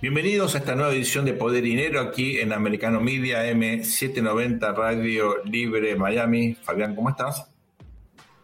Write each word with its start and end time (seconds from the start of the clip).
Bienvenidos 0.00 0.54
a 0.54 0.58
esta 0.58 0.76
nueva 0.76 0.92
edición 0.92 1.24
de 1.24 1.32
Poder 1.32 1.66
y 1.66 1.70
Dinero 1.70 2.00
aquí 2.00 2.38
en 2.38 2.52
Americano 2.52 3.00
Media 3.00 3.44
M790 3.50 4.72
Radio 4.72 5.42
Libre 5.42 5.96
Miami. 5.96 6.54
Fabián, 6.54 6.94
¿cómo 6.94 7.10
estás? 7.10 7.50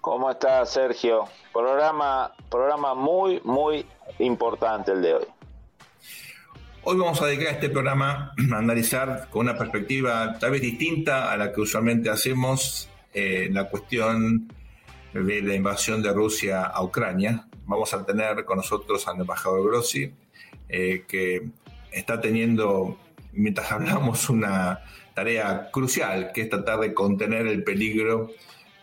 ¿Cómo 0.00 0.32
estás, 0.32 0.72
Sergio? 0.72 1.28
Programa, 1.52 2.32
programa 2.50 2.96
muy, 2.96 3.40
muy 3.44 3.86
importante 4.18 4.90
el 4.90 5.02
de 5.02 5.14
hoy. 5.14 5.24
Hoy 6.82 6.96
vamos 6.96 7.22
a 7.22 7.26
dedicar 7.26 7.54
este 7.54 7.70
programa 7.70 8.34
a 8.52 8.58
analizar 8.58 9.28
con 9.30 9.42
una 9.42 9.56
perspectiva 9.56 10.36
tal 10.40 10.50
vez 10.50 10.60
distinta 10.60 11.30
a 11.30 11.36
la 11.36 11.52
que 11.52 11.60
usualmente 11.60 12.10
hacemos 12.10 12.90
eh, 13.12 13.48
la 13.52 13.68
cuestión 13.68 14.52
de 15.12 15.40
la 15.40 15.54
invasión 15.54 16.02
de 16.02 16.12
Rusia 16.12 16.64
a 16.64 16.82
Ucrania. 16.82 17.46
Vamos 17.64 17.94
a 17.94 18.04
tener 18.04 18.44
con 18.44 18.56
nosotros 18.56 19.06
al 19.06 19.20
embajador 19.20 19.64
Grossi, 19.64 20.12
eh, 20.76 21.04
que 21.06 21.46
está 21.92 22.20
teniendo, 22.20 22.98
mientras 23.32 23.70
hablamos, 23.72 24.28
una 24.28 24.80
tarea 25.14 25.70
crucial, 25.70 26.32
que 26.34 26.40
es 26.42 26.50
tratar 26.50 26.80
de 26.80 26.92
contener 26.92 27.46
el 27.46 27.62
peligro 27.62 28.32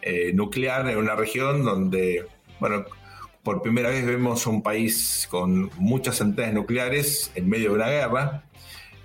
eh, 0.02 0.31
nuclear 0.33 0.89
en 0.89 0.98
una 0.98 1.17
región 1.17 1.66
donde, 1.66 2.25
bueno, 2.61 2.86
por 3.44 3.61
primera 3.61 3.89
vez 3.89 4.06
vemos 4.06 4.48
un 4.48 4.64
país 4.64 5.28
con 5.30 5.70
muchas 5.75 6.16
centrales 6.16 6.53
nucleares 6.53 7.30
en 7.36 7.50
medio 7.50 7.72
de 7.72 7.75
una 7.75 7.89
guerra, 7.89 8.44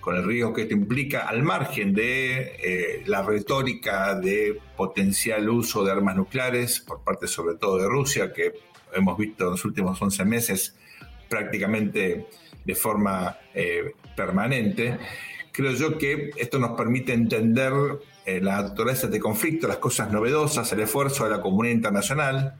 con 0.00 0.15
el 0.15 0.25
riesgo 0.25 0.55
que 0.55 0.62
esto 0.62 0.75
implica, 0.75 1.27
al 1.27 1.43
margen 1.43 1.93
de 1.93 2.55
eh, 2.62 3.03
la 3.06 3.23
retórica 3.23 4.15
de 4.15 4.61
potencial 4.77 5.48
uso 5.48 5.84
de 5.84 5.91
armas 5.91 6.15
nucleares 6.15 6.78
por 6.78 7.03
parte 7.03 7.27
sobre 7.27 7.56
todo 7.56 7.78
de 7.78 7.89
Rusia, 7.89 8.33
que 8.33 8.53
hemos 8.95 9.19
visto 9.19 9.47
en 9.47 9.50
los 9.50 9.65
últimos 9.65 10.00
11 10.00 10.25
meses 10.25 10.77
prácticamente 11.29 12.27
de 12.65 12.75
forma 12.75 13.39
eh, 13.55 13.93
permanente. 14.17 14.99
Creo 15.53 15.73
yo 15.73 15.97
que 15.97 16.31
esto 16.37 16.59
nos 16.59 16.77
permite 16.77 17.13
entender 17.13 17.73
eh, 18.27 18.41
la 18.41 18.63
naturaleza 18.63 19.07
de 19.07 19.21
conflicto, 19.21 19.69
las 19.69 19.79
cosas 19.79 20.11
novedosas, 20.11 20.71
el 20.73 20.81
esfuerzo 20.81 21.25
de 21.25 21.31
la 21.31 21.41
comunidad 21.41 21.75
internacional. 21.75 22.55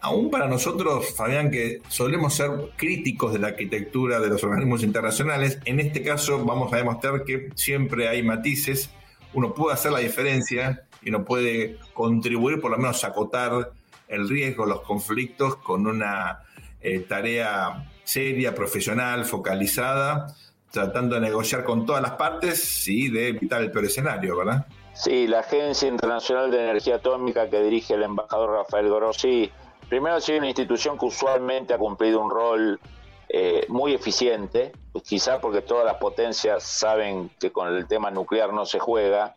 Aún 0.00 0.30
para 0.30 0.48
nosotros, 0.48 1.14
Fabián, 1.14 1.50
que 1.50 1.82
solemos 1.88 2.34
ser 2.34 2.50
críticos 2.76 3.34
de 3.34 3.40
la 3.40 3.48
arquitectura 3.48 4.18
de 4.18 4.28
los 4.28 4.42
organismos 4.42 4.82
internacionales, 4.82 5.58
en 5.66 5.78
este 5.78 6.02
caso 6.02 6.42
vamos 6.42 6.72
a 6.72 6.76
demostrar 6.76 7.24
que 7.24 7.50
siempre 7.54 8.08
hay 8.08 8.22
matices, 8.22 8.90
uno 9.34 9.52
puede 9.52 9.74
hacer 9.74 9.92
la 9.92 9.98
diferencia 9.98 10.84
y 11.02 11.10
uno 11.10 11.24
puede 11.24 11.76
contribuir 11.92 12.60
por 12.60 12.70
lo 12.70 12.78
menos 12.78 13.04
a 13.04 13.08
acotar 13.08 13.72
el 14.08 14.28
riesgo, 14.28 14.64
los 14.66 14.80
conflictos 14.80 15.56
con 15.56 15.86
una 15.86 16.44
eh, 16.80 17.00
tarea 17.00 17.90
seria, 18.04 18.54
profesional, 18.54 19.24
focalizada, 19.24 20.34
tratando 20.70 21.16
de 21.16 21.22
negociar 21.22 21.64
con 21.64 21.86
todas 21.86 22.02
las 22.02 22.12
partes 22.12 22.86
y 22.88 23.08
de 23.08 23.28
evitar 23.28 23.60
el 23.60 23.70
peor 23.70 23.84
escenario, 23.84 24.36
¿verdad? 24.36 24.66
Sí, 24.94 25.26
la 25.26 25.40
Agencia 25.40 25.88
Internacional 25.88 26.50
de 26.50 26.62
Energía 26.62 26.96
Atómica 26.96 27.48
que 27.48 27.62
dirige 27.62 27.94
el 27.94 28.02
embajador 28.02 28.50
Rafael 28.50 28.88
Grossi, 28.88 29.50
primero 29.88 30.16
ha 30.16 30.20
sido 30.20 30.38
una 30.38 30.48
institución 30.48 30.98
que 30.98 31.06
usualmente 31.06 31.74
ha 31.74 31.78
cumplido 31.78 32.20
un 32.20 32.30
rol 32.30 32.80
eh, 33.28 33.64
muy 33.68 33.94
eficiente, 33.94 34.72
pues 34.92 35.04
quizás 35.04 35.38
porque 35.38 35.62
todas 35.62 35.84
las 35.84 35.96
potencias 35.96 36.64
saben 36.64 37.30
que 37.38 37.52
con 37.52 37.68
el 37.68 37.86
tema 37.86 38.10
nuclear 38.10 38.52
no 38.52 38.66
se 38.66 38.78
juega, 38.78 39.36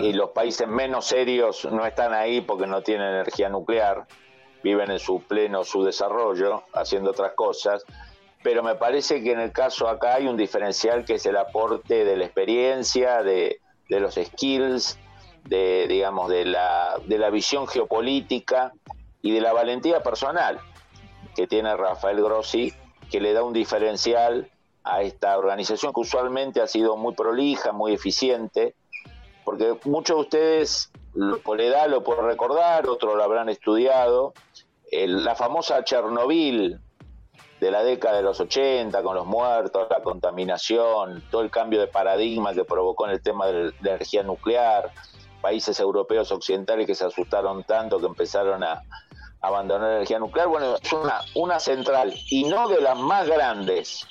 y 0.00 0.12
los 0.12 0.30
países 0.30 0.68
menos 0.68 1.06
serios 1.06 1.64
no 1.70 1.84
están 1.84 2.14
ahí 2.14 2.40
porque 2.40 2.66
no 2.66 2.82
tienen 2.82 3.08
energía 3.08 3.48
nuclear 3.48 4.06
viven 4.62 4.90
en 4.90 4.98
su 4.98 5.22
pleno 5.22 5.64
su 5.64 5.82
desarrollo, 5.84 6.64
haciendo 6.72 7.10
otras 7.10 7.32
cosas, 7.34 7.84
pero 8.42 8.62
me 8.62 8.74
parece 8.74 9.22
que 9.22 9.32
en 9.32 9.40
el 9.40 9.52
caso 9.52 9.88
acá 9.88 10.14
hay 10.14 10.26
un 10.26 10.36
diferencial 10.36 11.04
que 11.04 11.14
es 11.14 11.26
el 11.26 11.36
aporte 11.36 12.04
de 12.04 12.16
la 12.16 12.24
experiencia, 12.24 13.22
de, 13.22 13.60
los 13.88 14.14
skills, 14.14 14.98
de 15.44 15.86
digamos 15.88 16.30
de 16.30 16.44
la, 16.44 16.96
de 17.06 17.18
la 17.18 17.30
visión 17.30 17.66
geopolítica 17.66 18.72
y 19.20 19.32
de 19.32 19.40
la 19.40 19.52
valentía 19.52 20.02
personal 20.02 20.58
que 21.36 21.46
tiene 21.46 21.76
Rafael 21.76 22.22
Grossi, 22.22 22.72
que 23.10 23.20
le 23.20 23.32
da 23.32 23.42
un 23.42 23.52
diferencial 23.52 24.50
a 24.84 25.02
esta 25.02 25.38
organización 25.38 25.92
que 25.92 26.00
usualmente 26.00 26.60
ha 26.60 26.66
sido 26.66 26.96
muy 26.96 27.14
prolija, 27.14 27.72
muy 27.72 27.94
eficiente, 27.94 28.74
porque 29.44 29.78
muchos 29.84 30.16
de 30.16 30.22
ustedes 30.22 30.92
por 31.44 31.60
edad 31.60 31.88
lo 31.88 32.02
pueden 32.02 32.24
recordar, 32.24 32.88
otros 32.88 33.14
lo 33.14 33.22
habrán 33.22 33.48
estudiado, 33.48 34.32
la 34.92 35.34
famosa 35.34 35.82
Chernobyl 35.84 36.78
de 37.60 37.70
la 37.70 37.82
década 37.82 38.16
de 38.16 38.22
los 38.22 38.40
80, 38.40 39.02
con 39.02 39.14
los 39.14 39.26
muertos, 39.26 39.86
la 39.88 40.02
contaminación, 40.02 41.22
todo 41.30 41.42
el 41.42 41.50
cambio 41.50 41.80
de 41.80 41.86
paradigma 41.86 42.52
que 42.52 42.64
provocó 42.64 43.06
en 43.06 43.12
el 43.12 43.22
tema 43.22 43.46
de 43.46 43.72
la 43.80 43.90
energía 43.90 44.22
nuclear, 44.22 44.90
países 45.40 45.78
europeos 45.80 46.30
occidentales 46.32 46.86
que 46.86 46.94
se 46.94 47.04
asustaron 47.04 47.64
tanto 47.64 47.98
que 47.98 48.06
empezaron 48.06 48.62
a 48.64 48.82
abandonar 49.40 49.88
la 49.88 49.96
energía 49.96 50.18
nuclear, 50.18 50.48
bueno, 50.48 50.76
es 50.76 50.92
una, 50.92 51.20
una 51.34 51.58
central, 51.58 52.12
y 52.30 52.44
no 52.44 52.68
de 52.68 52.80
las 52.80 52.98
más 52.98 53.26
grandes, 53.26 54.06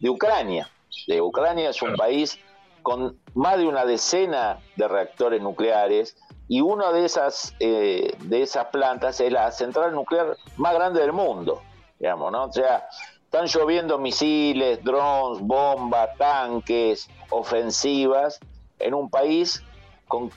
de 0.00 0.10
Ucrania. 0.10 0.68
De 1.06 1.20
Ucrania 1.20 1.70
es 1.70 1.80
un 1.80 1.94
país 1.94 2.38
con 2.82 3.18
más 3.34 3.58
de 3.58 3.66
una 3.66 3.84
decena 3.84 4.58
de 4.76 4.88
reactores 4.88 5.40
nucleares 5.40 6.16
y 6.48 6.60
una 6.60 6.92
de 6.92 7.04
esas, 7.04 7.54
eh, 7.60 8.14
de 8.20 8.42
esas 8.42 8.66
plantas 8.66 9.20
es 9.20 9.32
la 9.32 9.50
central 9.52 9.94
nuclear 9.94 10.36
más 10.56 10.74
grande 10.74 11.00
del 11.00 11.12
mundo, 11.12 11.62
digamos, 11.98 12.32
¿no? 12.32 12.44
O 12.44 12.52
sea, 12.52 12.88
están 13.24 13.46
lloviendo 13.46 13.98
misiles, 13.98 14.82
drones, 14.84 15.40
bombas, 15.40 16.10
tanques, 16.18 17.08
ofensivas 17.30 18.38
en 18.78 18.94
un 18.94 19.08
país 19.08 19.62
con 20.08 20.30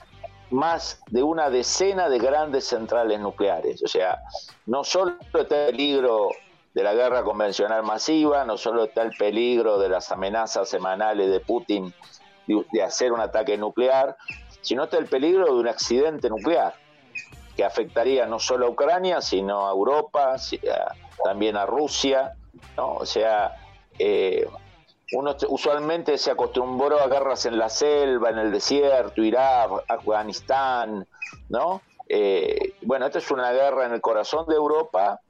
más 0.52 1.02
de 1.08 1.24
una 1.24 1.50
decena 1.50 2.08
de 2.08 2.20
grandes 2.20 2.66
centrales 2.66 3.20
nucleares. 3.20 3.84
O 3.84 3.88
sea, 3.88 4.22
no 4.66 4.84
solo 4.84 5.16
está 5.20 5.40
el 5.40 5.72
peligro 5.72 6.30
de 6.74 6.84
la 6.84 6.94
guerra 6.94 7.24
convencional 7.24 7.84
masiva, 7.84 8.46
no 8.46 8.58
solo 8.58 8.86
está 8.86 9.02
el 9.02 9.12
peligro 9.18 9.80
de 9.80 9.90
las 9.90 10.12
amenazas 10.12 10.70
semanales 10.70 11.32
de 11.32 11.40
Putin 11.40 11.94
de, 12.48 12.84
hacer 12.84 13.12
un 13.12 13.20
ataque 13.20 13.58
nuclear, 13.58 14.18
sino 14.66 14.86
está 14.86 14.98
el 14.98 15.06
peligro 15.06 15.46
de 15.46 15.52
un 15.52 15.68
accidente 15.68 16.28
nuclear 16.28 16.74
que 17.56 17.64
afectaría 17.64 18.26
no 18.26 18.40
solo 18.40 18.66
a 18.66 18.70
Ucrania, 18.70 19.22
sino 19.22 19.68
a 19.68 19.72
Europa, 19.72 20.36
también 21.24 21.56
a 21.56 21.66
Rusia. 21.66 22.36
O 22.76 23.06
sea, 23.06 23.56
eh, 23.98 24.46
uno 25.14 25.36
usualmente 25.48 26.18
se 26.18 26.32
acostumbró 26.32 27.00
a 27.00 27.08
guerras 27.08 27.46
en 27.46 27.58
la 27.58 27.70
selva, 27.70 28.32
en 28.32 28.40
el 28.40 28.52
desierto, 28.52 29.22
Irak, 29.22 29.72
Afganistán, 29.88 31.08
¿no? 31.48 31.82
Eh, 32.10 32.74
bueno, 32.82 33.06
esta 33.06 33.20
es 33.20 33.32
una 33.32 33.52
guerra 33.52 33.86
en 33.86 33.94
el 33.94 34.02
corazón 34.02 34.46
de 34.48 34.56
Europa 34.56 35.22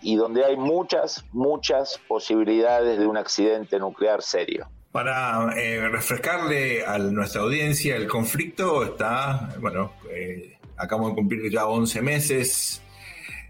y 0.00 0.16
donde 0.16 0.44
hay 0.44 0.56
muchas, 0.56 1.24
muchas 1.32 1.98
posibilidades 2.06 2.98
de 2.98 3.06
un 3.06 3.16
accidente 3.16 3.78
nuclear 3.78 4.22
serio. 4.22 4.68
Para 4.94 5.52
eh, 5.60 5.88
refrescarle 5.88 6.86
a 6.86 6.98
nuestra 6.98 7.40
audiencia, 7.40 7.96
el 7.96 8.06
conflicto 8.06 8.84
está, 8.84 9.52
bueno, 9.58 9.94
eh, 10.08 10.56
acabamos 10.76 11.10
de 11.10 11.14
cumplir 11.16 11.50
ya 11.50 11.66
11 11.66 12.00
meses. 12.00 12.80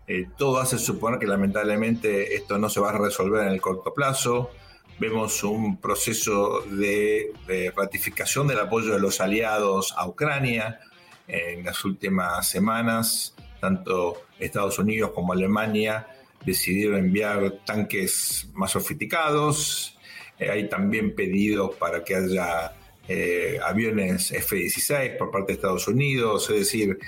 Eh, 0.06 0.26
todo 0.38 0.58
hace 0.58 0.79
suponer 0.79 1.19
que 1.19 1.26
lamentablemente 1.26 2.35
esto 2.35 2.56
no 2.56 2.70
se 2.70 2.81
va 2.81 2.93
a 2.93 2.99
resolver 2.99 3.46
en 3.46 3.52
el 3.52 3.61
corto 3.61 3.93
plazo. 3.93 4.52
Vemos 4.99 5.44
un 5.44 5.76
proceso 5.76 6.62
de, 6.62 7.35
de 7.46 7.70
ratificación 7.76 8.49
del 8.49 8.61
apoyo 8.61 8.94
de 8.94 9.00
los 9.00 9.20
aliados 9.20 9.93
a 9.99 10.08
Ucrania 10.08 10.81
en 11.29 11.62
las 11.62 11.85
últimas 11.85 12.49
semanas. 12.49 13.35
Tanto 13.61 14.23
Estados 14.38 14.79
Unidos 14.79 15.11
como 15.14 15.35
Alemania 15.35 16.06
decidieron 16.46 17.00
enviar 17.00 17.58
tanques 17.67 18.49
más 18.55 18.70
sofisticados, 18.70 19.94
eh, 20.38 20.50
hay 20.50 20.69
también 20.69 21.14
pedidos 21.14 21.76
para 21.76 22.02
que 22.04 22.16
haya 22.16 22.72
eh, 23.06 23.58
aviones 23.64 24.32
F-16 24.32 25.16
por 25.16 25.31
parte 25.31 25.48
de 25.48 25.52
Estados 25.54 25.86
Unidos, 25.88 26.48
es 26.50 26.60
decir, 26.60 26.98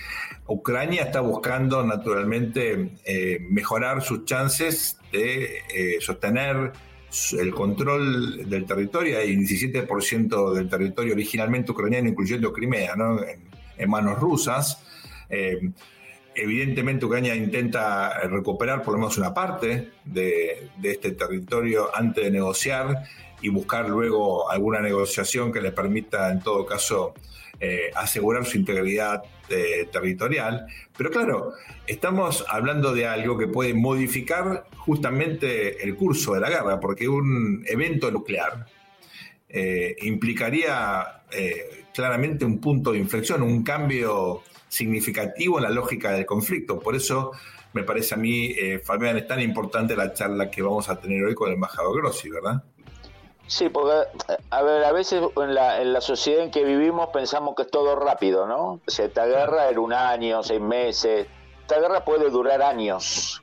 Ucrania 0.46 1.05
está 1.05 1.20
buscando 1.20 1.82
naturalmente 1.82 2.90
eh, 3.05 3.38
mejorar 3.49 4.02
sus 4.02 4.25
chances 4.25 4.99
de 5.11 5.99
sostener 6.00 6.73
el 7.38 7.55
control 7.55 8.49
del 8.49 8.67
territorio, 8.67 9.19
hay 9.19 9.34
17% 9.34 10.52
del 10.52 10.69
territorio 10.69 11.14
originalmente 11.14 11.73
ucraniano, 11.73 12.08
incluyendo 12.08 12.52
Crimea, 12.52 12.94
en, 13.78 13.90
manos 13.90 14.19
rusas. 14.19 14.82
Eh, 16.37 16.43
evidentemente 16.43 17.06
Ucrania 17.06 17.35
intenta 17.35 18.21
recuperar 18.21 18.83
por 18.83 18.94
lo 18.94 19.00
menos 19.00 19.19
una 19.19 19.33
parte 19.35 19.91
de, 20.05 20.71
este 20.83 21.12
territorio 21.12 21.91
antes 21.94 22.25
de 22.25 22.31
negociar 22.31 23.05
y 23.41 23.49
buscar 23.49 23.88
luego 23.88 24.50
alguna 24.50 24.81
negociación 24.81 25.53
que 25.53 25.61
le 25.61 25.73
permita 25.73 26.31
en 26.31 26.41
todo 26.41 26.65
caso 26.65 27.15
eh, 27.61 27.91
asegurar 27.94 28.44
su 28.44 28.59
integridad 28.59 29.23
eh, 29.49 29.88
territorial. 29.91 30.67
Pero 30.97 31.11
claro, 31.11 31.53
estamos 31.87 32.44
hablando 32.49 32.93
de 32.93 33.06
algo 33.06 33.38
que 33.38 33.47
puede 33.47 33.75
modificar 33.75 34.67
justamente 34.77 35.83
el 35.83 35.94
curso 35.97 36.35
de 36.35 36.41
la 36.41 36.50
guerra, 36.50 36.81
porque 36.81 37.09
un 37.09 37.65
evento 37.67 38.11
nuclear 38.11 38.67
eh, 39.49 39.97
implicaría 40.03 41.12
claramente 41.93 42.44
un 42.44 42.61
punto 42.61 42.93
de 42.93 42.99
inflexión, 42.99 43.43
un 43.43 43.65
cambio 43.65 44.43
significativo 44.68 45.58
en 45.58 45.64
la 45.64 45.70
lógica 45.70 46.12
del 46.12 46.26
conflicto. 46.26 46.78
Por 46.78 46.94
eso 46.96 47.32
me 47.72 47.82
parece 47.82 48.14
a 48.14 48.18
mí, 48.18 48.54
Fabián, 48.84 49.16
es 49.16 49.26
tan 49.26 49.40
importante 49.40 49.96
la 49.96 50.12
charla 50.12 50.50
que 50.50 50.62
vamos 50.62 50.88
a 50.88 51.00
tener 51.00 51.22
hoy 51.24 51.34
con 51.34 51.48
el 51.48 51.54
embajador 51.54 51.96
Grossi, 51.96 52.30
¿verdad? 52.30 52.62
Sí, 53.48 53.68
porque, 53.68 54.08
a 54.50 54.62
ver, 54.62 54.84
a 54.84 54.92
veces 54.92 55.22
en 55.36 55.54
la, 55.54 55.80
en 55.80 55.92
la 55.92 56.00
sociedad 56.00 56.42
en 56.42 56.50
que 56.50 56.64
vivimos 56.64 57.10
pensamos 57.12 57.54
que 57.54 57.62
es 57.62 57.70
todo 57.70 57.94
rápido, 57.94 58.46
¿no? 58.46 58.80
O 58.86 58.90
sea, 58.90 59.04
esta 59.04 59.24
guerra 59.26 59.68
era 59.68 59.80
un 59.80 59.92
año, 59.92 60.42
seis 60.42 60.60
meses. 60.60 61.28
Esta 61.60 61.78
guerra 61.78 62.04
puede 62.04 62.28
durar 62.30 62.62
años. 62.62 63.42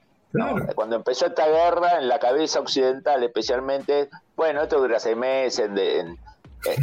Cuando 0.75 0.95
empezó 0.95 1.27
esta 1.27 1.47
guerra, 1.47 1.99
en 1.99 2.07
la 2.07 2.17
cabeza 2.19 2.59
occidental 2.59 3.23
especialmente, 3.23 4.09
bueno, 4.35 4.63
esto 4.63 4.79
dura 4.79 4.99
seis 4.99 5.15
meses, 5.15 5.69
eh, 5.77 6.05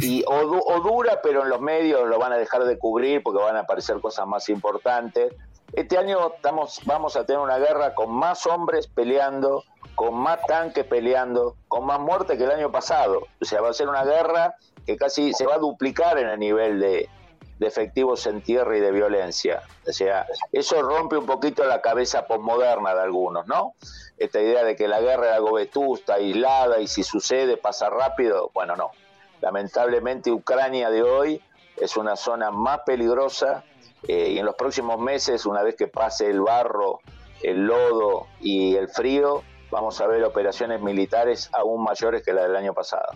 y, 0.01 0.23
o, 0.27 0.79
dura, 0.81 1.21
pero 1.21 1.43
en 1.43 1.49
los 1.49 1.61
medios 1.61 2.07
lo 2.07 2.19
van 2.19 2.33
a 2.33 2.37
dejar 2.37 2.63
de 2.65 2.77
cubrir 2.77 3.23
porque 3.23 3.41
van 3.41 3.55
a 3.55 3.61
aparecer 3.61 3.99
cosas 3.99 4.27
más 4.27 4.49
importantes. 4.49 5.33
Este 5.73 5.97
año 5.97 6.33
estamos, 6.35 6.81
vamos 6.85 7.15
a 7.15 7.25
tener 7.25 7.41
una 7.41 7.57
guerra 7.57 7.95
con 7.95 8.11
más 8.11 8.45
hombres 8.45 8.87
peleando, 8.87 9.63
con 9.95 10.15
más 10.15 10.39
tanques 10.45 10.85
peleando, 10.85 11.55
con 11.67 11.85
más 11.85 11.99
muerte 11.99 12.37
que 12.37 12.43
el 12.43 12.51
año 12.51 12.71
pasado. 12.71 13.27
O 13.41 13.45
sea, 13.45 13.61
va 13.61 13.69
a 13.69 13.73
ser 13.73 13.87
una 13.87 14.03
guerra 14.03 14.55
que 14.85 14.97
casi 14.97 15.33
se 15.33 15.45
va 15.45 15.55
a 15.55 15.59
duplicar 15.59 16.17
en 16.17 16.27
el 16.27 16.39
nivel 16.39 16.79
de, 16.79 17.09
efectivos 17.59 18.25
en 18.25 18.41
tierra 18.41 18.75
y 18.75 18.79
de 18.79 18.91
violencia. 18.91 19.61
O 19.87 19.93
sea, 19.93 20.25
eso 20.51 20.81
rompe 20.81 21.17
un 21.17 21.27
poquito 21.27 21.63
la 21.63 21.79
cabeza 21.79 22.25
posmoderna 22.25 22.95
de 22.95 23.01
algunos, 23.01 23.45
¿no? 23.47 23.75
Esta 24.17 24.41
idea 24.41 24.63
de 24.63 24.75
que 24.75 24.87
la 24.87 24.99
guerra 24.99 25.27
era 25.27 25.35
algo 25.35 25.53
vetusta, 25.53 26.15
aislada 26.15 26.79
y 26.79 26.87
si 26.87 27.03
sucede 27.03 27.57
pasa 27.57 27.89
rápido. 27.89 28.49
Bueno, 28.53 28.75
no. 28.75 28.91
Lamentablemente 29.41 30.31
Ucrania 30.31 30.89
de 30.89 31.03
hoy 31.03 31.41
es 31.77 31.97
una 31.97 32.15
zona 32.15 32.51
más 32.51 32.81
peligrosa 32.85 33.63
eh, 34.07 34.33
y 34.33 34.39
en 34.39 34.45
los 34.45 34.55
próximos 34.55 34.99
meses, 34.99 35.45
una 35.45 35.63
vez 35.63 35.75
que 35.75 35.87
pase 35.87 36.29
el 36.29 36.41
barro, 36.41 37.01
el 37.41 37.65
lodo 37.65 38.27
y 38.39 38.75
el 38.75 38.87
frío, 38.87 39.43
vamos 39.71 39.99
a 40.01 40.07
ver 40.07 40.23
operaciones 40.23 40.81
militares 40.81 41.49
aún 41.53 41.83
mayores 41.83 42.23
que 42.23 42.33
la 42.33 42.43
del 42.43 42.55
año 42.55 42.73
pasado. 42.73 43.15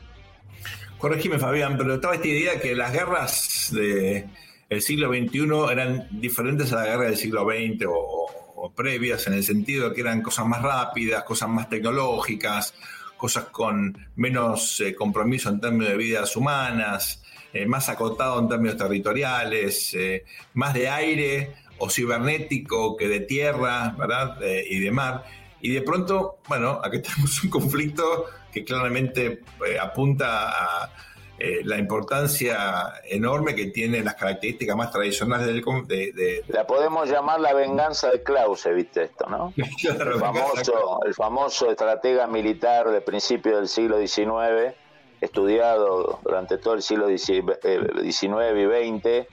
Corregime, 0.97 1.37
Fabián, 1.37 1.77
pero 1.77 1.95
estaba 1.95 2.15
esta 2.15 2.27
idea 2.27 2.59
que 2.59 2.73
las 2.73 2.91
guerras 2.93 3.69
del 3.71 4.81
siglo 4.81 5.09
XXI 5.09 5.71
eran 5.71 6.07
diferentes 6.11 6.71
a 6.71 6.77
la 6.77 6.85
guerra 6.85 7.03
del 7.05 7.17
siglo 7.17 7.45
XX 7.45 7.85
o, 7.87 8.71
previas, 8.75 9.27
en 9.27 9.33
el 9.33 9.43
sentido 9.43 9.89
de 9.89 9.95
que 9.95 10.01
eran 10.01 10.23
cosas 10.23 10.47
más 10.47 10.63
rápidas, 10.63 11.23
cosas 11.23 11.49
más 11.49 11.69
tecnológicas, 11.69 12.73
cosas 13.17 13.45
con 13.45 13.97
menos 14.15 14.81
eh, 14.81 14.95
compromiso 14.95 15.49
en 15.49 15.59
términos 15.59 15.89
de 15.89 15.97
vidas 15.97 16.35
humanas, 16.35 17.23
eh, 17.53 17.65
más 17.65 17.89
acotado 17.89 18.39
en 18.39 18.49
términos 18.49 18.77
territoriales, 18.77 19.93
eh, 19.93 20.25
más 20.53 20.73
de 20.73 20.89
aire 20.89 21.55
o 21.77 21.89
cibernético 21.89 22.95
que 22.95 23.07
de 23.07 23.21
tierra, 23.21 23.95
¿verdad? 23.97 24.39
y 24.69 24.79
de 24.79 24.91
mar. 24.91 25.25
Y 25.61 25.71
de 25.71 25.81
pronto, 25.81 26.39
bueno, 26.47 26.79
aquí 26.83 27.01
tenemos 27.03 27.43
un 27.43 27.49
conflicto 27.49 28.25
que 28.51 28.63
claramente 28.63 29.41
apunta 29.81 30.49
a 30.49 30.91
eh, 31.37 31.61
la 31.65 31.77
importancia 31.77 32.93
enorme 33.03 33.55
que 33.55 33.65
tiene 33.67 34.01
las 34.01 34.15
características 34.15 34.75
más 34.75 34.91
tradicionales 34.91 35.47
del... 35.47 35.63
De, 35.85 36.43
La 36.47 36.65
podemos 36.65 37.09
llamar 37.09 37.41
la 37.41 37.53
venganza 37.53 38.09
de 38.09 38.23
Clause, 38.23 38.73
viste 38.73 39.03
esto, 39.03 39.25
¿no? 39.29 39.53
el, 39.57 40.19
famoso, 40.19 40.99
el 41.05 41.13
famoso 41.13 41.69
estratega 41.69 42.27
militar 42.27 42.89
de 42.89 43.01
principios 43.01 43.57
del 43.57 43.67
siglo 43.67 43.99
XIX, 43.99 44.75
estudiado 45.19 46.19
durante 46.23 46.57
todo 46.57 46.75
el 46.75 46.81
siglo 46.81 47.07
XIX 47.07 47.57
y 48.01 48.11
XX, 48.11 49.27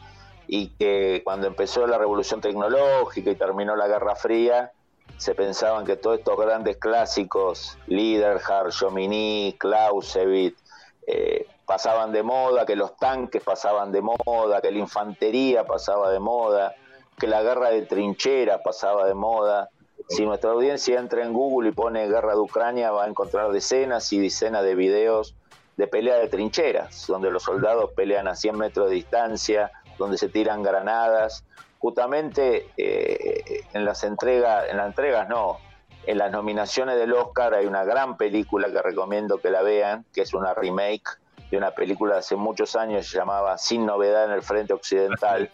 y 0.49 0.69
que 0.79 1.23
cuando 1.25 1.47
empezó 1.47 1.87
la 1.87 1.99
revolución 1.99 2.41
tecnológica 2.41 3.31
y 3.31 3.37
terminó 3.37 3.77
la 3.77 3.87
Guerra 3.87 4.17
Fría, 4.17 4.73
se 5.19 5.37
pensaban 5.37 5.85
que 5.85 5.95
todos 5.95 6.19
estos 6.19 6.37
grandes 6.37 6.79
clásicos, 6.79 7.79
Liederhard, 7.87 8.73
Jomini, 8.73 9.55
Clausewitz, 9.57 10.59
eh, 11.07 11.47
pasaban 11.67 12.13
de 12.13 12.23
moda, 12.23 12.67
que 12.67 12.77
los 12.77 12.97
tanques 12.97 13.43
pasaban 13.43 13.93
de 13.93 14.03
moda, 14.03 14.61
que 14.61 14.71
la 14.71 14.79
infantería 14.79 15.65
pasaba 15.65 16.11
de 16.11 16.19
moda, 16.19 16.75
que 17.19 17.27
la 17.27 17.43
guerra 17.43 17.71
de 17.71 17.83
trinchera 17.83 18.63
pasaba 18.63 19.07
de 19.07 19.15
moda. 19.15 19.71
Si 20.09 20.25
nuestra 20.27 20.51
audiencia 20.51 20.99
entra 20.99 21.23
en 21.25 21.33
Google 21.33 21.71
y 21.71 21.73
pone 21.73 22.09
guerra 22.09 22.33
de 22.33 22.41
Ucrania, 22.41 22.91
va 22.91 23.05
a 23.05 23.09
encontrar 23.09 23.53
decenas 23.53 24.13
y 24.13 24.19
decenas 24.19 24.65
de 24.65 24.75
videos 24.75 25.35
de 25.77 25.87
pelea 25.87 26.17
de 26.17 26.29
trincheras, 26.29 27.07
donde 27.07 27.31
los 27.31 27.45
soldados 27.45 27.93
pelean 27.93 28.29
a 28.29 28.35
100 28.35 28.59
metros 28.59 28.91
de 28.91 28.97
distancia, 28.97 29.71
donde 29.99 30.19
se 30.19 30.29
tiran 30.29 30.63
granadas, 30.63 31.45
justamente 31.79 32.69
eh, 32.77 33.65
en 33.73 33.85
las 33.85 34.05
entregas, 34.05 34.69
en 34.69 34.77
las 34.77 34.87
entregas 34.89 35.29
no, 35.29 35.59
en 36.05 36.19
las 36.19 36.31
nominaciones 36.31 36.97
del 36.97 37.13
Oscar 37.13 37.55
hay 37.55 37.67
una 37.67 37.85
gran 37.85 38.17
película 38.17 38.71
que 38.71 38.83
recomiendo 38.83 39.39
que 39.39 39.51
la 39.51 39.63
vean, 39.63 40.05
que 40.13 40.23
es 40.23 40.35
una 40.35 40.53
remake 40.53 41.22
de 41.53 41.59
una 41.59 41.71
película 41.73 42.15
de 42.15 42.21
hace 42.21 42.35
muchos 42.35 42.75
años 42.77 43.07
se 43.07 43.19
llamaba 43.19 43.59
Sin 43.59 43.85
novedad 43.85 44.25
en 44.25 44.31
el 44.31 44.43
frente 44.43 44.73
occidental. 44.73 45.51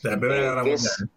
De 0.00 0.10
la 0.10 0.16
Primera 0.16 0.42
Guerra 0.42 0.62
Mundial. 0.62 1.10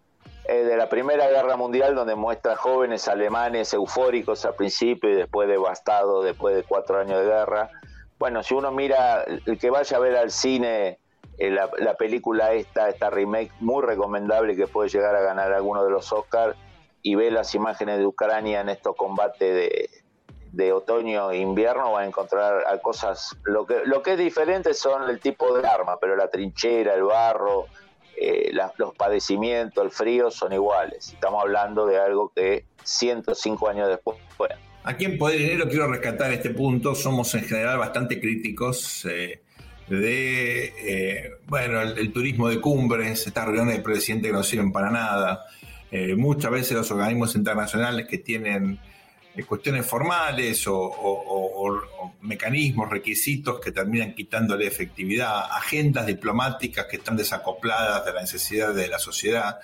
Eh, 0.46 0.64
de 0.64 0.76
la 0.76 0.88
Primera 0.88 1.28
Guerra 1.28 1.56
Mundial, 1.56 1.94
donde 1.94 2.16
muestra 2.16 2.56
jóvenes 2.56 3.06
alemanes 3.06 3.72
eufóricos 3.72 4.44
al 4.44 4.56
principio 4.56 5.08
y 5.08 5.14
después 5.14 5.48
devastados 5.48 6.24
después 6.24 6.56
de 6.56 6.64
cuatro 6.64 6.98
años 6.98 7.20
de 7.20 7.26
guerra. 7.26 7.70
Bueno, 8.18 8.42
si 8.42 8.54
uno 8.54 8.72
mira, 8.72 9.22
el 9.22 9.56
que 9.56 9.70
vaya 9.70 9.96
a 9.96 10.00
ver 10.00 10.16
al 10.16 10.32
cine 10.32 10.98
eh, 11.38 11.50
la, 11.50 11.94
película 11.94 12.54
esta, 12.54 12.88
esta 12.88 13.10
remake 13.10 13.52
muy 13.60 13.84
recomendable 13.84 14.56
que 14.56 14.66
puede 14.66 14.88
llegar 14.88 15.14
a 15.14 15.20
ganar 15.20 15.52
alguno 15.52 15.84
de 15.84 15.92
los 15.92 16.12
Oscars 16.12 16.56
y 17.02 17.14
ve 17.14 17.30
las 17.30 17.54
imágenes 17.54 17.98
de 17.98 18.06
Ucrania 18.06 18.62
en 18.62 18.68
estos 18.68 18.96
combates 18.96 19.54
de, 19.54 19.88
otoño 20.72 21.30
e 21.30 21.38
invierno 21.38 21.92
va 21.92 22.02
a 22.02 22.06
encontrar 22.06 22.64
cosas 22.82 23.36
lo 23.44 23.66
que 23.66 23.82
lo 23.84 24.02
que 24.02 24.12
es 24.12 24.18
diferente 24.18 24.74
son 24.74 25.08
el 25.08 25.20
tipo 25.20 25.56
de 25.56 25.66
arma 25.66 25.98
pero 26.00 26.16
la 26.16 26.28
trinchera 26.28 26.94
el 26.94 27.02
barro 27.02 27.66
eh, 28.16 28.52
los 28.76 28.94
padecimientos 28.94 29.84
el 29.84 29.90
frío 29.90 30.30
son 30.30 30.52
iguales 30.52 31.12
estamos 31.12 31.42
hablando 31.42 31.86
de 31.86 31.98
algo 31.98 32.32
que 32.34 32.64
105 32.82 33.68
años 33.68 33.88
después 33.88 34.18
bueno. 34.38 34.54
aquí 34.84 35.04
en 35.06 35.18
Poder 35.18 35.38
Dinero 35.38 35.68
quiero 35.68 35.88
rescatar 35.88 36.32
este 36.32 36.50
punto 36.50 36.94
somos 36.94 37.34
en 37.34 37.44
general 37.44 37.78
bastante 37.78 38.20
críticos 38.20 39.04
eh, 39.06 39.42
de, 39.88 40.64
eh, 40.64 41.30
bueno, 41.46 41.82
el, 41.82 42.12
turismo 42.12 42.48
de 42.48 42.60
cumbres, 42.60 43.26
estas 43.26 43.44
reuniones 43.44 43.76
de 43.76 43.82
presidente 43.82 44.28
que 44.28 44.32
no 44.32 44.42
sirven 44.42 44.72
para 44.72 44.90
nada. 44.90 45.44
Eh, 45.90 46.14
muchas 46.16 46.50
veces 46.50 46.72
los 46.72 46.90
organismos 46.90 47.36
internacionales 47.36 48.06
que 48.08 48.18
tienen 48.18 48.78
cuestiones 49.42 49.84
formales 49.84 50.64
o, 50.68 51.82
mecanismos, 52.22 52.88
requisitos 52.88 53.60
que 53.60 53.72
terminan 53.72 54.14
quitándole 54.14 54.66
efectividad, 54.66 55.50
agendas 55.50 56.06
diplomáticas 56.06 56.86
que 56.86 56.96
están 56.96 57.16
desacopladas 57.16 58.04
de 58.04 58.12
la 58.12 58.20
necesidad 58.20 58.72
de 58.72 58.86
la 58.88 58.98
sociedad. 58.98 59.58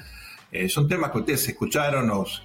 son 0.69 0.89
temas 0.89 1.13
que 1.13 1.19
ustedes 1.19 1.49
escucharon, 1.49 2.09
nos, 2.09 2.43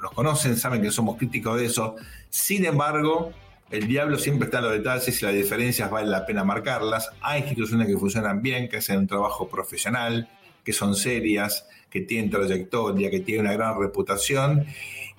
los 0.00 0.12
conocen, 0.12 0.56
saben 0.56 0.82
que 0.82 0.90
somos 0.90 1.16
críticos 1.16 1.58
de 1.58 1.66
eso. 1.66 1.96
Sin 2.30 2.64
embargo, 2.64 3.32
el 3.70 3.88
diablo 3.88 4.18
siempre 4.18 4.46
está 4.46 4.58
en 4.58 4.64
los 4.64 4.72
detalles 4.74 5.20
y 5.20 5.24
las 5.24 5.34
diferencias 5.34 5.90
vale 5.90 6.08
la 6.08 6.24
pena 6.24 6.44
marcarlas. 6.44 7.10
Hay 7.20 7.40
instituciones 7.40 7.88
que 7.88 7.96
funcionan 7.96 8.40
bien, 8.40 8.68
que 8.68 8.76
hacen 8.76 8.98
un 8.98 9.06
trabajo 9.08 9.48
profesional, 9.48 10.28
que 10.62 10.72
son 10.72 10.94
serias, 10.94 11.66
que 11.90 12.00
tienen 12.02 12.30
trayectoria, 12.30 13.10
que 13.10 13.20
tienen 13.20 13.46
una 13.46 13.54
gran 13.54 13.80
reputación 13.80 14.66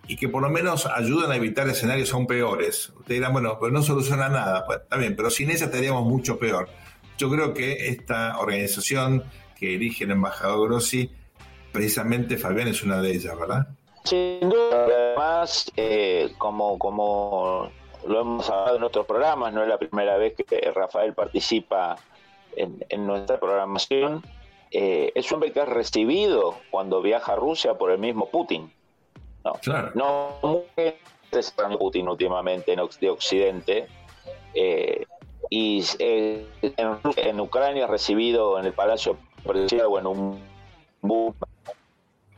y 0.07 0.15
que 0.15 0.29
por 0.29 0.41
lo 0.41 0.49
menos 0.49 0.85
ayudan 0.85 1.31
a 1.31 1.35
evitar 1.35 1.67
escenarios 1.67 2.13
aún 2.13 2.27
peores. 2.27 2.89
Ustedes 2.89 3.19
dirán, 3.19 3.33
bueno, 3.33 3.57
pero 3.59 3.71
no 3.71 3.81
soluciona 3.81 4.29
nada. 4.29 4.65
Pues, 4.65 4.79
está 4.81 4.97
bien, 4.97 5.15
pero 5.15 5.29
sin 5.29 5.49
esa 5.49 5.65
estaríamos 5.65 6.05
mucho 6.05 6.39
peor. 6.39 6.69
Yo 7.17 7.29
creo 7.29 7.53
que 7.53 7.89
esta 7.89 8.39
organización 8.39 9.23
que 9.57 9.67
dirige 9.67 10.05
el 10.05 10.11
embajador 10.11 10.69
Grossi, 10.69 11.11
precisamente 11.71 12.37
Fabián 12.37 12.67
es 12.67 12.83
una 12.83 13.01
de 13.01 13.11
ellas, 13.11 13.37
¿verdad? 13.37 13.67
Sin 14.03 14.49
duda, 14.49 14.85
además, 14.85 15.71
eh, 15.75 16.31
como, 16.37 16.77
como 16.79 17.69
lo 18.07 18.21
hemos 18.21 18.49
hablado 18.49 18.77
en 18.77 18.83
otros 18.83 19.05
programas, 19.05 19.51
no 19.53 19.63
es 19.63 19.67
la 19.67 19.77
primera 19.77 20.17
vez 20.17 20.35
que 20.35 20.71
Rafael 20.73 21.13
participa 21.13 21.97
en, 22.55 23.05
nuestra 23.05 23.39
programación. 23.39 24.23
Eh, 24.71 25.11
es 25.15 25.29
un 25.31 25.35
hombre 25.35 25.51
que 25.51 25.61
es 25.61 25.67
recibido 25.67 26.55
cuando 26.71 27.01
viaja 27.01 27.33
a 27.33 27.35
Rusia 27.35 27.75
por 27.75 27.91
el 27.91 27.99
mismo 27.99 28.29
Putin. 28.29 28.71
No, 29.47 29.53
claro. 29.61 29.91
no 29.95 30.63
Putin 31.79 32.09
últimamente 32.09 32.75
de 32.99 33.09
Occidente. 33.09 33.87
Eh, 34.53 35.05
y 35.49 35.83
eh, 35.99 36.45
en, 36.61 36.97
en, 37.15 37.39
Ucrania 37.39 37.87
recibido 37.87 38.59
en 38.59 38.65
el 38.65 38.73
Palacio 38.73 39.17
Presidencial 39.43 39.87
o 39.87 39.99
en 39.99 40.07
un 40.07 40.41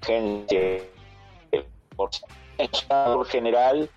gente 0.01 0.91
por 1.95 3.25
general 3.27 3.89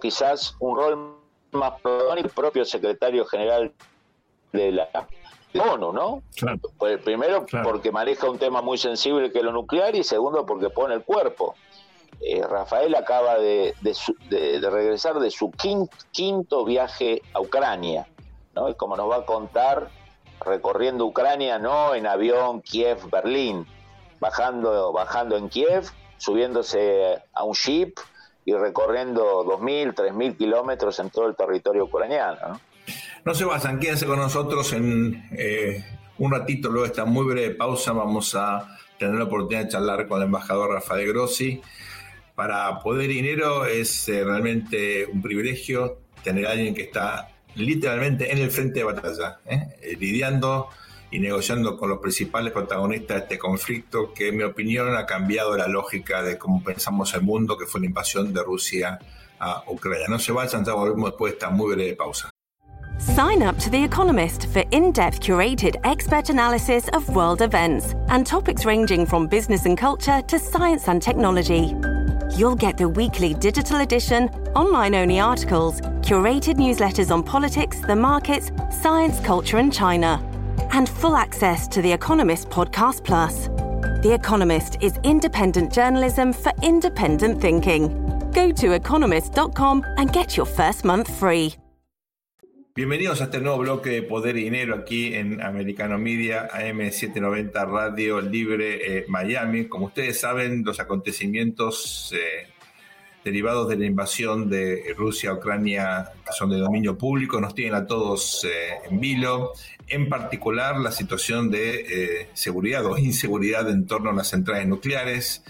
quizás 0.00 0.56
un 0.58 0.76
rol 0.76 1.16
más 1.52 1.74
el 2.18 2.30
propio 2.30 2.64
secretario 2.64 3.24
general 3.26 3.72
de 4.52 4.72
la 4.72 4.88
ONU, 5.54 5.92
¿no? 5.92 6.22
Pues, 6.78 6.98
primero 7.02 7.46
porque 7.64 7.90
maneja 7.90 8.28
un 8.28 8.38
tema 8.38 8.62
muy 8.62 8.78
sensible 8.78 9.32
que 9.32 9.38
es 9.38 9.44
lo 9.44 9.52
nuclear 9.52 9.94
y 9.94 10.04
segundo 10.04 10.44
porque 10.44 10.70
pone 10.70 10.94
el 10.94 11.02
cuerpo. 11.02 11.54
Eh, 12.20 12.42
Rafael 12.48 12.94
acaba 12.94 13.38
de, 13.38 13.74
regresar 14.30 15.18
de 15.18 15.30
su 15.30 15.50
quinto, 15.50 16.64
viaje 16.64 17.22
a 17.34 17.40
Ucrania, 17.40 18.06
¿no? 18.54 18.68
Y 18.68 18.74
como 18.74 18.96
nos 18.96 19.10
va 19.10 19.16
a 19.16 19.26
contar, 19.26 19.90
recorriendo 20.44 21.04
Ucrania, 21.04 21.58
no 21.58 21.94
en 21.94 22.06
avión 22.06 22.62
Kiev-Berlín, 22.62 23.66
bajando, 24.20 24.92
bajando 24.92 25.36
en 25.36 25.48
Kiev, 25.48 25.84
subiéndose 26.16 27.22
a 27.32 27.44
un 27.44 27.52
ship 27.52 27.94
y 28.44 28.54
recorriendo 28.54 29.44
2.000, 29.44 29.94
3.000 29.94 30.36
kilómetros 30.36 30.98
en 31.00 31.10
todo 31.10 31.26
el 31.26 31.36
territorio 31.36 31.84
ucraniano. 31.84 32.38
¿no? 32.48 32.60
no 33.24 33.34
se 33.34 33.44
basan, 33.44 33.80
quédense 33.80 34.06
con 34.06 34.20
nosotros 34.20 34.72
en 34.72 35.28
eh, 35.32 35.84
un 36.18 36.30
ratito, 36.30 36.70
luego 36.70 36.86
esta 36.86 37.04
muy 37.04 37.26
breve 37.26 37.54
pausa 37.56 37.92
vamos 37.92 38.34
a 38.36 38.78
tener 38.98 39.16
la 39.16 39.24
oportunidad 39.24 39.64
de 39.64 39.68
charlar 39.68 40.06
con 40.06 40.18
el 40.18 40.26
embajador 40.26 40.70
Rafael 40.70 41.08
Grossi. 41.08 41.60
Para 42.36 42.80
Poder 42.80 43.08
Dinero 43.08 43.64
es 43.64 44.10
eh, 44.10 44.22
realmente 44.22 45.06
un 45.06 45.22
privilegio 45.22 46.00
tener 46.22 46.46
a 46.46 46.50
alguien 46.50 46.74
que 46.74 46.82
está 46.82 47.30
literalmente 47.54 48.30
en 48.30 48.36
el 48.36 48.50
frente 48.50 48.80
de 48.80 48.84
batalla, 48.84 49.40
¿eh? 49.46 49.96
lidiando 49.98 50.68
y 51.10 51.18
negociando 51.18 51.78
con 51.78 51.88
los 51.88 51.98
principales 51.98 52.52
protagonistas 52.52 53.16
de 53.16 53.22
este 53.22 53.38
conflicto 53.38 54.12
que 54.12 54.28
en 54.28 54.36
mi 54.36 54.42
opinión 54.42 54.94
ha 54.94 55.06
cambiado 55.06 55.56
la 55.56 55.66
lógica 55.66 56.22
de 56.22 56.36
cómo 56.36 56.62
pensamos 56.62 57.14
el 57.14 57.22
mundo, 57.22 57.56
que 57.56 57.64
fue 57.64 57.80
la 57.80 57.86
invasión 57.86 58.34
de 58.34 58.42
Rusia 58.42 58.98
a 59.38 59.64
Ucrania. 59.68 60.06
No 60.06 60.18
se 60.18 60.32
vayan, 60.32 60.62
ya 60.62 60.74
volvemos 60.74 61.12
después 61.12 61.32
de 61.32 61.36
esta 61.38 61.48
muy 61.48 61.74
breve 61.74 61.94
pausa. 61.94 62.28
Sign 62.98 63.42
up 63.42 63.58
to 63.58 63.70
The 63.70 63.82
Economist 63.82 64.46
for 64.52 64.64
in-depth 64.72 65.20
curated 65.20 65.76
expert 65.84 66.28
analysis 66.28 66.88
of 66.92 67.08
world 67.14 67.40
events 67.40 67.94
and 68.08 68.26
topics 68.26 68.66
ranging 68.66 69.06
from 69.06 69.26
business 69.26 69.64
and 69.64 69.78
culture 69.78 70.20
to 70.22 70.38
science 70.38 70.88
and 70.88 71.00
technology. 71.00 71.74
You'll 72.32 72.56
get 72.56 72.78
the 72.78 72.88
weekly 72.88 73.34
digital 73.34 73.80
edition, 73.80 74.28
online-only 74.54 75.20
articles, 75.20 75.80
curated 76.00 76.56
newsletters 76.56 77.10
on 77.10 77.22
politics, 77.22 77.80
the 77.80 77.96
markets, 77.96 78.50
science, 78.80 79.20
culture 79.20 79.58
and 79.58 79.72
China 79.72 80.22
and 80.72 80.88
full 80.88 81.16
access 81.16 81.66
to 81.68 81.82
The 81.82 81.92
Economist 81.92 82.50
Podcast 82.50 83.04
Plus. 83.04 83.48
The 84.02 84.12
Economist 84.12 84.76
is 84.82 84.98
independent 85.04 85.72
journalism 85.72 86.32
for 86.32 86.52
independent 86.62 87.40
thinking. 87.40 87.88
Go 88.32 88.52
to 88.52 88.72
economist.com 88.72 89.84
and 89.96 90.12
get 90.12 90.36
your 90.36 90.46
first 90.46 90.84
month 90.84 91.08
free. 91.18 91.54
Bienvenidos 92.76 93.22
a 93.22 93.24
este 93.24 93.40
nuevo 93.40 93.56
bloque 93.56 93.88
de 93.88 94.02
Poder 94.02 94.36
y 94.36 94.44
Dinero 94.44 94.74
aquí 94.74 95.14
en 95.14 95.40
Americano 95.40 95.96
Media, 95.96 96.46
AM790 96.50 97.66
Radio 97.66 98.20
Libre 98.20 98.98
eh, 98.98 99.06
Miami. 99.08 99.64
Como 99.64 99.86
ustedes 99.86 100.20
saben, 100.20 100.62
los 100.62 100.78
acontecimientos 100.78 102.12
eh, 102.14 102.48
derivados 103.24 103.70
de 103.70 103.78
la 103.78 103.86
invasión 103.86 104.50
de 104.50 104.94
Rusia 104.94 105.30
a 105.30 105.34
Ucrania, 105.36 106.10
son 106.36 106.50
de 106.50 106.58
dominio 106.58 106.98
público, 106.98 107.40
nos 107.40 107.54
tienen 107.54 107.76
a 107.76 107.86
todos 107.86 108.44
eh, 108.44 108.48
en 108.90 109.00
vilo 109.00 109.52
en 109.88 110.10
particular 110.10 110.78
la 110.78 110.92
situación 110.92 111.50
de 111.50 112.28
seguridad 112.34 112.84
o 112.84 112.98
inseguridad 112.98 113.70
en 113.70 113.86
torno 113.86 114.10
a 114.10 114.12
las 114.12 114.28
centrales 114.28 114.68
nucleares. 114.68 115.42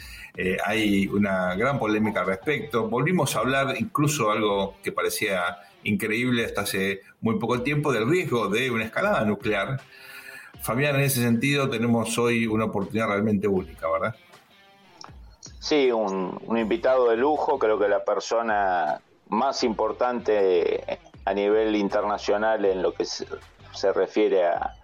Hay 0.65 1.09
una 1.09 1.57
gran 1.57 1.79
polémica 1.79 2.21
al 2.21 2.27
respecto. 2.27 2.89
Volvimos 2.89 3.35
a 3.35 3.41
hablar 3.41 3.75
incluso 3.81 4.31
algo 4.31 4.77
que 4.81 4.93
parecía 4.93 5.57
increíble 5.87 6.45
hasta 6.45 6.63
hace 6.63 7.01
muy 7.21 7.39
poco 7.39 7.63
tiempo 7.63 7.93
del 7.93 8.09
riesgo 8.09 8.49
de 8.49 8.71
una 8.71 8.85
escalada 8.85 9.25
nuclear. 9.25 9.81
Fabián, 10.61 10.97
en 10.97 11.03
ese 11.03 11.23
sentido 11.23 11.69
tenemos 11.69 12.19
hoy 12.19 12.47
una 12.47 12.67
oportunidad 12.67 13.09
realmente 13.09 13.47
única, 13.47 13.91
¿verdad? 13.91 14.15
Sí, 15.61 15.91
un, 15.91 16.39
invitado 16.57 17.11
de 17.11 17.17
lujo, 17.17 17.59
creo 17.59 17.79
que 17.79 17.89
la 17.89 18.05
persona 18.05 19.01
más 19.29 19.65
importante 19.65 21.01
a 21.25 21.35
nivel 21.35 21.75
internacional 21.75 22.65
en 22.65 22.83
lo 22.83 22.95
que 22.95 23.05
se 23.05 23.93
refiere 23.93 24.47
a, 24.47 24.75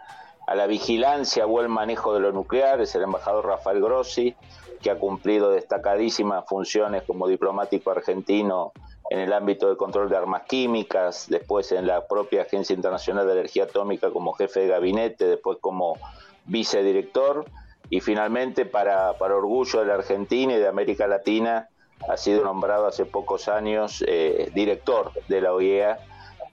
la 0.54 0.66
vigilancia 0.66 1.46
o 1.46 1.60
el 1.60 1.68
manejo 1.68 2.12
de 2.12 2.20
lo 2.20 2.32
nuclear, 2.32 2.80
es 2.80 2.94
el 2.94 3.02
embajador 3.02 3.46
Rafael 3.46 3.80
Grossi, 3.80 4.34
que 4.82 4.90
ha 4.90 4.98
cumplido 4.98 5.50
destacadísimas 5.50 6.44
funciones 6.46 7.04
como 7.04 7.28
diplomático 7.28 7.90
argentino 7.90 8.72
en 9.12 9.18
el 9.18 9.32
ámbito 9.34 9.68
de 9.68 9.76
control 9.76 10.08
de 10.08 10.16
armas 10.16 10.44
químicas, 10.48 11.26
después 11.28 11.70
en 11.72 11.86
la 11.86 12.06
propia 12.06 12.42
Agencia 12.42 12.74
Internacional 12.74 13.26
de 13.26 13.32
Energía 13.34 13.64
Atómica 13.64 14.10
como 14.10 14.32
jefe 14.32 14.60
de 14.60 14.68
gabinete, 14.68 15.26
después 15.26 15.58
como 15.60 15.98
vicedirector 16.46 17.44
y 17.90 18.00
finalmente 18.00 18.64
para, 18.64 19.12
para 19.18 19.36
orgullo 19.36 19.80
de 19.80 19.86
la 19.86 19.94
Argentina 19.96 20.54
y 20.54 20.58
de 20.58 20.66
América 20.66 21.06
Latina 21.06 21.68
ha 22.08 22.16
sido 22.16 22.42
nombrado 22.42 22.86
hace 22.86 23.04
pocos 23.04 23.48
años 23.48 24.02
eh, 24.08 24.50
director 24.54 25.12
de 25.28 25.40
la 25.42 25.52
OIEA 25.52 25.98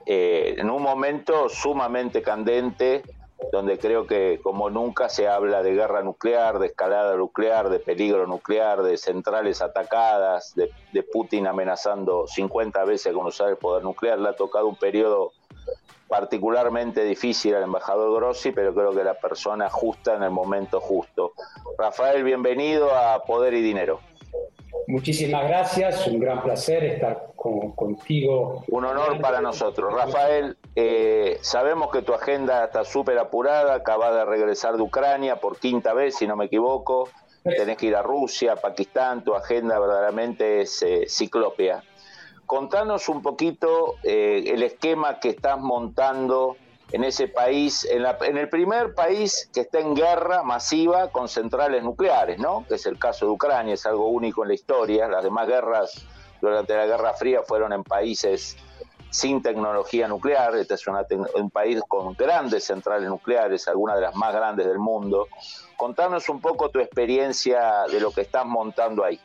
eh, 0.05 0.55
en 0.57 0.69
un 0.69 0.81
momento 0.81 1.47
sumamente 1.47 2.21
candente, 2.21 3.03
donde 3.51 3.77
creo 3.77 4.05
que 4.05 4.39
como 4.43 4.69
nunca 4.69 5.09
se 5.09 5.27
habla 5.27 5.63
de 5.63 5.73
guerra 5.73 6.03
nuclear, 6.03 6.59
de 6.59 6.67
escalada 6.67 7.15
nuclear, 7.15 7.69
de 7.69 7.79
peligro 7.79 8.27
nuclear, 8.27 8.83
de 8.83 8.97
centrales 8.97 9.61
atacadas, 9.61 10.53
de, 10.55 10.69
Putin 11.11 11.47
amenazando 11.47 12.27
50 12.27 12.83
veces 12.83 13.13
con 13.13 13.25
usar 13.25 13.49
el 13.49 13.57
poder 13.57 13.83
nuclear. 13.83 14.19
Le 14.19 14.29
ha 14.29 14.35
tocado 14.35 14.67
un 14.67 14.75
periodo 14.75 15.31
particularmente 16.07 17.03
difícil 17.03 17.55
al 17.55 17.63
embajador 17.63 18.13
Grossi, 18.15 18.51
pero 18.51 18.73
creo 18.73 18.93
que 18.93 19.03
la 19.03 19.13
persona 19.13 19.69
justa 19.69 20.15
en 20.15 20.23
el 20.23 20.31
momento 20.31 20.81
justo. 20.81 21.33
Rafael, 21.77 22.23
bienvenido 22.23 22.93
a 22.93 23.23
Poder 23.23 23.53
y 23.53 23.61
Dinero. 23.61 24.01
Muchísimas 24.87 25.47
gracias, 25.47 26.07
un 26.07 26.19
gran 26.19 26.41
placer 26.41 26.83
estar 26.83 27.31
contigo. 27.35 28.63
Un 28.69 28.85
honor 28.85 29.21
para 29.21 29.39
nosotros. 29.39 29.93
Rafael, 29.93 30.57
eh, 30.75 31.37
sabemos 31.41 31.91
que 31.91 32.01
tu 32.01 32.13
agenda 32.13 32.65
está 32.65 32.83
súper 32.83 33.17
apurada, 33.19 33.75
acabas 33.75 34.13
de 34.13 34.25
regresar 34.25 34.77
de 34.77 34.81
Ucrania 34.81 35.37
por 35.37 35.59
quinta 35.59 35.93
vez, 35.93 36.15
si 36.15 36.27
no 36.27 36.35
me 36.35 36.45
equivoco, 36.45 37.09
tenés 37.43 37.77
que 37.77 37.87
ir 37.87 37.95
a 37.95 38.01
Rusia, 38.01 38.55
Pakistán, 38.55 39.23
tu 39.23 39.35
agenda 39.35 39.79
verdaderamente 39.79 40.61
es 40.61 40.81
eh, 40.81 41.05
ciclópea. 41.07 41.83
Contanos 42.45 43.09
un 43.09 43.21
poquito 43.21 43.95
eh, 44.03 44.43
el 44.47 44.63
esquema 44.63 45.19
que 45.19 45.29
estás 45.29 45.59
montando 45.59 46.57
en 46.91 47.03
ese 47.03 47.27
país, 47.27 47.85
en, 47.85 48.03
la, 48.03 48.17
en, 48.21 48.37
el 48.37 48.49
primer 48.49 48.95
país 48.95 49.49
que 49.53 49.61
está 49.61 49.79
en 49.79 49.95
guerra 49.95 50.43
masiva 50.43 51.09
con 51.11 51.27
centrales 51.27 51.83
nucleares, 51.83 52.39
¿no? 52.39 52.65
Que 52.67 52.75
es 52.75 52.85
el 52.85 52.97
caso 52.97 53.25
de 53.25 53.31
Ucrania, 53.31 53.75
es 53.75 53.85
algo 53.85 54.07
único 54.07 54.43
en 54.43 54.49
la 54.49 54.55
historia. 54.55 55.07
Las 55.07 55.23
demás 55.23 55.47
guerras 55.47 56.05
durante 56.41 56.75
la 56.75 56.85
Guerra 56.85 57.13
Fría 57.13 57.41
fueron 57.43 57.73
en 57.73 57.83
países 57.83 58.57
sin 59.11 59.41
tecnología 59.41 60.07
nuclear. 60.07 60.55
Este 60.55 60.75
es 60.75 60.85
un 60.87 61.49
país 61.51 61.79
con 61.87 62.13
grandes 62.13 62.65
centrales 62.65 63.07
nucleares, 63.09 63.67
algunas 63.67 63.95
de 63.95 64.01
las 64.01 64.15
más 64.15 64.33
grandes 64.33 64.65
del 64.65 64.79
mundo. 64.79 65.27
Contanos 65.77 66.27
un 66.29 66.41
poco 66.41 66.69
tu 66.69 66.79
experiencia 66.79 67.83
de 67.91 67.99
lo 67.99 68.11
que 68.11 68.21
estás 68.21 68.45
montando 68.45 69.03
ahí. 69.03 69.19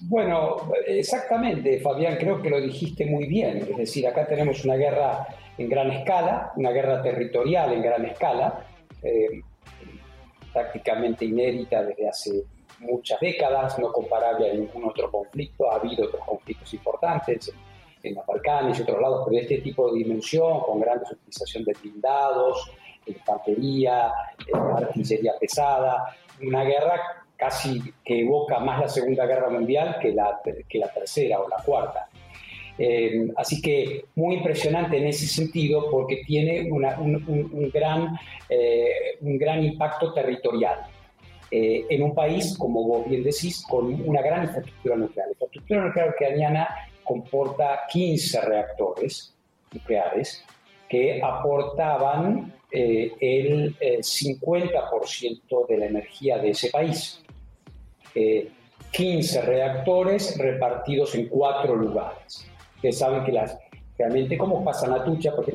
Bueno, 0.00 0.72
exactamente, 0.86 1.80
Fabián, 1.80 2.16
creo 2.18 2.40
que 2.40 2.50
lo 2.50 2.60
dijiste 2.60 3.06
muy 3.06 3.26
bien. 3.26 3.58
Es 3.58 3.76
decir, 3.76 4.06
acá 4.06 4.26
tenemos 4.26 4.64
una 4.64 4.76
guerra 4.76 5.26
en 5.56 5.68
gran 5.68 5.90
escala, 5.90 6.52
una 6.56 6.70
guerra 6.70 7.02
territorial 7.02 7.72
en 7.72 7.82
gran 7.82 8.04
escala, 8.04 8.66
eh, 9.02 9.42
prácticamente 10.52 11.24
inédita 11.24 11.82
desde 11.82 12.08
hace 12.08 12.44
muchas 12.80 13.20
décadas, 13.20 13.78
no 13.78 13.92
comparable 13.92 14.50
a 14.50 14.54
ningún 14.54 14.84
otro 14.84 15.10
conflicto. 15.10 15.70
Ha 15.70 15.76
habido 15.76 16.06
otros 16.06 16.24
conflictos 16.24 16.72
importantes 16.74 17.52
en 18.02 18.14
los 18.14 18.26
Balcanes 18.26 18.78
y 18.78 18.82
otros 18.82 19.00
lados, 19.00 19.22
pero 19.24 19.36
de 19.36 19.42
este 19.42 19.58
tipo 19.58 19.90
de 19.90 19.98
dimensión, 19.98 20.60
con 20.60 20.80
grandes 20.80 21.10
utilización 21.10 21.64
de 21.64 21.72
blindados, 21.80 22.70
infantería, 23.06 24.12
artillería 24.76 25.32
pesada, 25.38 26.16
una 26.42 26.64
guerra 26.64 27.23
casi 27.44 27.82
que 28.02 28.22
evoca 28.22 28.58
más 28.58 28.80
la 28.80 28.88
Segunda 28.88 29.26
Guerra 29.26 29.50
Mundial 29.50 29.98
que 30.00 30.12
la, 30.12 30.40
que 30.66 30.78
la 30.78 30.88
Tercera 30.88 31.40
o 31.40 31.48
la 31.48 31.56
Cuarta. 31.56 32.08
Eh, 32.78 33.28
así 33.36 33.60
que 33.60 34.06
muy 34.14 34.36
impresionante 34.36 34.96
en 34.96 35.06
ese 35.06 35.26
sentido 35.26 35.90
porque 35.90 36.22
tiene 36.26 36.72
un, 36.72 36.80
gran, 37.70 38.18
eh, 38.48 39.18
un 39.20 39.36
gran 39.38 39.62
impacto 39.62 40.14
territorial. 40.14 40.86
Eh, 41.50 41.84
en 41.90 42.02
un 42.02 42.14
país, 42.14 42.56
como 42.58 42.82
vos 42.82 43.06
bien 43.08 43.22
decís, 43.22 43.62
con 43.68 43.92
una 44.08 44.22
gran 44.22 44.44
infraestructura 44.44 44.96
nuclear. 44.96 45.26
La 45.28 45.32
infraestructura 45.32 45.84
nuclear 45.84 46.08
ucraniana 46.08 46.68
comporta 47.04 47.82
15 47.92 48.40
reactores 48.40 49.34
nucleares 49.70 50.42
que 50.88 51.20
aportaban 51.22 52.54
el 52.70 53.76
50% 53.78 55.66
de 55.68 55.76
la 55.78 55.86
energía 55.86 56.38
de 56.38 56.50
ese 56.50 56.70
país. 56.70 57.23
15 58.94 59.42
reactores 59.42 60.38
repartidos 60.38 61.16
en 61.16 61.28
cuatro 61.28 61.74
lugares. 61.74 62.48
Ustedes 62.76 62.98
saben 62.98 63.24
que 63.24 63.32
las, 63.32 63.58
realmente 63.98 64.38
como 64.38 64.64
pasa 64.64 64.86
la 64.86 65.04
tucha, 65.04 65.34
porque 65.34 65.52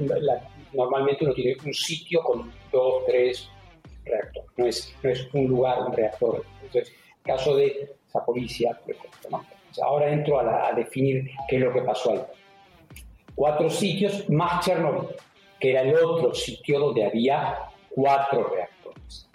normalmente 0.73 1.23
uno 1.23 1.33
tiene 1.33 1.55
un 1.65 1.73
sitio 1.73 2.21
con 2.21 2.51
dos, 2.71 3.05
tres 3.05 3.49
reactores, 4.03 4.93
no 5.03 5.09
es, 5.09 5.33
un 5.33 5.47
lugar, 5.47 5.79
un 5.87 5.93
reactor. 5.93 6.43
Entonces, 6.61 6.93
caso 7.23 7.55
de 7.55 7.95
Zaporizhia, 8.11 8.77
por 8.83 8.91
ejemplo, 8.95 9.29
¿no? 9.29 9.45
ahora 9.83 10.11
entro 10.11 10.39
a, 10.39 10.73
definir 10.73 11.29
qué 11.47 11.57
es 11.57 11.61
lo 11.61 11.71
que 11.71 11.81
pasó 11.81 12.11
ahí. 12.11 12.21
Cuatro 13.35 13.69
sitios 13.69 14.29
más 14.29 14.65
Chernobyl, 14.65 15.15
que 15.61 15.71
era 15.71 15.81
el 15.81 15.95
otro 15.95 16.33
sitio 16.33 16.79
donde 16.79 17.05
había 17.05 17.57
cuatro 17.89 18.49
reactores 18.49 19.29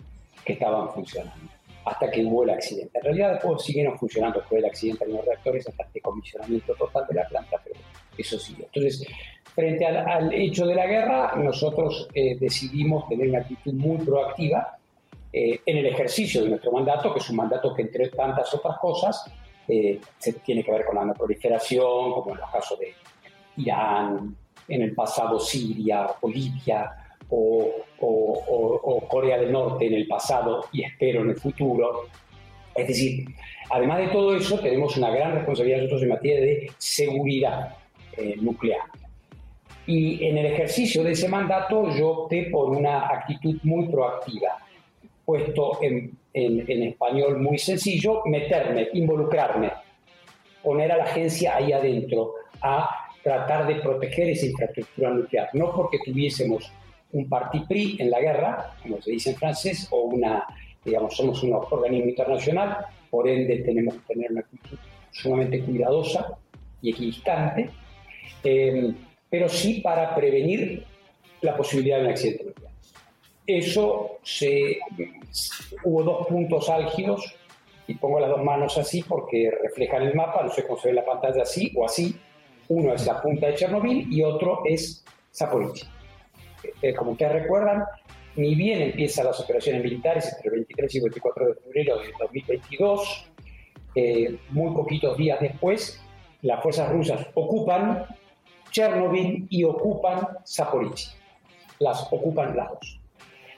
que 0.44 0.52
estaban 0.52 0.90
funcionando 0.92 1.53
hasta 1.84 2.10
que 2.10 2.24
hubo 2.24 2.44
el 2.44 2.50
accidente. 2.50 2.98
En 2.98 3.04
realidad 3.04 3.32
después 3.32 3.62
siguieron 3.62 3.98
funcionando 3.98 4.40
después 4.40 4.62
del 4.62 4.70
accidente 4.70 5.04
en 5.04 5.12
los 5.12 5.24
reactores 5.24 5.68
hasta 5.68 5.84
el 5.84 5.92
decomisionamiento 5.92 6.74
total 6.74 7.06
de 7.08 7.14
la 7.14 7.28
planta, 7.28 7.60
pero 7.62 7.76
eso 8.16 8.38
sí. 8.38 8.56
Entonces, 8.58 9.06
frente 9.54 9.86
al, 9.86 10.32
hecho 10.32 10.66
de 10.66 10.74
la 10.74 10.86
guerra, 10.86 11.34
nosotros 11.36 12.08
eh, 12.14 12.36
decidimos 12.38 13.08
tener 13.08 13.28
una 13.28 13.40
actitud 13.40 13.72
muy 13.74 13.98
proactiva 13.98 14.78
eh, 15.32 15.60
en 15.66 15.78
el 15.78 15.86
ejercicio 15.86 16.42
de 16.42 16.50
nuestro 16.50 16.72
mandato, 16.72 17.12
que 17.12 17.20
es 17.20 17.30
un 17.30 17.36
mandato 17.36 17.74
que 17.74 17.82
entre 17.82 18.08
tantas 18.08 18.54
otras 18.54 18.78
cosas 18.78 19.24
eh, 19.68 20.00
se 20.18 20.32
tiene 20.34 20.62
que 20.62 20.70
ver 20.70 20.84
con 20.84 20.96
la 20.96 21.04
no 21.04 21.14
proliferación, 21.14 22.12
como 22.12 22.32
en 22.32 22.40
los 22.40 22.50
casos 22.50 22.78
de 22.78 22.94
Irán, 23.56 24.36
en 24.68 24.82
el 24.82 24.94
pasado 24.94 25.38
Siria, 25.38 26.08
Bolivia, 26.20 27.03
o, 28.00 29.06
Corea 29.08 29.38
del 29.38 29.52
Norte 29.52 29.86
en 29.86 29.94
el 29.94 30.06
pasado 30.06 30.66
y 30.72 30.82
espero 30.82 31.22
en 31.22 31.30
el 31.30 31.36
futuro. 31.36 32.08
Es 32.74 32.88
decir, 32.88 33.24
además 33.70 33.98
de 33.98 34.08
todo 34.08 34.36
eso, 34.36 34.58
tenemos 34.58 34.96
una 34.96 35.10
gran 35.10 35.34
responsabilidad 35.34 35.78
nosotros 35.78 36.02
en 36.02 36.08
materia 36.08 36.40
de 36.40 36.70
seguridad 36.78 37.76
eh, 38.16 38.34
nuclear. 38.40 38.82
Y 39.86 40.24
en 40.26 40.38
el 40.38 40.46
ejercicio 40.46 41.04
de 41.04 41.12
ese 41.12 41.28
mandato 41.28 41.90
yo 41.90 42.10
opté 42.10 42.44
por 42.50 42.70
una 42.70 43.06
actitud 43.06 43.56
muy 43.62 43.88
proactiva, 43.88 44.58
puesto 45.24 45.78
en, 45.82 46.18
en 46.32 46.82
español 46.82 47.40
muy 47.40 47.58
sencillo, 47.58 48.22
meterme, 48.24 48.88
involucrarme, 48.94 49.70
poner 50.62 50.90
a 50.90 50.96
la 50.96 51.04
agencia 51.04 51.56
ahí 51.56 51.72
adentro 51.72 52.32
a 52.62 52.88
tratar 53.22 53.66
de 53.66 53.76
proteger 53.76 54.30
esa 54.30 54.46
infraestructura 54.46 55.10
nuclear, 55.10 55.50
no 55.52 55.72
porque 55.74 55.98
tuviésemos 56.04 56.72
un 57.14 57.28
parti 57.28 57.60
pris 57.60 57.98
en 58.00 58.10
la 58.10 58.20
guerra, 58.20 58.74
como 58.82 59.00
se 59.00 59.12
dice 59.12 59.30
en 59.30 59.36
francés, 59.36 59.88
o 59.90 60.02
una, 60.02 60.44
digamos, 60.84 61.16
somos 61.16 61.42
un 61.42 61.54
organismo 61.54 62.10
internacional, 62.10 62.86
por 63.10 63.28
ende 63.28 63.58
tenemos 63.58 63.94
que 63.94 64.14
tener 64.14 64.30
una 64.32 64.40
actitud 64.40 64.78
sumamente 65.10 65.60
cuidadosa 65.60 66.36
y 66.82 66.90
equidistante, 66.90 67.70
eh, 68.42 68.92
pero 69.30 69.48
sí 69.48 69.80
para 69.80 70.14
prevenir 70.14 70.84
la 71.40 71.56
posibilidad 71.56 71.98
de 71.98 72.04
un 72.04 72.10
accidente 72.10 72.44
nuclear. 72.44 72.72
Eso 73.46 74.18
se, 74.22 74.78
hubo 75.84 76.02
dos 76.02 76.26
puntos 76.26 76.68
álgidos, 76.68 77.36
y 77.86 77.94
pongo 77.94 78.18
las 78.18 78.30
dos 78.30 78.42
manos 78.42 78.78
así 78.78 79.02
porque 79.02 79.50
reflejan 79.62 80.02
el 80.02 80.14
mapa, 80.14 80.42
no 80.42 80.50
sé 80.50 80.66
cómo 80.66 80.78
se 80.78 80.88
ve 80.88 80.94
la 80.94 81.04
pantalla 81.04 81.42
así 81.42 81.72
o 81.76 81.84
así. 81.84 82.16
Uno 82.68 82.94
es 82.94 83.06
la 83.06 83.20
punta 83.20 83.48
de 83.48 83.54
Chernobyl 83.54 84.10
y 84.10 84.22
otro 84.22 84.62
es 84.64 85.04
Zaporizhia. 85.32 85.93
Eh, 86.82 86.94
como 86.94 87.12
ustedes 87.12 87.32
recuerdan, 87.42 87.84
ni 88.36 88.54
bien 88.54 88.82
empiezan 88.82 89.26
las 89.26 89.40
operaciones 89.40 89.82
militares 89.82 90.32
entre 90.32 90.48
el 90.48 90.54
23 90.56 90.94
y 90.94 91.00
24 91.00 91.46
de 91.46 91.54
febrero 91.54 91.98
de 91.98 92.12
2022, 92.18 93.30
eh, 93.94 94.38
muy 94.50 94.74
poquitos 94.74 95.16
días 95.16 95.40
después, 95.40 96.00
las 96.42 96.62
fuerzas 96.62 96.90
rusas 96.90 97.26
ocupan 97.34 98.06
Chernobyl 98.70 99.46
y 99.48 99.64
ocupan 99.64 100.26
Zaporizhia. 100.46 101.14
Las 101.78 102.08
ocupan 102.10 102.56
las 102.56 102.70
dos. 102.70 103.00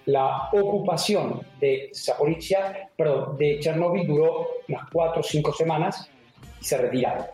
La 0.04 0.50
ocupación 0.52 1.40
de 1.58 1.90
Zaporizhia, 1.94 2.90
perdón, 2.96 3.36
de 3.38 3.58
Chernobyl 3.60 4.06
duró 4.06 4.46
unas 4.68 4.88
cuatro 4.92 5.20
o 5.20 5.24
cinco 5.24 5.52
semanas 5.52 6.08
y 6.60 6.64
se 6.64 6.78
retiraron 6.78 7.26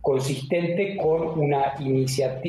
consistente 0.00 0.96
con 0.96 1.38
una, 1.38 1.74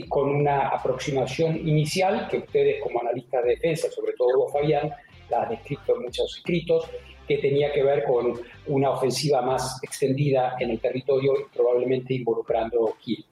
con 0.08 0.30
una 0.30 0.70
aproximación 0.70 1.58
inicial 1.68 2.28
que 2.30 2.38
ustedes 2.38 2.82
como 2.82 3.02
analistas 3.02 3.44
de 3.44 3.52
defensa, 3.52 3.90
sobre 3.92 4.14
todo 4.14 4.38
vos 4.38 4.54
Fabián, 4.54 4.90
la 5.30 5.44
han 5.44 5.50
descrito 5.50 5.96
en 5.96 6.04
muchos 6.04 6.38
escritos, 6.38 6.90
que 7.28 7.38
tenía 7.38 7.72
que 7.72 7.84
ver 7.84 8.04
con 8.04 8.40
una 8.68 8.92
ofensiva 8.92 9.42
más 9.42 9.80
extendida 9.84 10.56
en 10.60 10.72
el 10.72 10.80
territorio 10.80 11.34
y 11.40 11.56
probablemente 11.56 12.14
involucrando 12.14 12.96
Kiev. 13.02 13.24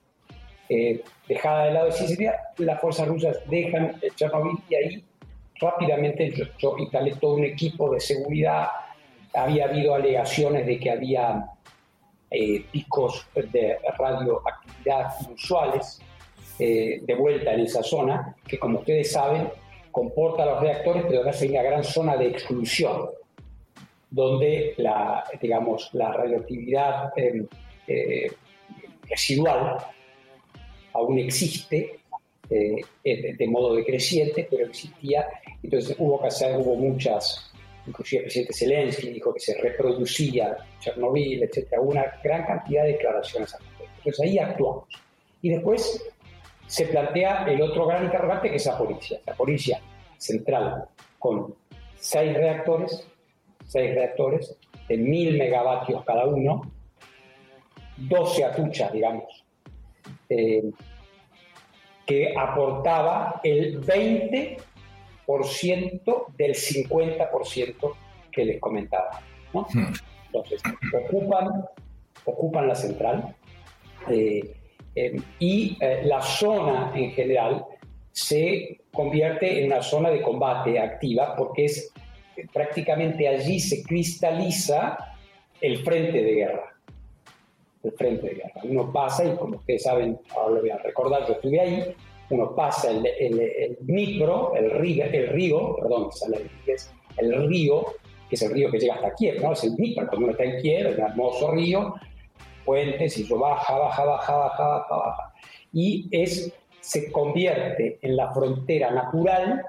Eh, 0.69 1.01
dejada 1.27 1.65
de 1.65 1.73
lado 1.73 1.91
Siria, 1.91 2.35
las 2.57 2.79
fuerzas 2.79 3.07
rusas 3.07 3.39
dejan 3.49 3.99
Chernobyl 4.15 4.57
y 4.69 4.75
ahí 4.75 5.03
rápidamente 5.59 6.31
yo, 6.31 6.45
yo 6.59 6.75
instalé 6.77 7.15
todo 7.15 7.35
un 7.35 7.45
equipo 7.45 7.91
de 7.91 7.99
seguridad. 7.99 8.67
Había 9.33 9.65
habido 9.65 9.95
alegaciones 9.95 10.65
de 10.65 10.79
que 10.79 10.91
había 10.91 11.49
eh, 12.31 12.63
picos 12.71 13.25
de 13.33 13.77
radioactividad 13.97 15.13
inusuales 15.25 15.99
eh, 16.59 16.99
de 17.01 17.15
vuelta 17.15 17.53
en 17.53 17.61
esa 17.61 17.81
zona, 17.81 18.35
que 18.47 18.59
como 18.59 18.79
ustedes 18.79 19.11
saben, 19.11 19.49
comporta 19.91 20.45
los 20.45 20.61
reactores, 20.61 21.03
pero 21.07 21.21
además 21.21 21.41
hay 21.41 21.49
una 21.49 21.63
gran 21.63 21.83
zona 21.83 22.17
de 22.17 22.27
exclusión, 22.27 23.09
donde 24.11 24.75
la, 24.77 25.23
digamos, 25.41 25.89
la 25.93 26.13
radioactividad 26.13 27.11
eh, 27.17 28.31
residual 29.09 29.77
aún 30.93 31.19
existe 31.19 31.95
de 32.49 33.47
modo 33.47 33.75
decreciente, 33.75 34.47
pero 34.49 34.65
existía. 34.65 35.27
Entonces 35.61 35.95
hubo 35.99 36.19
que 36.19 36.27
hacer, 36.27 36.57
hubo 36.57 36.75
muchas 36.75 37.48
inclusive 37.89 38.19
el 38.19 38.25
presidente 38.25 38.53
Zelensky 38.53 39.09
dijo 39.09 39.33
que 39.33 39.39
se 39.39 39.57
reproducía 39.59 40.55
Chernobyl, 40.79 41.43
etcétera, 41.43 41.81
una 41.81 42.05
gran 42.23 42.45
cantidad 42.45 42.83
de 42.83 42.93
declaraciones 42.93 43.53
al 43.53 43.61
Entonces 43.97 44.19
ahí 44.21 44.39
actuamos. 44.39 44.85
Y 45.41 45.49
después 45.49 46.03
se 46.67 46.85
plantea 46.85 47.45
el 47.47 47.61
otro 47.61 47.87
gran 47.87 48.05
interrogante 48.05 48.49
que 48.49 48.57
es 48.57 48.63
Zaporizhia. 48.63 49.19
Zaporizhia 49.25 49.81
central 50.17 50.85
con 51.17 51.55
seis 51.95 52.33
reactores, 52.33 53.07
seis 53.65 53.93
reactores 53.93 54.55
de 54.87 54.97
mil 54.97 55.37
megavatios 55.37 56.03
cada 56.05 56.25
uno, 56.25 56.61
12 57.97 58.45
atuchas, 58.45 58.93
digamos, 58.93 59.45
eh, 60.29 60.63
que 62.05 62.33
aportaba 62.35 63.39
el 63.43 63.79
20 63.79 64.57
del 66.37 66.55
50% 66.55 67.95
que 68.31 68.45
les 68.45 68.59
comentaba. 68.59 69.21
Hmm. 69.53 69.93
Entonces, 70.27 70.61
ocupan, 70.93 71.65
ocupan 72.25 72.67
la 72.67 72.75
central 72.75 73.35
eh, 74.09 74.55
em, 74.95 75.21
y 75.39 75.77
eh, 75.81 76.01
la 76.03 76.21
zona 76.21 76.91
en 76.95 77.11
general 77.11 77.65
se 78.11 78.81
convierte 78.91 79.59
en 79.59 79.71
una 79.71 79.81
zona 79.81 80.09
de 80.09 80.21
combate 80.21 80.79
activa 80.79 81.35
porque 81.35 81.65
es 81.65 81.91
prácticamente 82.53 83.27
allí 83.27 83.59
se 83.59 83.83
cristaliza 83.83 84.97
el 85.61 85.79
frente 85.83 86.23
de 86.23 86.33
guerra. 86.33 86.75
El 87.83 87.91
frente 87.93 88.27
de 88.27 88.35
guerra. 88.35 88.61
Uno 88.63 88.91
pasa 88.91 89.25
y 89.25 89.35
como 89.35 89.57
ustedes 89.57 89.83
saben, 89.83 90.19
ahora 90.31 90.55
lo 90.55 90.61
voy 90.61 90.69
a 90.69 90.77
recordar, 90.77 91.27
yo 91.27 91.33
estuve 91.33 91.59
ahí, 91.59 91.95
uno 92.29 92.55
pasa 92.55 92.91
el, 92.91 93.05
el, 93.05 93.39
el 93.39 93.77
Dnipro, 93.81 94.55
el 94.55 94.71
río, 94.71 95.05
el 95.05 95.27
río, 95.29 95.75
perdón, 95.77 96.09
el 97.17 97.47
río, 97.47 97.85
que 98.29 98.35
es 98.35 98.41
el 98.41 98.51
río 98.51 98.71
que 98.71 98.79
llega 98.79 98.95
hasta 98.95 99.15
Kiev, 99.15 99.41
¿no? 99.41 99.53
Es 99.53 99.63
el 99.63 99.75
Dnipro, 99.75 100.07
cuando 100.07 100.25
uno 100.25 100.31
está 100.31 100.43
en 100.43 100.61
Kiev, 100.61 100.87
es 100.87 100.97
un 100.97 101.03
hermoso 101.03 101.51
río, 101.51 101.95
puentes, 102.65 103.17
y 103.17 103.23
eso 103.23 103.39
baja, 103.39 103.77
baja, 103.77 104.05
baja, 104.05 104.35
baja, 104.35 104.67
baja, 104.67 104.95
baja. 104.95 105.33
Y 105.73 106.07
es, 106.11 106.53
se 106.79 107.11
convierte 107.11 107.99
en 108.01 108.15
la 108.15 108.31
frontera 108.31 108.91
natural 108.91 109.65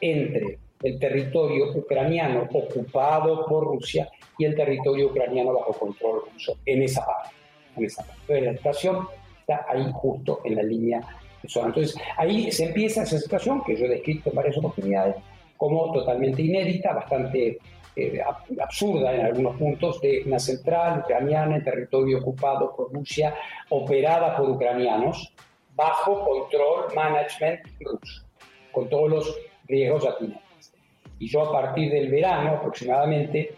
entre 0.00 0.58
el 0.82 0.98
territorio 0.98 1.70
ucraniano 1.76 2.48
ocupado 2.52 3.46
por 3.46 3.64
Rusia 3.64 4.10
y 4.38 4.44
el 4.44 4.56
territorio 4.56 5.06
ucraniano 5.06 5.52
bajo 5.54 5.72
control 5.74 6.22
ruso, 6.32 6.58
en 6.66 6.82
esa 6.82 7.06
parte. 7.06 7.30
En 7.76 7.84
esa 7.84 8.04
parte. 8.04 8.20
Entonces, 8.22 8.44
la 8.44 8.56
situación 8.56 9.08
está 9.40 9.66
ahí 9.68 9.88
justo 9.92 10.40
en 10.44 10.56
la 10.56 10.62
línea. 10.62 11.00
Entonces, 11.42 11.96
ahí 12.16 12.50
se 12.52 12.66
empieza 12.66 13.02
esa 13.02 13.18
situación 13.18 13.62
que 13.64 13.76
yo 13.76 13.86
he 13.86 13.88
descrito 13.88 14.30
en 14.30 14.36
varias 14.36 14.56
oportunidades 14.58 15.16
como 15.56 15.92
totalmente 15.92 16.42
inédita, 16.42 16.92
bastante 16.92 17.58
eh, 17.94 18.20
absurda 18.60 19.14
en 19.14 19.26
algunos 19.26 19.56
puntos, 19.56 20.00
de 20.00 20.22
una 20.26 20.38
central 20.38 21.00
ucraniana 21.00 21.56
en 21.56 21.64
territorio 21.64 22.18
ocupado 22.18 22.74
por 22.74 22.92
Rusia, 22.92 23.34
operada 23.68 24.36
por 24.36 24.50
ucranianos, 24.50 25.32
bajo 25.74 26.24
control, 26.24 26.94
management 26.94 27.60
ruso, 27.80 28.24
con 28.72 28.88
todos 28.88 29.10
los 29.10 29.40
riesgos 29.68 30.06
atinentes. 30.06 30.72
Y 31.18 31.28
yo 31.28 31.42
a 31.42 31.52
partir 31.52 31.92
del 31.92 32.10
verano 32.10 32.52
aproximadamente, 32.56 33.54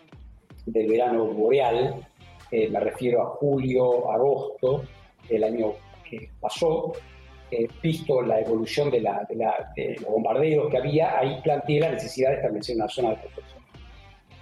del 0.67 0.89
verano 0.89 1.27
boreal, 1.27 2.07
eh, 2.51 2.69
me 2.69 2.81
refiero 2.81 3.23
a 3.23 3.27
julio, 3.37 4.11
agosto 4.11 4.85
del 5.29 5.45
año 5.45 5.73
que 6.09 6.29
pasó, 6.41 6.93
eh, 7.55 7.69
visto 7.83 8.23
la 8.23 8.41
evolución 8.41 8.91
de, 8.91 9.01
la, 9.01 9.27
de, 9.29 9.97
los 10.01 10.11
bombardeos 10.11 10.71
que 10.71 10.79
había, 10.79 11.19
ahí 11.19 11.41
planteé 11.43 11.81
la 11.81 11.91
necesidad 11.91 12.31
de 12.31 12.37
establecer 12.37 12.77
una 12.77 12.89
zona 12.89 13.11
de 13.11 13.17
protección. 13.17 13.63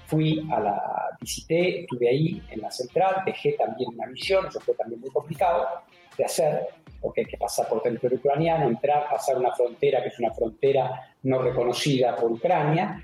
Fui 0.07 0.47
a 0.51 0.61
la, 0.61 1.03
visité, 1.23 1.81
estuve 1.81 2.09
ahí 2.09 2.43
en 2.51 2.61
la 2.61 2.71
central, 2.71 3.23
dejé 3.25 3.53
también 3.53 3.91
una 3.95 4.07
misión, 4.07 4.47
eso 4.47 4.61
fue 4.61 4.75
también 4.75 5.01
muy 5.01 5.11
complicado 5.11 5.67
de 6.19 6.25
hacer, 6.25 6.69
porque 7.01 7.23
hay 7.23 7.27
que 7.27 7.39
pasar 7.39 7.69
por 7.69 7.83
territorio 7.83 8.19
ucraniano, 8.19 8.69
entrar, 8.69 9.09
pasar 9.09 9.39
una 9.39 9.55
frontera 9.55 10.03
que 10.03 10.09
es 10.09 10.19
una 10.19 10.33
frontera 10.33 11.15
no 11.23 11.41
reconocida 11.41 12.17
por 12.17 12.31
Ucrania, 12.33 13.03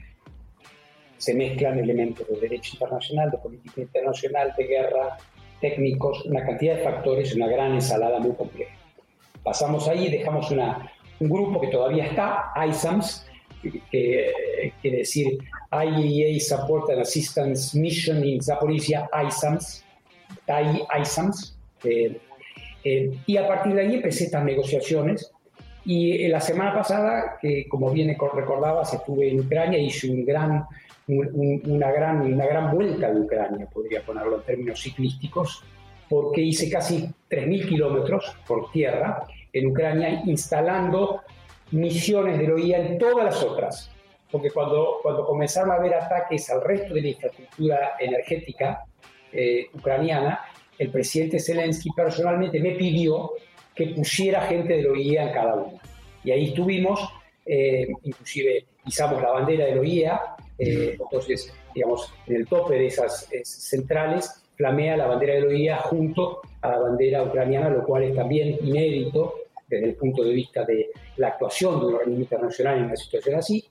se 1.16 1.34
mezclan 1.34 1.78
elementos 1.78 2.28
de 2.28 2.38
derecho 2.38 2.72
internacional, 2.74 3.30
de 3.30 3.38
política 3.38 3.80
internacional, 3.80 4.54
de 4.56 4.64
guerra, 4.64 5.16
técnicos, 5.60 6.24
una 6.26 6.44
cantidad 6.44 6.76
de 6.76 6.84
factores, 6.84 7.34
una 7.34 7.48
gran 7.48 7.74
ensalada 7.74 8.20
muy 8.20 8.34
compleja. 8.34 8.77
Pasamos 9.42 9.88
ahí, 9.88 10.10
dejamos 10.10 10.50
una, 10.50 10.90
un 11.20 11.28
grupo 11.28 11.60
que 11.60 11.68
todavía 11.68 12.06
está, 12.06 12.52
ISAMS, 12.68 13.26
que 13.62 14.32
quiere 14.80 14.98
decir 14.98 15.38
IEA 15.72 16.40
Support 16.40 16.90
and 16.90 17.00
Assistance 17.00 17.78
Mission 17.78 18.24
in 18.24 18.42
Zaporizhia, 18.42 19.08
ISAMS, 19.26 19.84
ISAMS, 21.00 21.56
eh, 21.84 22.20
eh, 22.84 23.10
y 23.26 23.36
a 23.36 23.48
partir 23.48 23.74
de 23.74 23.82
ahí 23.82 23.94
empecé 23.94 24.24
estas 24.24 24.44
negociaciones. 24.44 25.32
Y 25.84 26.28
la 26.28 26.40
semana 26.40 26.74
pasada, 26.74 27.38
que 27.40 27.66
como 27.66 27.90
bien 27.90 28.08
recordabas, 28.08 28.92
estuve 28.92 29.30
en 29.30 29.40
Ucrania, 29.40 29.78
hice 29.78 30.10
un 30.10 30.24
gran 30.24 30.66
una, 31.08 31.90
gran, 31.90 32.20
una 32.20 32.46
gran 32.46 32.74
vuelta 32.74 33.10
de 33.10 33.20
Ucrania, 33.20 33.66
podría 33.66 34.02
ponerlo 34.02 34.36
en 34.36 34.42
términos 34.42 34.80
ciclísticos, 34.80 35.64
porque 36.08 36.40
hice 36.40 36.70
casi 36.70 37.08
3.000 37.28 37.68
kilómetros 37.68 38.36
por 38.46 38.70
tierra 38.70 39.26
en 39.52 39.66
Ucrania, 39.66 40.22
instalando 40.24 41.22
misiones 41.70 42.38
de 42.38 42.52
OIA 42.52 42.78
en 42.78 42.98
todas 42.98 43.24
las 43.24 43.42
otras. 43.42 43.90
Porque 44.30 44.50
cuando, 44.50 44.98
cuando 45.02 45.24
comenzaron 45.24 45.70
a 45.70 45.74
haber 45.74 45.94
ataques 45.94 46.50
al 46.50 46.62
resto 46.62 46.94
de 46.94 47.02
la 47.02 47.08
infraestructura 47.08 47.96
energética 47.98 48.84
eh, 49.32 49.66
ucraniana, 49.74 50.40
el 50.78 50.90
presidente 50.90 51.38
Zelensky 51.38 51.90
personalmente 51.90 52.60
me 52.60 52.72
pidió 52.72 53.32
que 53.74 53.86
pusiera 53.88 54.42
gente 54.42 54.76
de 54.76 54.88
OIA 54.88 55.28
en 55.28 55.32
cada 55.32 55.54
una. 55.54 55.80
Y 56.24 56.30
ahí 56.30 56.48
estuvimos, 56.48 57.00
eh, 57.46 57.86
inclusive 58.02 58.66
izamos 58.86 59.22
la 59.22 59.30
bandera 59.30 59.66
de 59.66 59.78
OIA, 59.78 60.20
eh, 60.58 60.96
entonces, 61.00 61.52
digamos, 61.74 62.12
en 62.26 62.36
el 62.36 62.46
tope 62.46 62.74
de 62.74 62.86
esas 62.86 63.28
centrales 63.44 64.42
flamea 64.58 64.96
la 64.96 65.06
bandera 65.06 65.34
de 65.34 65.40
la 65.40 65.46
OIA 65.46 65.76
junto 65.78 66.40
a 66.60 66.68
la 66.68 66.78
bandera 66.80 67.22
ucraniana, 67.22 67.70
lo 67.70 67.84
cual 67.84 68.02
es 68.02 68.14
también 68.14 68.58
inédito 68.60 69.34
desde 69.68 69.86
el 69.86 69.94
punto 69.94 70.24
de 70.24 70.32
vista 70.32 70.64
de 70.64 70.90
la 71.16 71.28
actuación 71.28 71.78
de 71.78 71.86
un 71.86 71.94
organismo 71.94 72.22
internacional 72.22 72.78
en 72.78 72.84
una 72.86 72.96
situación 72.96 73.36
así. 73.36 73.64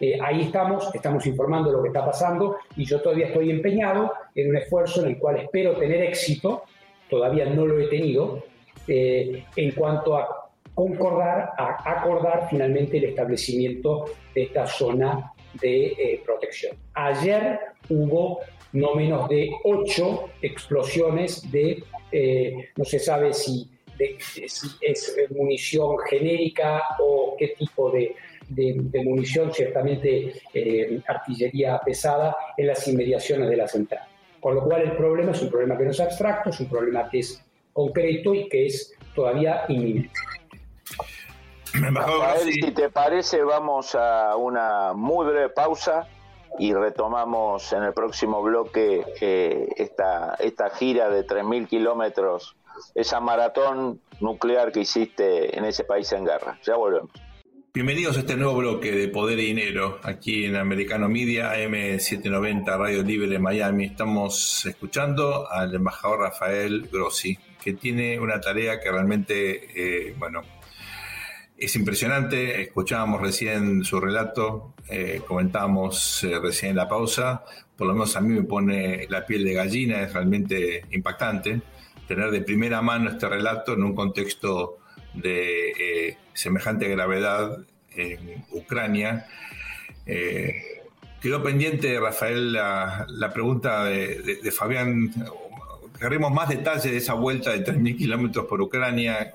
Eh, 0.00 0.18
ahí 0.22 0.42
estamos, 0.42 0.94
estamos 0.94 1.26
informando 1.26 1.72
lo 1.72 1.82
que 1.82 1.88
está 1.88 2.04
pasando 2.04 2.58
y 2.76 2.84
yo 2.84 3.00
todavía 3.00 3.28
estoy 3.28 3.50
empeñado 3.50 4.12
en 4.34 4.50
un 4.50 4.56
esfuerzo 4.58 5.02
en 5.02 5.08
el 5.08 5.18
cual 5.18 5.38
espero 5.38 5.76
tener 5.76 6.02
éxito, 6.02 6.64
todavía 7.08 7.46
no 7.46 7.66
lo 7.66 7.80
he 7.80 7.88
tenido, 7.88 8.44
eh, 8.86 9.44
en 9.56 9.70
cuanto 9.72 10.16
a 10.16 10.50
concordar, 10.74 11.52
a 11.56 11.90
acordar 11.90 12.48
finalmente 12.50 12.98
el 12.98 13.04
establecimiento 13.04 14.04
de 14.34 14.42
esta 14.42 14.66
zona 14.66 15.32
de 15.60 15.86
eh, 15.86 16.22
protección. 16.24 16.76
Ayer 16.94 17.58
hubo 17.88 18.40
no 18.72 18.94
menos 18.94 19.28
de 19.28 19.50
ocho 19.64 20.28
explosiones 20.42 21.50
de, 21.50 21.82
eh, 22.12 22.70
no 22.76 22.84
se 22.84 22.98
sabe 22.98 23.32
si, 23.32 23.70
es 23.98 25.16
munición 25.30 25.98
genérica 26.08 26.82
o 27.00 27.34
qué 27.36 27.48
tipo 27.58 27.90
de, 27.90 28.14
munición, 29.04 29.52
ciertamente 29.52 30.34
eh, 30.54 31.00
artillería 31.06 31.80
pesada, 31.84 32.36
en 32.56 32.68
las 32.68 32.86
inmediaciones 32.86 33.50
de 33.50 33.56
la 33.56 33.66
central. 33.66 34.06
Con 34.40 34.54
lo 34.54 34.64
cual 34.64 34.82
el 34.82 34.96
problema 34.96 35.32
es 35.32 35.42
un 35.42 35.50
problema 35.50 35.76
que 35.76 35.84
no 35.84 35.90
es 35.90 36.00
abstracto, 36.00 36.50
es 36.50 36.60
un 36.60 36.68
problema 36.68 37.10
que 37.10 37.18
es 37.18 37.44
concreto 37.72 38.34
y 38.34 38.48
que 38.48 38.66
es 38.66 38.94
todavía 39.14 39.64
inminente. 39.68 40.12
Rafael, 41.74 42.52
si 42.52 42.72
te 42.72 42.88
parece, 42.88 43.42
vamos 43.42 43.94
a 43.94 44.36
una 44.36 44.94
muy 44.94 45.26
breve 45.26 45.50
pausa 45.50 46.08
y 46.58 46.72
retomamos 46.72 47.72
en 47.72 47.84
el 47.84 47.92
próximo 47.92 48.42
bloque 48.42 49.04
eh, 49.20 49.68
esta, 49.76 50.34
esta 50.38 50.70
gira 50.70 51.08
de 51.08 51.26
3.000 51.26 51.68
kilómetros, 51.68 52.56
esa 52.94 53.20
maratón 53.20 54.00
nuclear 54.20 54.72
que 54.72 54.80
hiciste 54.80 55.56
en 55.56 55.64
ese 55.64 55.84
país 55.84 56.12
en 56.12 56.24
guerra. 56.24 56.58
Ya 56.64 56.76
volvemos. 56.76 57.10
Bienvenidos 57.74 58.16
a 58.16 58.20
este 58.20 58.34
nuevo 58.34 58.56
bloque 58.56 58.90
de 58.90 59.08
Poder 59.08 59.38
y 59.38 59.46
Dinero 59.54 60.00
aquí 60.02 60.46
en 60.46 60.56
Americano 60.56 61.08
Media, 61.08 61.54
AM790 61.54 62.76
Radio 62.76 63.02
Libre 63.04 63.38
Miami. 63.38 63.84
Estamos 63.84 64.66
escuchando 64.66 65.48
al 65.48 65.74
embajador 65.74 66.20
Rafael 66.20 66.88
Grossi, 66.90 67.38
que 67.62 67.74
tiene 67.74 68.18
una 68.18 68.40
tarea 68.40 68.80
que 68.80 68.90
realmente, 68.90 70.08
eh, 70.08 70.14
bueno, 70.18 70.42
es 71.58 71.74
impresionante, 71.74 72.62
escuchábamos 72.62 73.20
recién 73.20 73.84
su 73.84 74.00
relato, 74.00 74.74
eh, 74.88 75.20
comentábamos 75.26 76.22
eh, 76.22 76.38
recién 76.40 76.70
en 76.70 76.76
la 76.76 76.88
pausa, 76.88 77.42
por 77.76 77.88
lo 77.88 77.94
menos 77.94 78.14
a 78.16 78.20
mí 78.20 78.32
me 78.32 78.44
pone 78.44 79.06
la 79.08 79.26
piel 79.26 79.44
de 79.44 79.54
gallina, 79.54 80.02
es 80.02 80.12
realmente 80.12 80.84
impactante 80.92 81.60
tener 82.06 82.30
de 82.30 82.40
primera 82.42 82.80
mano 82.80 83.10
este 83.10 83.28
relato 83.28 83.74
en 83.74 83.82
un 83.82 83.94
contexto 83.94 84.78
de 85.14 85.70
eh, 85.70 86.16
semejante 86.32 86.88
gravedad 86.88 87.58
en 87.94 88.44
Ucrania. 88.52 89.26
quedó 91.20 91.42
pendiente, 91.42 91.98
Rafael, 91.98 92.52
la, 92.52 93.30
pregunta 93.34 93.84
de, 93.84 94.52
Fabián, 94.56 95.12
queremos 95.98 96.32
más 96.32 96.48
detalles 96.48 96.84
de 96.84 96.96
esa 96.96 97.14
vuelta 97.14 97.50
de 97.50 97.64
3.000 97.64 97.98
kilómetros 97.98 98.46
por 98.46 98.62
Ucrania. 98.62 99.34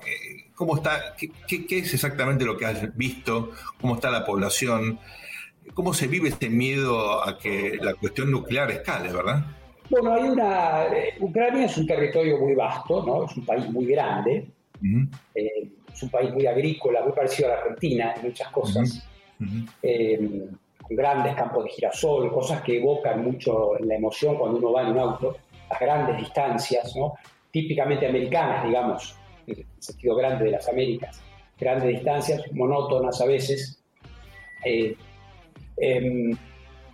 ¿Cómo 0.54 0.76
está? 0.76 1.14
Qué, 1.16 1.64
es 1.68 1.94
exactamente 1.94 2.44
lo 2.44 2.56
que 2.56 2.66
has 2.66 2.96
visto? 2.96 3.50
¿Cómo 3.80 3.96
está 3.96 4.10
la 4.10 4.24
población? 4.24 5.00
¿Cómo 5.74 5.92
se 5.92 6.06
vive 6.06 6.28
este 6.28 6.48
miedo 6.48 7.26
a 7.26 7.38
que 7.38 7.76
la 7.80 7.94
cuestión 7.94 8.30
nuclear 8.30 8.70
escale, 8.70 9.12
verdad? 9.12 9.44
Bueno, 9.90 10.14
hay 10.14 10.22
una. 10.22 10.84
Eh, 10.86 11.14
Ucrania 11.20 11.66
es 11.66 11.76
un 11.76 11.86
territorio 11.86 12.38
muy 12.38 12.54
vasto, 12.54 13.04
¿no? 13.04 13.24
Es 13.24 13.36
un 13.36 13.44
país 13.44 13.68
muy 13.70 13.86
grande. 13.86 14.46
Eh, 15.34 15.68
es 15.92 16.02
un 16.02 16.10
país 16.10 16.32
muy 16.32 16.46
agrícola, 16.46 17.02
muy 17.02 17.12
parecido 17.12 17.48
a 17.48 17.54
la 17.54 17.60
Argentina 17.60 18.14
en 18.16 18.22
muchas 18.22 18.48
cosas. 18.50 19.08
Eh, 19.82 20.46
con 20.80 20.96
grandes 20.96 21.34
campos 21.34 21.64
de 21.64 21.70
girasol, 21.70 22.32
cosas 22.32 22.62
que 22.62 22.78
evocan 22.78 23.24
mucho 23.24 23.72
la 23.80 23.96
emoción 23.96 24.36
cuando 24.36 24.58
uno 24.58 24.72
va 24.72 24.82
en 24.82 24.88
un 24.88 24.98
auto, 24.98 25.36
las 25.68 25.80
grandes 25.80 26.18
distancias, 26.18 26.94
¿no? 26.94 27.14
típicamente 27.50 28.06
americanas, 28.06 28.64
digamos 28.64 29.16
el 29.46 29.66
sentido 29.78 30.16
grande 30.16 30.46
de 30.46 30.50
las 30.52 30.68
Américas, 30.68 31.22
grandes 31.58 31.88
distancias, 31.88 32.42
monótonas 32.52 33.20
a 33.20 33.26
veces. 33.26 33.82
Eh, 34.64 34.96
em, 35.76 36.36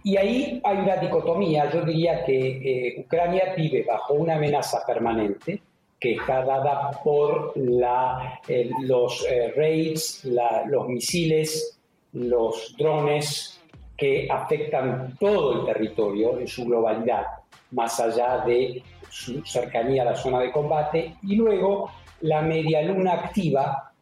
y 0.03 0.17
ahí 0.17 0.61
hay 0.65 0.77
una 0.79 0.97
dicotomía, 0.97 1.71
yo 1.71 1.85
diría 1.85 2.25
que 2.25 2.39
eh, 2.39 3.01
Ucrania 3.01 3.55
vive 3.57 3.85
bajo 3.87 4.15
una 4.15 4.37
amenaza 4.37 4.85
permanente 4.87 5.61
que 5.99 6.15
está 6.15 6.43
dada 6.45 6.91
por 7.05 7.53
la, 7.57 8.41
eh, 8.49 8.71
los 8.81 9.27
raids, 9.55 10.25
los 10.25 10.89
misiles, 10.89 11.79
los 12.13 12.75
drones 12.79 13.61
que 14.01 14.27
afectan 14.31 15.15
todo 15.21 15.61
el 15.61 15.67
territorio 15.67 16.39
en 16.39 16.49
su 16.49 16.65
globalidad, 16.65 17.27
más 17.73 18.01
allá 18.01 18.39
de 18.47 18.83
su 19.11 19.45
cercanía 19.45 20.03
a 20.03 20.07
la 20.07 20.17
zona 20.17 20.41
de 20.41 20.51
combate, 20.51 21.17
y 21.23 21.37
luego 21.37 21.91
la 22.21 22.43
media 22.43 22.83
luna 22.83 23.15
activa 23.15 23.93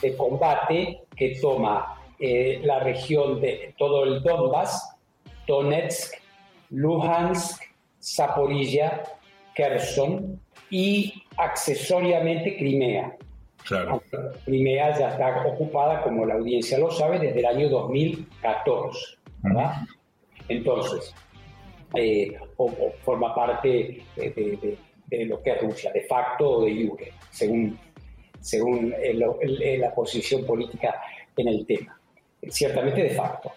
de 0.00 0.16
combate 0.16 1.02
que 1.16 1.38
toma 1.40 2.00
eh, 2.18 2.60
la 2.64 2.80
región 2.80 3.40
de 3.40 3.74
todo 3.78 4.04
el 4.04 4.22
Donbass, 4.22 4.96
Donetsk, 5.46 6.14
Luhansk, 6.70 7.62
Zaporilla, 8.00 9.02
Kherson, 9.54 10.40
y 10.70 11.22
accesoriamente 11.36 12.56
Crimea. 12.56 13.16
Claro. 13.64 14.02
Crimea 14.44 14.98
ya 14.98 15.08
está 15.10 15.46
ocupada, 15.46 16.02
como 16.02 16.24
la 16.24 16.34
audiencia 16.34 16.78
lo 16.78 16.90
sabe, 16.90 17.18
desde 17.18 17.40
el 17.40 17.46
año 17.46 17.68
2014. 17.68 19.18
¿verdad? 19.42 19.74
Entonces, 20.48 21.14
eh, 21.94 22.36
o, 22.56 22.70
forma 23.02 23.34
parte 23.34 24.02
de, 24.16 24.78
lo 25.10 25.42
que 25.42 25.50
es 25.50 25.60
Rusia, 25.62 25.92
de 25.92 26.02
facto 26.02 26.50
o 26.50 26.64
de 26.64 26.86
jure, 26.86 27.12
según, 27.30 27.78
según 28.40 28.94
la 29.14 29.94
posición 29.94 30.44
política 30.44 31.00
en 31.36 31.48
el 31.48 31.66
tema. 31.66 31.98
Ciertamente 32.48 33.02
de 33.02 33.10
facto. 33.10 33.52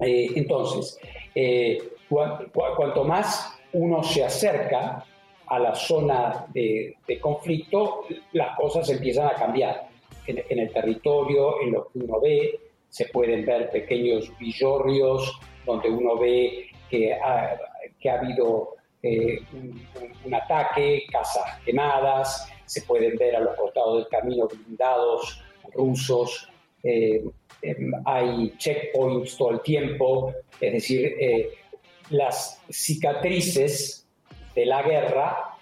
Eh, 0.00 0.30
entonces, 0.34 0.98
eh, 1.34 1.78
cuanto 2.08 3.04
más 3.04 3.58
uno 3.72 4.02
se 4.02 4.24
acerca 4.24 5.04
a 5.46 5.58
la 5.58 5.74
zona 5.74 6.46
de, 6.52 6.96
conflicto, 7.20 8.04
las 8.32 8.56
cosas 8.56 8.88
empiezan 8.90 9.26
a 9.26 9.34
cambiar. 9.34 9.88
En, 10.26 10.58
el 10.58 10.72
territorio, 10.72 11.60
en 11.62 11.72
lo 11.72 11.88
que 11.88 11.98
uno 11.98 12.20
ve, 12.20 12.60
se 12.88 13.06
pueden 13.06 13.44
ver 13.44 13.70
pequeños 13.70 14.30
villorrios 14.38 15.40
donde 15.66 15.90
uno 15.90 16.16
ve 16.16 16.68
que 16.88 17.12
ha, 17.12 17.58
que 17.98 18.08
ha 18.08 18.20
habido 18.20 18.76
eh, 19.02 19.40
un, 20.24 20.32
ataque, 20.32 21.02
casas 21.10 21.58
quemadas, 21.64 22.48
se 22.66 22.82
pueden 22.82 23.16
ver 23.16 23.34
a 23.34 23.40
los 23.40 23.56
costados 23.56 23.98
del 23.98 24.08
camino 24.08 24.46
blindados 24.46 25.42
rusos, 25.74 26.48
eh, 26.84 27.24
em, 27.62 27.92
hay 28.04 28.54
checkpoints 28.58 29.36
todo 29.36 29.50
el 29.50 29.60
tiempo, 29.62 30.32
es 30.60 30.72
decir, 30.72 31.16
eh, 31.18 31.50
las 32.10 32.62
cicatrices 32.70 34.06
de 34.54 34.66
la 34.66 34.82
guerra 34.82 35.58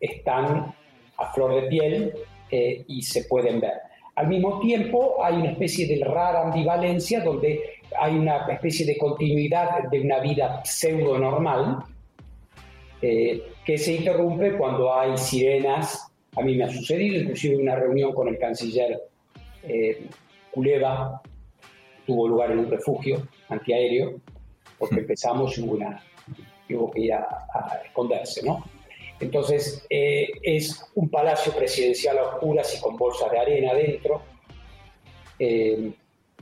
están 0.00 0.74
a 1.16 1.32
flor 1.32 1.62
de 1.62 1.68
piel 1.68 2.14
y 2.50 3.02
se 3.02 3.24
pueden 3.24 3.60
ver. 3.60 3.74
Al 4.16 4.26
mismo 4.26 4.58
tiempo 4.58 5.22
hay 5.22 5.34
una 5.34 5.52
especie 5.52 5.86
de 5.86 6.04
rara 6.04 6.42
ambivalencia 6.42 7.20
donde 7.22 7.62
hay 7.98 8.16
una 8.16 8.46
especie 8.48 8.84
de 8.84 8.98
continuidad 8.98 9.84
de 9.90 10.00
una 10.00 10.18
vida 10.18 10.60
pseudo 10.64 11.18
normal 11.18 11.84
eh, 13.02 13.42
que 13.64 13.78
se 13.78 13.94
interrumpe 13.94 14.56
cuando 14.56 14.92
hay 14.92 15.16
sirenas. 15.16 16.12
A 16.36 16.42
mí 16.42 16.54
me 16.54 16.64
ha 16.64 16.68
sucedido, 16.68 17.20
inclusive 17.20 17.56
una 17.56 17.76
reunión 17.76 18.12
con 18.12 18.28
el 18.28 18.38
canciller 18.38 19.00
eh, 19.62 20.06
Kuleva 20.50 21.20
tuvo 22.06 22.28
lugar 22.28 22.50
en 22.50 22.60
un 22.60 22.70
refugio 22.70 23.28
antiaéreo, 23.48 24.20
porque 24.78 25.00
empezamos 25.00 25.56
y 25.58 25.62
una, 25.62 26.02
hubo 26.70 26.90
que 26.90 27.00
ir 27.02 27.12
a, 27.12 27.82
esconderse, 27.84 28.42
¿no? 28.44 28.64
Entonces, 29.20 29.86
eh, 29.90 30.28
es 30.42 30.82
un 30.94 31.08
palacio 31.08 31.52
presidencial 31.52 32.18
a 32.18 32.22
oscuras 32.22 32.74
y 32.76 32.80
con 32.80 32.96
bolsas 32.96 33.30
de 33.30 33.38
arena 33.38 33.72
adentro. 33.72 34.22
Eh, 35.38 35.92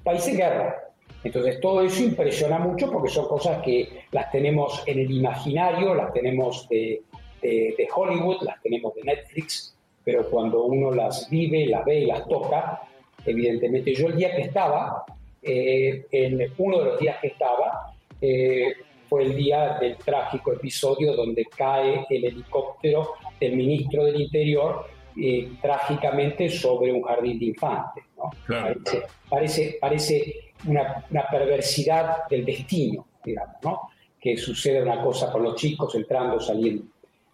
país 0.02 0.26
en 0.28 0.36
guerra, 0.36 0.87
entonces 1.24 1.60
todo 1.60 1.82
eso 1.82 2.02
impresiona 2.02 2.58
mucho 2.58 2.90
porque 2.90 3.10
son 3.10 3.26
cosas 3.26 3.62
que 3.62 4.04
las 4.12 4.30
tenemos 4.30 4.82
en 4.86 5.00
el 5.00 5.10
imaginario, 5.10 5.94
las 5.94 6.12
tenemos 6.12 6.68
de, 6.68 7.02
Hollywood, 7.94 8.42
las 8.42 8.60
tenemos 8.62 8.94
de 8.94 9.02
Netflix, 9.02 9.76
pero 10.04 10.28
cuando 10.30 10.64
uno 10.64 10.92
las 10.92 11.28
vive, 11.28 11.66
las 11.66 11.84
ve 11.84 12.00
y 12.00 12.06
las 12.06 12.26
toca, 12.28 12.82
evidentemente 13.26 13.94
yo 13.94 14.08
el 14.08 14.16
día 14.16 14.34
que 14.34 14.42
estaba, 14.42 15.04
eh, 15.42 16.06
en 16.10 16.52
uno 16.58 16.78
de 16.78 16.84
los 16.84 17.00
días 17.00 17.16
que 17.20 17.28
estaba, 17.28 17.92
eh, 18.20 18.74
fue 19.08 19.22
el 19.24 19.36
día 19.36 19.78
del 19.80 19.96
trágico 19.96 20.52
episodio 20.52 21.14
donde 21.14 21.44
cae 21.46 22.04
el 22.10 22.24
helicóptero 22.24 23.14
del 23.40 23.56
ministro 23.56 24.04
del 24.04 24.20
Interior 24.20 24.86
eh, 25.20 25.48
trágicamente 25.60 26.48
sobre 26.48 26.92
un 26.92 27.02
jardín 27.02 27.38
de 27.38 27.46
infantes. 27.46 28.04
Parece, 28.46 29.02
parece, 29.28 29.78
parece 29.80 30.47
una, 30.66 31.04
perversidad 31.30 32.28
del 32.28 32.44
destino, 32.44 33.06
digamos, 33.24 33.56
¿no? 33.62 33.80
que 34.20 34.36
sucede 34.36 34.82
una 34.82 35.02
cosa 35.02 35.30
con 35.30 35.44
los 35.44 35.54
chicos 35.54 35.94
entrando, 35.94 36.40
saliendo 36.40 36.84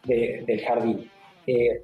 del 0.05 0.61
jardín. 0.67 1.11
Eh, 1.47 1.83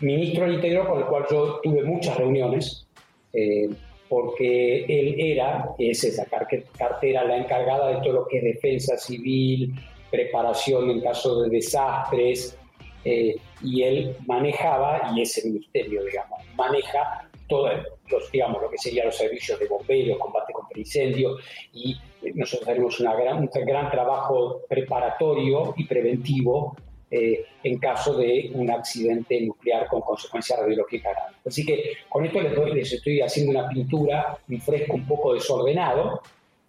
ministro 0.00 0.44
del 0.44 0.54
Interior 0.54 0.86
con 0.86 0.98
el 0.98 1.06
cual 1.06 1.24
yo 1.30 1.60
tuve 1.62 1.82
muchas 1.82 2.16
reuniones, 2.16 2.86
eh, 3.32 3.68
porque 4.08 4.84
él 4.84 5.16
era, 5.18 5.70
es 5.78 6.04
esa 6.04 6.26
cartera, 6.26 7.24
la 7.24 7.38
encargada 7.38 7.88
de 7.88 7.96
todo 8.02 8.12
lo 8.12 8.26
que 8.28 8.38
es 8.38 8.44
defensa 8.44 8.96
civil, 8.96 9.74
preparación 10.10 10.90
en 10.90 11.00
caso 11.00 11.42
de 11.42 11.50
desastres, 11.50 12.56
eh, 13.04 13.36
y 13.62 13.82
él 13.82 14.16
manejaba, 14.26 15.12
y 15.14 15.22
ese 15.22 15.48
ministerio, 15.48 16.04
digamos, 16.04 16.40
maneja 16.56 17.28
todo, 17.46 17.68
los, 18.08 18.30
digamos, 18.30 18.62
lo 18.62 18.70
que 18.70 18.78
serían 18.78 19.06
los 19.06 19.16
servicios 19.16 19.58
de 19.58 19.66
bomberos, 19.66 20.18
combate 20.18 20.52
contra 20.52 20.78
incendios, 20.78 21.40
y 21.72 21.96
nosotros 22.34 22.68
tenemos 22.68 23.00
una 23.00 23.14
gran, 23.14 23.38
un 23.38 23.50
gran 23.66 23.90
trabajo 23.90 24.62
preparatorio 24.68 25.74
y 25.76 25.84
preventivo 25.84 26.76
eh, 27.08 27.44
en 27.62 27.78
caso 27.78 28.16
de 28.16 28.50
un 28.54 28.68
accidente 28.68 29.40
nuclear 29.40 29.86
con 29.86 30.00
consecuencias 30.00 30.58
radiológicas 30.58 31.12
graves. 31.12 31.36
Así 31.46 31.64
que 31.64 31.92
con 32.08 32.24
esto 32.24 32.40
les, 32.66 32.92
estoy 32.92 33.20
haciendo 33.20 33.52
una 33.52 33.68
pintura, 33.68 34.36
un 34.48 34.60
fresco 34.60 34.94
un 34.94 35.06
poco 35.06 35.34
desordenado, 35.34 36.20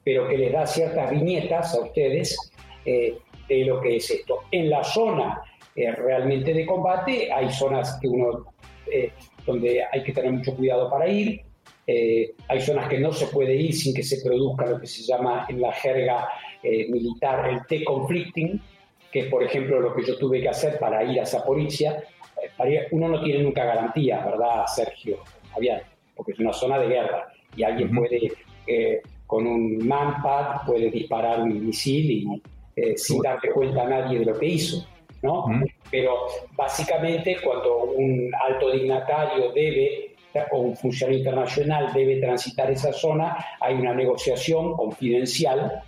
pero 0.04 0.28
que 0.28 0.38
les 0.38 0.54
da 0.54 0.68
ciertas 0.68 1.10
viñetas 1.10 1.74
a 1.74 1.82
ustedes 1.82 2.52
eh, 2.86 3.18
de 3.50 3.66
lo 3.66 3.82
que 3.82 3.96
es 3.96 4.12
esto. 4.12 4.44
En 4.52 4.70
la 4.70 4.84
zona 4.84 5.42
eh, 5.76 5.92
realmente 5.92 6.54
de 6.54 6.68
combate 6.68 7.32
hay 7.32 7.52
zonas 7.52 7.98
que 8.00 8.08
uno 8.08 8.46
donde 9.48 9.82
hay 9.92 10.04
que 10.04 10.12
tener 10.12 10.32
mucho 10.32 10.56
cuidado 10.56 10.90
para 10.92 11.08
ir. 11.08 11.42
Eh, 11.88 12.34
hay 12.50 12.60
zonas 12.60 12.90
que 12.90 13.00
no 13.00 13.14
se 13.14 13.28
puede 13.28 13.56
ir 13.56 13.74
sin 13.74 13.94
que 13.94 14.04
se 14.04 14.22
produzca 14.22 14.66
lo 14.66 14.80
que 14.80 14.88
se 14.88 15.04
llama 15.04 15.46
en 15.48 15.62
la 15.62 15.72
jerga 15.72 16.28
eh, 16.62 16.86
militar 16.90 17.50
el 17.50 17.66
T-conflicting, 17.66 18.62
que 19.10 19.22
es, 19.22 19.28
por 19.28 19.42
ejemplo, 19.42 19.80
lo 19.80 19.96
que 19.96 20.04
yo 20.04 20.18
tuve 20.18 20.42
que 20.42 20.50
hacer 20.50 20.78
para 20.80 21.04
ir 21.06 21.22
a 21.22 21.26
Zaporizhia. 21.26 22.04
Eh, 22.44 22.88
uno 22.92 23.08
no 23.08 23.24
tiene 23.24 23.42
nunca 23.42 23.64
garantía, 23.64 24.24
¿verdad, 24.26 24.66
Sergio? 24.68 25.20
Javier? 25.54 25.84
Porque 26.14 26.34
es 26.34 26.40
una 26.40 26.52
zona 26.52 26.78
de 26.78 26.90
guerra 26.90 27.32
y 27.56 27.64
alguien 27.64 27.96
puede, 27.96 28.34
con 29.26 29.48
un 29.48 29.88
manpad, 29.88 30.66
puede 30.66 30.92
disparar 30.92 31.42
un 31.42 31.68
misil 31.68 32.12
y 32.12 32.42
sin 32.98 33.22
darle 33.22 33.50
cuenta 33.52 33.84
a 33.84 33.90
nadie 33.90 34.20
de 34.20 34.26
lo 34.26 34.38
que 34.38 34.46
hizo. 34.46 34.86
¿No? 35.22 35.46
Pero 35.90 36.28
básicamente 36.56 37.38
cuando 37.44 37.86
un 37.86 38.32
alto 38.36 38.72
dignatario 38.72 39.52
debe 39.52 40.16
o 40.52 40.60
un 40.60 40.76
funcionario 40.76 41.20
internacional 41.20 41.92
debe 41.94 42.18
transitar 42.18 42.70
esa 42.70 42.94
zona, 42.94 43.38
hay 43.60 43.76
una 43.76 43.94
negociación 43.94 44.76
confidencial, 44.76 45.82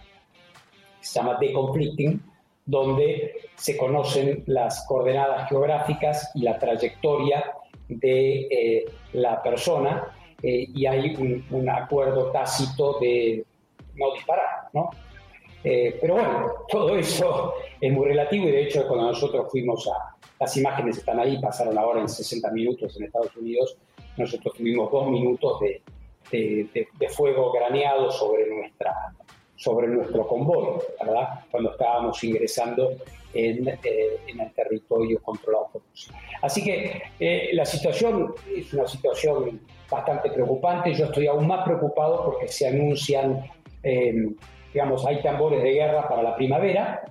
se 0.99 1.19
llama 1.19 1.37
deconflicting, 1.39 2.21
donde 2.65 3.35
se 3.55 3.77
conocen 3.77 4.43
las 4.47 4.85
coordenadas 4.87 5.49
geográficas 5.49 6.31
y 6.35 6.41
la 6.41 6.57
trayectoria 6.57 7.43
de 7.87 8.47
eh, 8.49 8.85
la 9.13 9.41
persona 9.41 10.15
eh, 10.41 10.67
y 10.73 10.85
hay 10.85 11.15
un, 11.15 11.45
un, 11.49 11.69
acuerdo 11.69 12.31
tácito 12.31 12.97
de 12.99 13.43
no 13.95 14.13
disparar, 14.13 14.69
¿no? 14.73 14.89
Eh, 15.63 15.97
pero 15.99 16.15
bueno, 16.15 16.53
todo 16.69 16.95
eso 16.95 17.53
es 17.81 17.91
muy 17.91 18.07
relativo 18.07 18.47
y 18.47 18.51
de 18.51 18.63
hecho 18.63 18.87
cuando 18.87 19.07
nosotros 19.07 19.47
fuimos 19.51 19.87
a, 19.87 20.15
las 20.39 20.55
imágenes 20.55 20.97
están 20.97 21.19
ahí, 21.19 21.37
pasaron 21.39 21.77
ahora 21.77 21.99
en 21.99 22.07
60 22.07 22.49
minutos 22.51 22.95
en 22.97 23.05
Estados 23.05 23.35
Unidos, 23.35 23.77
nosotros 24.15 24.53
tuvimos 24.55 24.89
dos 24.89 25.09
minutos 25.09 25.59
de, 25.59 25.81
de, 26.31 27.09
fuego 27.09 27.51
graneado 27.51 28.09
sobre, 28.11 28.47
nuestra, 28.47 28.93
sobre 29.55 29.87
nuestro 29.87 30.25
convoy, 30.27 30.81
¿verdad? 30.99 31.41
Cuando 31.51 31.71
estábamos 31.71 32.23
ingresando 32.23 32.91
en, 33.33 33.67
eh, 33.67 33.77
en 34.27 34.39
el 34.39 34.53
territorio 34.53 35.21
controlado 35.21 35.69
por 35.73 35.81
Rusia. 35.89 36.13
Así 36.41 36.63
que 36.63 37.01
eh, 37.19 37.49
la 37.53 37.65
situación 37.65 38.33
es 38.55 38.73
una 38.73 38.87
situación 38.87 39.59
bastante 39.89 40.29
preocupante, 40.31 40.93
yo 40.93 41.05
estoy 41.05 41.27
aún 41.27 41.47
más 41.47 41.65
preocupado 41.65 42.23
porque 42.25 42.47
se 42.47 42.67
anuncian 42.67 43.43
digamos, 44.73 45.05
hay 45.05 45.21
tambores 45.21 45.63
de 45.63 45.71
guerra 45.71 46.07
para 46.07 46.23
la 46.23 46.35
primavera, 46.35 47.03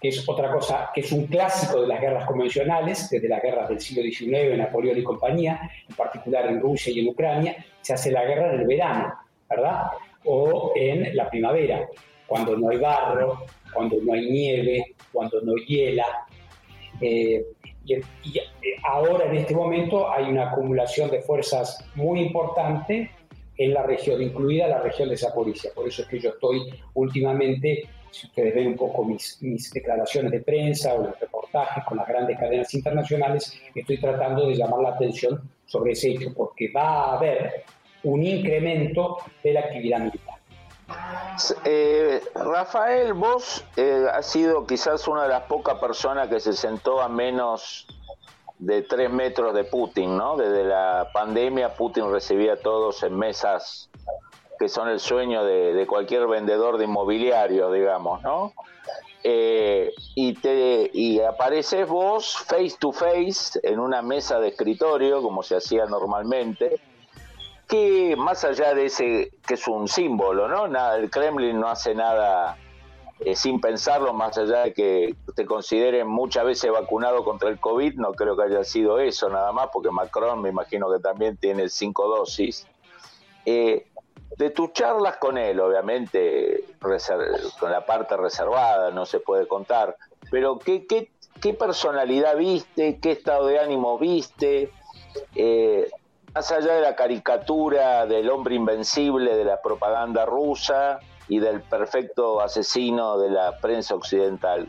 que 0.00 0.08
es 0.08 0.28
otra 0.28 0.50
cosa, 0.50 0.90
que 0.92 1.00
es 1.00 1.12
un 1.12 1.26
clásico 1.26 1.80
de 1.80 1.86
las 1.86 2.00
guerras 2.00 2.26
convencionales, 2.26 3.08
desde 3.08 3.28
las 3.28 3.40
guerras 3.40 3.68
del 3.68 3.80
siglo 3.80 4.02
XIX, 4.02 4.58
Napoleón 4.58 4.98
y 4.98 5.02
compañía, 5.04 5.70
en 5.88 5.94
particular 5.94 6.46
en 6.46 6.60
Rusia 6.60 6.92
y 6.92 7.00
en 7.00 7.08
Ucrania, 7.08 7.56
se 7.80 7.94
hace 7.94 8.10
la 8.10 8.24
guerra 8.24 8.52
en 8.52 8.60
el 8.60 8.66
verano, 8.66 9.14
¿verdad? 9.48 9.92
O 10.24 10.72
en 10.74 11.14
la 11.16 11.30
primavera, 11.30 11.86
cuando 12.26 12.56
no 12.56 12.70
hay 12.70 12.78
barro, 12.78 13.44
cuando 13.72 13.96
no 14.02 14.14
hay 14.14 14.28
nieve, 14.28 14.94
cuando 15.12 15.40
no 15.42 15.54
hiela. 15.54 16.26
Eh, 17.00 17.44
y, 17.84 17.94
y, 17.94 18.40
ahora 18.84 19.26
en 19.26 19.36
este 19.36 19.54
momento 19.54 20.10
hay 20.10 20.24
una 20.24 20.50
acumulación 20.50 21.10
de 21.10 21.20
fuerzas 21.20 21.84
muy 21.94 22.20
importante 22.20 23.10
en 23.64 23.74
la 23.74 23.82
región, 23.82 24.20
incluida 24.20 24.66
la 24.66 24.80
región 24.80 25.08
de 25.08 25.16
Zaporizhia. 25.16 25.70
Por 25.74 25.86
eso 25.86 26.02
es 26.02 26.08
que 26.08 26.18
yo 26.18 26.30
estoy 26.30 26.72
últimamente, 26.94 27.88
si 28.10 28.26
ustedes 28.26 28.54
ven 28.54 28.68
un 28.68 28.76
poco 28.76 29.04
mis, 29.04 29.38
declaraciones 29.72 30.32
de 30.32 30.40
prensa 30.40 30.94
o 30.94 31.04
los 31.04 31.20
reportajes 31.20 31.84
con 31.84 31.98
las 31.98 32.08
grandes 32.08 32.38
cadenas 32.38 32.72
internacionales, 32.74 33.56
estoy 33.74 34.00
tratando 34.00 34.48
de 34.48 34.56
llamar 34.56 34.80
la 34.80 34.88
atención 34.90 35.40
sobre 35.66 35.92
ese 35.92 36.10
hecho, 36.10 36.34
porque 36.34 36.70
va 36.74 37.04
a 37.04 37.16
haber 37.16 37.64
un 38.02 38.22
incremento 38.22 39.18
de 39.44 39.52
la 39.52 39.60
actividad 39.60 40.00
militar. 40.00 40.36
Eh, 41.64 42.20
Rafael, 42.34 43.14
vos 43.14 43.64
eh, 43.76 44.04
has 44.12 44.26
sido 44.26 44.66
quizás 44.66 45.06
una 45.08 45.22
de 45.22 45.28
las 45.30 45.42
pocas 45.44 45.78
personas 45.78 46.28
que 46.28 46.40
se 46.40 46.52
sentó 46.52 47.00
a 47.00 47.08
menos 47.08 47.86
de 48.58 48.82
tres 48.82 49.10
metros 49.10 49.54
de 49.54 49.64
Putin, 49.64 50.16
¿no? 50.16 50.36
Desde 50.36 50.64
la 50.64 51.08
pandemia 51.12 51.74
Putin 51.74 52.10
recibía 52.12 52.54
a 52.54 52.56
todos 52.56 53.02
en 53.02 53.18
mesas 53.18 53.90
que 54.58 54.68
son 54.68 54.88
el 54.88 55.00
sueño 55.00 55.44
de, 55.44 55.84
cualquier 55.88 56.28
vendedor 56.28 56.78
de 56.78 56.84
inmobiliario, 56.84 57.72
digamos, 57.72 58.22
¿no? 58.22 58.52
Eh, 59.24 59.92
y, 60.14 60.34
te, 60.34 60.88
y 60.92 61.20
apareces 61.20 61.88
vos 61.88 62.36
face 62.46 62.76
to 62.78 62.92
face 62.92 63.58
en 63.64 63.80
una 63.80 64.02
mesa 64.02 64.38
de 64.38 64.48
escritorio, 64.48 65.20
como 65.20 65.42
se 65.42 65.56
hacía 65.56 65.86
normalmente, 65.86 66.80
que 67.66 68.14
más 68.16 68.44
allá 68.44 68.74
de 68.74 68.86
ese, 68.86 69.32
que 69.44 69.54
es 69.54 69.66
un 69.66 69.88
símbolo, 69.88 70.46
¿no? 70.46 70.68
Nada, 70.68 70.96
el 70.96 71.10
Kremlin 71.10 71.58
no 71.58 71.68
hace 71.68 71.94
nada 71.94 72.56
eh, 73.24 73.36
sin 73.36 73.60
pensarlo, 73.60 74.12
más 74.12 74.36
allá 74.38 74.64
de 74.64 74.72
que 74.72 75.14
te 75.34 75.46
consideren 75.46 76.08
muchas 76.08 76.44
veces 76.44 76.70
vacunado 76.70 77.24
contra 77.24 77.48
el 77.48 77.60
COVID, 77.60 77.94
no 77.94 78.12
creo 78.12 78.36
que 78.36 78.44
haya 78.44 78.64
sido 78.64 78.98
eso 78.98 79.28
nada 79.28 79.52
más, 79.52 79.68
porque 79.72 79.90
Macron 79.90 80.40
me 80.40 80.48
imagino 80.48 80.90
que 80.92 80.98
también 80.98 81.36
tiene 81.36 81.68
cinco 81.68 82.08
dosis. 82.08 82.66
Eh, 83.44 83.86
de 84.36 84.50
tus 84.50 84.72
charlas 84.72 85.18
con 85.18 85.36
él, 85.36 85.60
obviamente, 85.60 86.64
con 87.60 87.70
la 87.70 87.84
parte 87.84 88.16
reservada, 88.16 88.90
no 88.90 89.04
se 89.04 89.20
puede 89.20 89.46
contar, 89.46 89.96
pero 90.30 90.58
¿qué, 90.58 90.86
qué, 90.86 91.10
qué 91.40 91.52
personalidad 91.54 92.36
viste? 92.36 92.98
¿Qué 92.98 93.12
estado 93.12 93.46
de 93.46 93.58
ánimo 93.58 93.98
viste? 93.98 94.72
Eh, 95.34 95.90
más 96.34 96.50
allá 96.50 96.74
de 96.74 96.80
la 96.80 96.96
caricatura 96.96 98.06
del 98.06 98.30
hombre 98.30 98.54
invencible 98.54 99.36
de 99.36 99.44
la 99.44 99.60
propaganda 99.60 100.24
rusa 100.24 101.00
y 101.32 101.38
del 101.38 101.62
perfecto 101.62 102.42
asesino 102.42 103.18
de 103.18 103.30
la 103.30 103.56
prensa 103.56 103.94
occidental, 103.94 104.68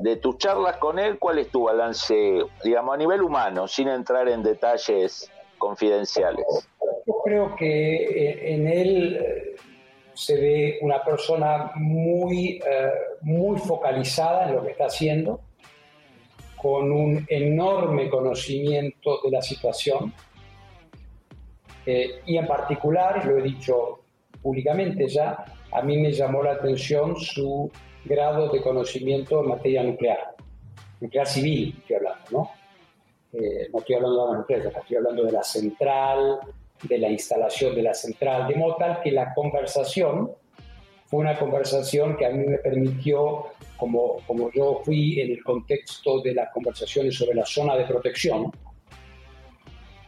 de 0.00 0.16
tus 0.16 0.38
charlas 0.38 0.76
con 0.78 0.98
él, 0.98 1.20
¿cuál 1.20 1.38
es 1.38 1.50
tu 1.50 1.62
balance, 1.66 2.40
digamos, 2.64 2.94
a 2.94 2.98
nivel 2.98 3.22
humano, 3.22 3.68
sin 3.68 3.86
entrar 3.86 4.28
en 4.28 4.42
detalles 4.42 5.30
confidenciales? 5.56 6.44
Yo 7.06 7.14
creo 7.24 7.54
que 7.54 7.94
eh, 7.94 8.54
en 8.54 8.66
él 8.66 9.18
eh, 9.20 9.56
se 10.12 10.34
ve 10.34 10.78
una 10.82 11.04
persona 11.04 11.70
muy, 11.76 12.60
eh, 12.68 12.90
muy 13.20 13.56
focalizada 13.60 14.48
en 14.48 14.56
lo 14.56 14.64
que 14.64 14.72
está 14.72 14.86
haciendo, 14.86 15.42
con 16.56 16.90
un 16.90 17.24
enorme 17.28 18.10
conocimiento 18.10 19.20
de 19.22 19.30
la 19.30 19.42
situación 19.42 20.12
y 21.86 22.36
en 22.36 22.46
particular, 22.46 23.24
lo 23.24 23.38
he 23.38 23.42
dicho 23.42 24.00
públicamente 24.42 25.08
ya, 25.08 25.44
a 25.72 25.82
mí 25.82 25.98
me 25.98 26.12
llamó 26.12 26.42
la 26.42 26.52
atención 26.52 27.16
su 27.16 27.70
grado 28.04 28.48
de 28.48 28.60
conocimiento 28.62 29.40
en 29.40 29.48
materia 29.48 29.82
nuclear, 29.82 30.34
nuclear 31.00 31.26
civil, 31.26 31.74
estoy 31.78 31.96
hablando, 31.96 32.24
¿no? 32.30 32.50
Eh, 33.32 33.68
no 33.72 33.78
estoy 33.78 33.94
hablando 33.94 34.26
de 34.26 34.32
la 34.32 34.38
nuclear, 34.38 34.66
estoy 34.66 34.96
hablando 34.96 35.24
de 35.24 35.32
la 35.32 35.42
central, 35.42 36.40
de 36.82 36.98
la 36.98 37.08
instalación 37.08 37.74
de 37.74 37.82
la 37.82 37.94
central, 37.94 38.48
de 38.48 38.56
modo 38.56 38.76
tal 38.76 39.00
que 39.02 39.12
la 39.12 39.32
conversación 39.34 40.32
fue 41.06 41.20
una 41.20 41.38
conversación 41.38 42.16
que 42.16 42.26
a 42.26 42.30
mí 42.30 42.46
me 42.46 42.58
permitió, 42.58 43.46
como, 43.76 44.18
como 44.26 44.50
yo 44.52 44.80
fui 44.84 45.20
en 45.20 45.32
el 45.32 45.42
contexto 45.42 46.20
de 46.20 46.34
las 46.34 46.52
conversaciones 46.52 47.16
sobre 47.16 47.34
la 47.34 47.44
zona 47.44 47.76
de 47.76 47.84
protección, 47.84 48.52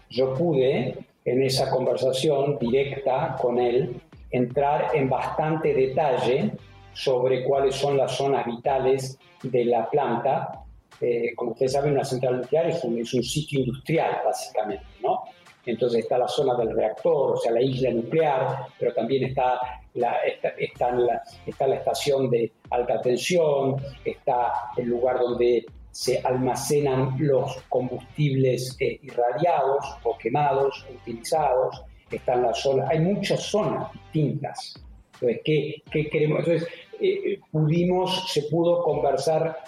yo 0.09 0.35
pude 0.35 0.97
en 1.25 1.43
esa 1.43 1.71
conversación 1.71 2.59
directa 2.59 3.37
con 3.41 3.59
él 3.59 4.01
entrar 4.33 4.91
en 4.95 5.09
bastante 5.09 5.75
detalle 5.75 6.53
sobre 6.95 7.45
cuáles 7.45 7.75
son 7.75 7.97
las 7.97 8.13
zonas 8.17 8.45
vitales 8.47 9.19
de 9.43 9.65
la 9.65 9.89
planta. 9.89 10.65
Eh, 11.01 11.35
como 11.37 11.53
ustedes 11.53 11.73
saben, 11.73 11.93
una 11.93 12.05
central 12.05 12.39
nuclear 12.39 12.67
es 12.69 12.83
un, 12.85 13.05
sitio 13.05 13.61
industrial, 13.61 14.21
básicamente, 14.25 14.85
¿no? 15.03 15.23
Entonces 15.65 16.01
está 16.01 16.19
la 16.19 16.29
zona 16.29 16.57
del 16.57 16.75
reactor, 16.75 17.33
o 17.33 17.37
sea, 17.37 17.53
la 17.53 17.63
isla 17.63 17.91
nuclear, 17.91 18.67
pero 18.79 18.93
también 18.95 19.25
está 19.25 19.61
la, 19.95 20.17
está, 20.59 20.91
la, 20.93 21.23
está 21.47 21.67
la 21.69 21.77
estación 21.77 22.31
de 22.31 22.53
alta 22.71 23.01
tensión, 23.01 23.77
está 24.05 24.53
el 24.77 24.89
lugar 24.89 25.19
donde 25.21 25.65
se 25.93 26.21
almacenan 26.25 27.17
los 27.19 27.63
combustibles 27.69 28.77
eh, 28.81 28.99
irradiados 29.03 29.85
o 30.03 30.17
quemados, 30.19 30.85
utilizados, 30.91 31.83
están 32.17 32.43
las 32.43 32.61
zonas, 32.61 32.89
hay 32.91 33.01
muchas 33.01 33.41
zonas 33.43 33.93
distintas. 33.93 34.75
Entonces, 35.15 35.41
¿qué, 35.45 36.09
queremos? 36.11 36.41
Entonces, 36.41 36.69
eh, 37.01 37.21
eh, 37.25 37.41
pudimos, 37.51 38.31
se 38.33 38.43
pudo 38.45 38.83
conversar, 38.83 39.59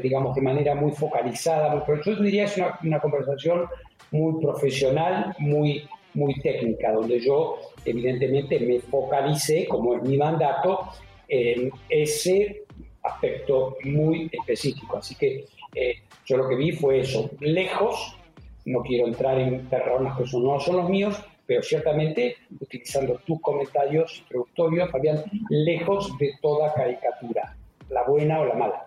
digamos, 0.00 0.36
de 0.36 0.42
manera 0.42 0.76
muy 0.76 0.92
focalizada, 0.92 1.74
muy, 1.74 1.82
yo 2.04 2.14
diría 2.14 2.44
es 2.44 2.56
una, 2.56 2.78
una, 2.84 3.00
conversación 3.00 3.66
muy 4.12 4.40
profesional, 4.40 5.34
muy, 5.40 5.88
muy 6.14 6.34
técnica, 6.40 6.92
donde 6.92 7.18
yo 7.18 7.58
evidentemente 7.84 8.60
me 8.60 8.78
focalicé, 8.78 9.66
como 9.66 9.96
es 9.96 10.02
mi 10.02 10.16
mandato, 10.16 10.88
en 11.28 11.72
ese 11.88 12.64
aspecto 13.02 13.76
muy 13.84 14.30
específico. 14.32 14.98
Así 14.98 15.14
que 15.14 15.46
eh, 15.74 15.94
yo 16.26 16.36
lo 16.36 16.48
que 16.48 16.56
vi 16.56 16.72
fue 16.72 17.00
eso, 17.00 17.30
lejos, 17.40 18.16
no 18.64 18.82
quiero 18.82 19.08
entrar 19.08 19.38
en 19.38 19.68
terrenos 19.68 20.16
que 20.16 20.38
no 20.38 20.60
son 20.60 20.76
los 20.76 20.88
míos, 20.88 21.20
pero 21.46 21.62
ciertamente, 21.62 22.36
utilizando 22.60 23.20
tus 23.26 23.40
comentarios 23.40 24.20
introductorios, 24.20 24.90
Fabián, 24.90 25.22
lejos 25.50 26.16
de 26.18 26.34
toda 26.40 26.72
caricatura, 26.74 27.56
la 27.90 28.04
buena 28.04 28.40
o 28.40 28.46
la 28.46 28.54
mala. 28.54 28.86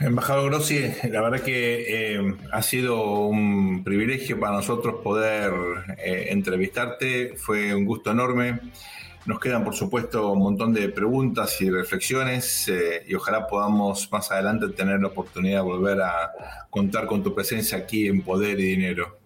Embajador 0.00 0.50
Grossi, 0.50 0.80
la 1.10 1.20
verdad 1.22 1.40
que 1.40 2.16
eh, 2.16 2.34
ha 2.50 2.62
sido 2.62 3.26
un 3.26 3.84
privilegio 3.84 4.40
para 4.40 4.54
nosotros 4.54 4.96
poder 5.02 5.52
eh, 5.98 6.26
entrevistarte, 6.30 7.36
fue 7.36 7.74
un 7.74 7.84
gusto 7.84 8.10
enorme. 8.10 8.58
Nos 9.26 9.40
quedan, 9.40 9.64
por 9.64 9.74
supuesto, 9.74 10.32
un 10.32 10.40
montón 10.40 10.74
de 10.74 10.88
preguntas 10.90 11.60
y 11.62 11.70
reflexiones 11.70 12.68
eh, 12.68 13.04
y 13.06 13.14
ojalá 13.14 13.46
podamos 13.46 14.10
más 14.12 14.30
adelante 14.30 14.68
tener 14.68 15.00
la 15.00 15.08
oportunidad 15.08 15.58
de 15.58 15.64
volver 15.64 16.02
a 16.02 16.32
contar 16.68 17.06
con 17.06 17.22
tu 17.22 17.34
presencia 17.34 17.78
aquí 17.78 18.06
en 18.06 18.20
Poder 18.22 18.58
y 18.60 18.64
Dinero. 18.64 19.23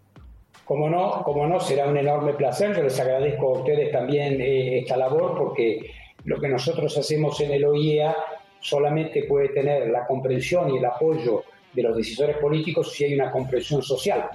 Como 0.68 0.90
no, 0.90 1.22
como 1.24 1.46
no, 1.46 1.59
será 1.59 1.88
un 1.88 1.96
enorme 1.96 2.35
placer. 2.35 2.76
Yo 2.76 2.83
les 2.83 3.00
agradezco 3.00 3.48
a 3.48 3.59
ustedes 3.61 3.90
también 3.90 4.38
eh, 4.38 4.81
esta 4.81 4.98
labor 4.98 5.35
porque 5.38 5.92
lo 6.24 6.38
que 6.38 6.46
nosotros 6.46 6.94
hacemos 6.98 7.40
en 7.40 7.52
el 7.52 7.64
OIEA 7.64 8.14
solamente 8.61 9.22
puede 9.22 9.48
tener 9.48 9.88
la 9.88 10.07
comprensión 10.07 10.70
y 10.70 10.76
el 10.76 10.85
apoyo 10.85 11.42
de 11.72 11.83
los 11.83 11.96
decisores 11.96 12.37
políticos 12.37 12.92
si 12.92 13.04
hay 13.04 13.14
una 13.14 13.33
comprensión 13.33 13.83
social 13.83 14.28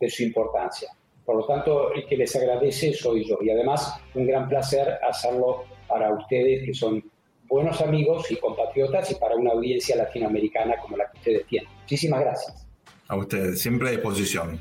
de 0.00 0.10
su 0.10 0.24
importancia. 0.24 0.88
Por 1.24 1.36
lo 1.36 1.46
tanto, 1.46 1.92
el 1.94 2.04
que 2.06 2.16
les 2.16 2.34
agradece 2.34 2.92
soy 2.92 3.24
yo. 3.24 3.38
Y 3.40 3.50
además, 3.50 4.00
un 4.16 4.26
gran 4.26 4.48
placer 4.48 4.98
hacerlo 5.08 5.62
para 5.86 6.12
ustedes, 6.12 6.64
que 6.64 6.74
son 6.74 7.04
buenos 7.46 7.80
amigos 7.80 8.28
y 8.32 8.36
compatriotas, 8.36 9.12
y 9.12 9.14
para 9.14 9.36
una 9.36 9.52
audiencia 9.52 9.94
latinoamericana 9.94 10.74
como 10.78 10.96
la 10.96 11.08
que 11.12 11.18
ustedes 11.18 11.46
tienen. 11.46 11.70
Muchísimas 11.82 12.18
gracias. 12.18 12.66
A 13.06 13.14
ustedes, 13.14 13.60
siempre 13.60 13.90
a 13.90 13.92
disposición. 13.92 14.60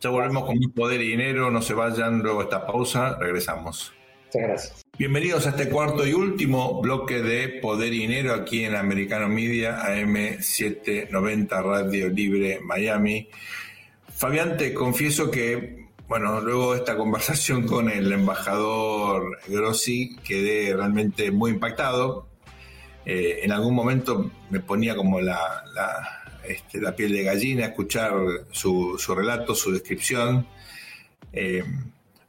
Ya 0.00 0.10
volvemos 0.10 0.44
con 0.44 0.58
mi 0.58 0.68
poder 0.68 1.00
y 1.00 1.08
dinero. 1.08 1.50
No 1.50 1.60
se 1.60 1.74
vayan 1.74 2.20
luego 2.20 2.42
esta 2.42 2.66
pausa. 2.66 3.16
Regresamos. 3.18 3.92
Muchas 4.26 4.42
gracias. 4.42 4.86
Bienvenidos 4.96 5.46
a 5.46 5.50
este 5.50 5.68
cuarto 5.68 6.06
y 6.06 6.12
último 6.12 6.80
bloque 6.80 7.22
de 7.22 7.48
Poder 7.60 7.92
y 7.92 8.00
Dinero 8.00 8.34
aquí 8.34 8.64
en 8.64 8.76
Americano 8.76 9.28
Media, 9.28 9.80
AM790 9.82 11.62
Radio 11.62 12.08
Libre 12.10 12.60
Miami. 12.62 13.28
Fabián, 14.14 14.56
te 14.56 14.74
confieso 14.74 15.30
que 15.30 15.88
bueno, 16.08 16.40
luego 16.40 16.72
de 16.72 16.78
esta 16.78 16.96
conversación 16.96 17.66
con 17.66 17.90
el 17.90 18.10
embajador 18.12 19.38
Grossi 19.46 20.16
quedé 20.24 20.74
realmente 20.74 21.30
muy 21.30 21.50
impactado. 21.50 22.28
Eh, 23.04 23.40
en 23.42 23.52
algún 23.52 23.74
momento 23.74 24.30
me 24.48 24.60
ponía 24.60 24.96
como 24.96 25.20
la, 25.20 25.64
este, 26.46 26.80
piel 26.92 27.12
de 27.12 27.22
gallina 27.22 27.66
escuchar 27.66 28.12
su, 28.50 28.96
relato, 29.08 29.54
su 29.54 29.72
descripción. 29.72 30.46
Eh, 31.32 31.64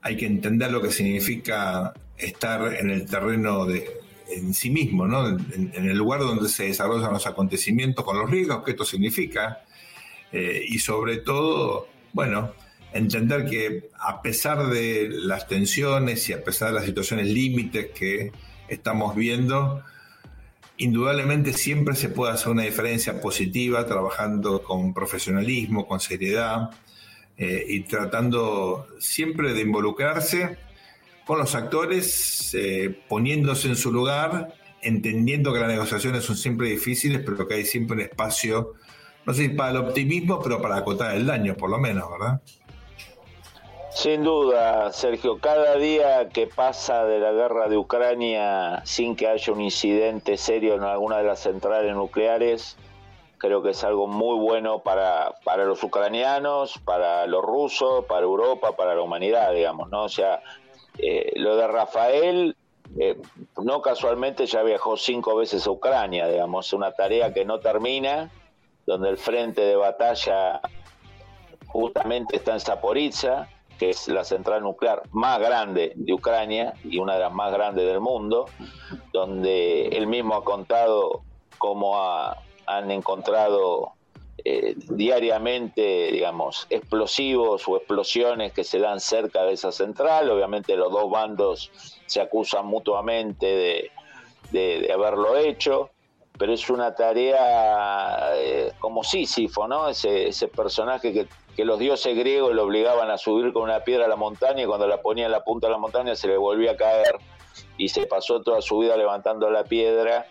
hay 0.01 0.17
que 0.17 0.25
entender 0.25 0.71
lo 0.71 0.81
que 0.81 0.91
significa 0.91 1.93
estar 2.17 2.73
en 2.73 2.89
el 2.89 3.05
terreno 3.05 3.65
de, 3.65 3.87
en 4.29 4.53
sí 4.53 4.69
mismo, 4.69 5.07
¿no? 5.07 5.27
en, 5.27 5.71
el 5.73 5.97
lugar 5.97 6.21
donde 6.21 6.49
se 6.49 6.65
desarrollan 6.65 7.13
los 7.13 7.27
acontecimientos, 7.27 8.05
con 8.05 8.17
los 8.17 8.29
riesgos 8.29 8.63
que 8.63 8.71
esto 8.71 8.85
significa, 8.85 9.63
eh, 10.31 10.63
y 10.67 10.79
sobre 10.79 11.17
todo, 11.17 11.87
bueno, 12.13 12.53
entender 12.93 13.45
que 13.45 13.89
a 13.99 14.21
pesar 14.21 14.67
de 14.67 15.09
las 15.09 15.47
tensiones 15.47 16.27
y 16.29 16.33
a 16.33 16.43
pesar 16.43 16.69
de 16.69 16.75
las 16.75 16.85
situaciones 16.85 17.27
límites 17.27 17.87
que 17.91 18.31
estamos 18.67 19.15
viendo, 19.15 19.83
indudablemente 20.79 21.53
siempre 21.53 21.95
se 21.95 22.09
puede 22.09 22.33
hacer 22.33 22.49
una 22.49 22.63
diferencia 22.63 23.21
positiva 23.21 23.85
trabajando 23.85 24.63
con 24.63 24.93
profesionalismo, 24.93 25.85
con 25.85 25.99
seriedad 25.99 26.71
eh, 27.37 27.65
y 27.67 27.81
tratando 27.81 28.87
siempre 28.97 29.53
de 29.53 29.61
involucrarse 29.61 30.57
con 31.25 31.37
los 31.37 31.53
actores, 31.53 32.53
eh, 32.53 32.97
poniéndose 33.07 33.67
en 33.67 33.75
su 33.75 33.91
lugar, 33.91 34.53
entendiendo 34.81 35.53
que 35.53 35.59
las 35.59 35.67
negociaciones 35.67 36.23
son 36.23 36.37
siempre 36.37 36.69
difíciles, 36.69 37.21
pero 37.25 37.45
que 37.45 37.55
hay 37.55 37.65
siempre 37.65 37.95
un 37.95 38.01
espacio, 38.01 38.73
no 39.25 39.33
sé 39.33 39.43
si 39.43 39.49
para 39.49 39.71
el 39.71 39.77
optimismo, 39.77 40.41
pero 40.41 40.61
para 40.61 40.77
acotar 40.77 41.15
el 41.15 41.25
daño, 41.25 41.55
por 41.55 41.69
lo 41.69 41.77
menos, 41.77 42.09
¿verdad? 42.09 42.41
Sin 43.99 44.23
duda, 44.23 44.93
Sergio, 44.93 45.39
cada 45.39 45.75
día 45.75 46.29
que 46.29 46.47
pasa 46.47 47.03
de 47.03 47.19
la 47.19 47.33
guerra 47.33 47.67
de 47.67 47.75
Ucrania 47.75 48.81
sin 48.85 49.13
que 49.17 49.27
haya 49.27 49.51
un 49.51 49.59
incidente 49.59 50.37
serio 50.37 50.75
en 50.75 50.83
alguna 50.83 51.17
de 51.17 51.25
las 51.25 51.41
centrales 51.41 51.93
nucleares, 51.93 52.77
creo 53.37 53.61
que 53.61 53.71
es 53.71 53.83
algo 53.83 54.07
muy 54.07 54.39
bueno 54.39 54.79
para, 54.79 55.33
para 55.43 55.65
los 55.65 55.83
ucranianos, 55.83 56.77
para 56.85 57.27
los 57.27 57.43
rusos, 57.43 58.05
para 58.05 58.21
Europa, 58.21 58.71
para 58.77 58.95
la 58.95 59.01
humanidad, 59.01 59.51
digamos, 59.51 59.89
¿no? 59.89 60.03
O 60.03 60.09
sea, 60.09 60.43
eh, 60.97 61.33
lo 61.35 61.57
de 61.57 61.67
Rafael, 61.67 62.55
eh, 62.97 63.17
no 63.61 63.81
casualmente 63.81 64.45
ya 64.45 64.63
viajó 64.63 64.95
cinco 64.95 65.35
veces 65.35 65.67
a 65.67 65.71
Ucrania, 65.71 66.25
digamos, 66.29 66.71
una 66.71 66.93
tarea 66.93 67.33
que 67.33 67.43
no 67.43 67.59
termina, 67.59 68.31
donde 68.85 69.09
el 69.09 69.17
frente 69.17 69.59
de 69.59 69.75
batalla 69.75 70.61
justamente 71.67 72.37
está 72.37 72.53
en 72.53 72.61
Zaporizhia, 72.61 73.49
que 73.79 73.91
es 73.91 74.09
la 74.09 74.25
central 74.25 74.61
nuclear 74.61 75.03
más 75.11 75.39
grande 75.39 75.93
de 75.95 76.13
Ucrania 76.13 76.73
y 76.83 76.99
una 76.99 77.13
de 77.13 77.21
las 77.21 77.33
más 77.33 77.51
grandes 77.51 77.87
del 77.87 78.01
mundo, 78.01 78.45
donde 79.13 79.87
él 79.87 80.05
mismo 80.05 80.35
ha 80.35 80.43
contado 80.43 81.21
cómo 81.57 81.97
han 82.65 82.91
encontrado 82.91 83.93
eh, 84.43 84.75
diariamente, 84.89 86.11
digamos, 86.11 86.67
explosivos 86.69 87.67
o 87.67 87.77
explosiones 87.77 88.51
que 88.51 88.65
se 88.65 88.79
dan 88.79 88.99
cerca 88.99 89.43
de 89.43 89.53
esa 89.53 89.71
central. 89.71 90.29
Obviamente 90.29 90.75
los 90.75 90.91
dos 90.91 91.09
bandos 91.09 91.71
se 92.05 92.19
acusan 92.19 92.65
mutuamente 92.65 93.89
de, 94.51 94.91
haberlo 94.93 95.37
hecho, 95.37 95.89
pero 96.37 96.53
es 96.53 96.69
una 96.69 96.95
tarea 96.95 98.31
eh, 98.35 98.73
como 98.79 99.03
Sísifo, 99.03 99.67
¿no? 99.67 99.87
Ese, 99.87 100.27
ese 100.29 100.47
personaje 100.47 101.13
que 101.13 101.27
que 101.59 101.65
los 101.65 101.77
dioses 101.77 102.15
griegos 102.15 102.55
lo 102.55 102.63
obligaban 102.63 103.11
a 103.11 103.17
subir 103.17 103.51
con 103.51 103.63
una 103.63 103.81
piedra 103.81 104.05
a 104.05 104.07
la 104.07 104.15
montaña 104.15 104.63
y 104.63 104.65
cuando 104.65 104.87
la 104.87 105.01
ponía 105.01 105.25
en 105.25 105.31
la 105.33 105.43
punta 105.43 105.67
de 105.67 105.73
la 105.73 105.77
montaña 105.77 106.15
se 106.15 106.29
le 106.29 106.37
volvía 106.37 106.71
a 106.71 106.77
caer 106.77 107.17
y 107.77 107.89
se 107.89 108.05
pasó 108.05 108.41
toda 108.41 108.61
su 108.61 108.77
vida 108.77 108.95
levantando 108.95 109.49
la 109.49 109.65
piedra. 109.65 110.25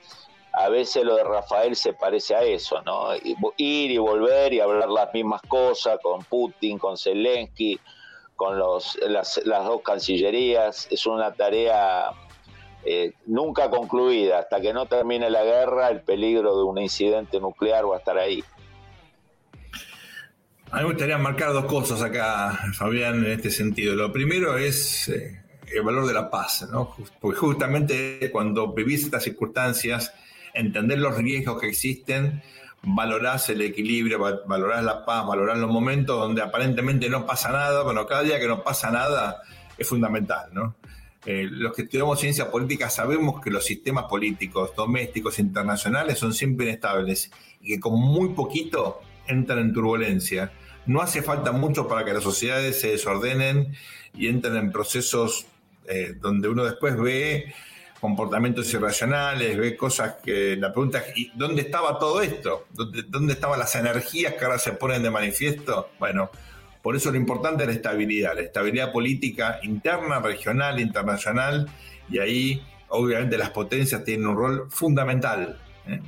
A 0.55 0.71
veces 0.71 1.05
lo 1.05 1.17
de 1.17 1.25
Rafael 1.25 1.77
se 1.77 1.93
parece 1.93 2.35
a 2.35 2.45
eso, 2.45 2.81
¿no? 2.81 3.15
Ir 3.59 3.91
y 3.91 3.99
volver 3.99 4.55
y 4.55 4.61
hablar 4.61 4.89
las 4.89 5.13
mismas 5.13 5.43
cosas 5.43 5.99
con 6.03 6.25
Putin, 6.25 6.79
con 6.79 6.97
Zelensky, 6.97 7.79
con 8.35 8.59
los, 8.59 8.99
las, 9.07 9.39
dos 9.45 9.83
cancillerías. 9.83 10.89
Es 10.91 11.05
una 11.05 11.35
tarea 11.35 12.11
eh, 12.87 13.13
nunca 13.27 13.69
concluida. 13.69 14.39
Hasta 14.39 14.63
que 14.63 14.73
no 14.73 14.87
termine 14.87 15.29
la 15.29 15.45
guerra, 15.45 15.91
el 15.91 16.01
peligro 16.01 16.57
de 16.57 16.65
un 16.65 16.79
incidente 16.79 17.39
nuclear 17.39 17.87
va 17.87 17.97
a 17.97 17.99
estar 17.99 18.17
ahí. 18.17 18.43
A 20.71 20.77
mí 20.77 20.83
me 20.83 20.91
gustaría 20.91 21.17
marcar 21.17 21.55
dos 21.55 21.65
cosas 21.65 22.03
acá, 22.03 22.59
Fabián, 22.75 23.25
en 23.25 23.33
este 23.33 23.51
sentido. 23.51 23.95
Lo 23.95 24.13
primero 24.13 24.59
es 24.59 25.09
eh, 25.09 25.41
el 25.73 25.83
valor 25.83 26.07
de 26.07 26.13
la 26.13 26.29
paz, 26.29 26.69
¿no? 26.71 26.95
Porque 27.21 27.39
justamente 27.39 28.31
cuando 28.31 28.75
vivís 28.75 29.05
estas 29.05 29.25
circunstancias, 29.25 30.13
entender 30.53 30.99
los 30.99 31.17
riesgos 31.17 31.59
que 31.59 31.69
existen, 31.69 32.43
valorás 32.83 33.49
el 33.49 33.63
equilibrio, 33.63 34.19
valorás 34.19 34.85
la 34.85 35.07
paz, 35.07 35.27
valorás 35.27 35.57
los 35.57 35.71
momentos 35.71 36.21
donde 36.21 36.43
aparentemente 36.43 37.09
no 37.09 37.25
pasa 37.25 37.51
nada, 37.51 37.83
bueno, 37.83 38.07
cada 38.07 38.23
día 38.23 38.39
que 38.39 38.47
no 38.47 38.63
pasa 38.63 38.91
nada 38.91 39.41
es 39.79 39.89
fundamental, 39.89 40.51
¿no? 40.53 40.77
Eh, 41.25 41.49
los 41.51 41.75
que 41.75 41.83
estudiamos 41.83 42.21
ciencia 42.21 42.51
política 42.51 42.91
sabemos 42.91 43.41
que 43.41 43.51
los 43.51 43.65
sistemas 43.65 44.05
políticos, 44.05 44.73
domésticos, 44.77 45.39
internacionales 45.39 46.19
son 46.19 46.35
siempre 46.35 46.67
inestables 46.67 47.31
y 47.61 47.75
que 47.75 47.81
con 47.81 47.95
muy 47.95 48.31
poquito 48.31 49.01
entran 49.29 49.59
en 49.61 49.73
turbulencia. 49.73 50.53
No 50.87 51.01
hace 51.01 51.23
falta 51.23 51.53
mucho 51.53 51.87
para 51.87 52.05
que 52.05 52.13
las 52.13 52.23
sociedades 52.23 52.81
se 52.81 52.89
desordenen 52.89 53.75
y 54.15 54.29
entren 54.29 54.57
en 54.57 54.73
procesos 54.73 55.47
eh, 55.87 56.15
donde 56.21 56.49
uno 56.49 56.65
después 56.65 56.97
ve 56.97 57.53
comportamientos 58.01 58.73
irracionales, 58.73 59.57
ve 59.57 59.77
cosas 59.77 60.17
que 60.23 60.57
la 60.57 60.73
pregunta 60.73 60.99
es, 60.99 61.17
¿y 61.17 61.33
dónde 61.35 61.63
estaba 61.63 61.99
todo 61.99 62.21
esto? 62.23 62.67
¿Dónde, 62.73 63.03
¿Dónde 63.09 63.33
estaban 63.33 63.59
las 63.59 63.75
energías 63.75 64.35
que 64.35 64.45
ahora 64.45 64.59
se 64.59 64.73
ponen 64.73 65.03
de 65.03 65.11
manifiesto? 65.11 65.91
Bueno, 65.99 66.31
por 66.83 66.97
eso 66.97 67.11
lo 67.11 67.17
importante 67.17 67.65
es 67.65 67.69
la 67.69 67.75
estabilidad, 67.75 68.35
la 68.35 68.43
estabilidad 68.43 68.93
política 68.93 69.59
interna, 69.63 70.21
regional, 70.21 70.81
internacional, 70.81 71.69
y 72.09 72.19
ahí 72.19 72.63
obviamente 72.89 73.37
las 73.37 73.51
potencias 73.51 74.05
tienen 74.05 74.27
un 74.27 74.37
rol 74.37 74.67
fundamental. 74.71 75.59
¿eh? 75.87 76.01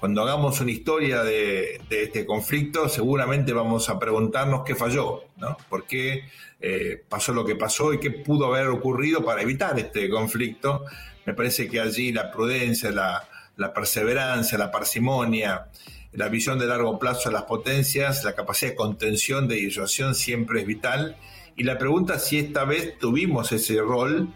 Cuando 0.00 0.22
hagamos 0.22 0.60
una 0.60 0.70
historia 0.70 1.22
de, 1.22 1.80
este 1.90 2.26
conflicto, 2.26 2.88
seguramente 2.88 3.52
vamos 3.52 3.88
a 3.88 3.98
preguntarnos 3.98 4.62
qué 4.64 4.74
falló, 4.74 5.24
¿no? 5.36 5.56
¿Por 5.68 5.86
qué 5.86 6.24
eh, 6.60 7.02
pasó 7.08 7.32
lo 7.32 7.44
que 7.44 7.56
pasó 7.56 7.92
y 7.94 7.98
qué 7.98 8.10
pudo 8.10 8.46
haber 8.46 8.68
ocurrido 8.68 9.24
para 9.24 9.42
evitar 9.42 9.78
este 9.78 10.10
conflicto? 10.10 10.84
Me 11.24 11.32
parece 11.32 11.68
que 11.68 11.80
allí 11.80 12.12
la 12.12 12.30
prudencia, 12.30 12.90
la, 12.90 13.26
perseverancia, 13.74 14.58
la 14.58 14.70
parsimonia, 14.70 15.68
la 16.12 16.28
visión 16.28 16.58
de 16.58 16.66
largo 16.66 16.98
plazo 16.98 17.30
de 17.30 17.34
las 17.34 17.44
potencias, 17.44 18.22
la 18.22 18.34
capacidad 18.34 18.72
de 18.72 18.76
contención, 18.76 19.48
de 19.48 19.56
disuasión 19.56 20.14
siempre 20.14 20.60
es 20.60 20.66
vital. 20.66 21.16
Y 21.56 21.64
la 21.64 21.78
pregunta 21.78 22.16
es 22.16 22.24
si 22.24 22.38
esta 22.38 22.64
vez 22.64 22.98
tuvimos 22.98 23.50
ese 23.50 23.80
rol 23.80 24.28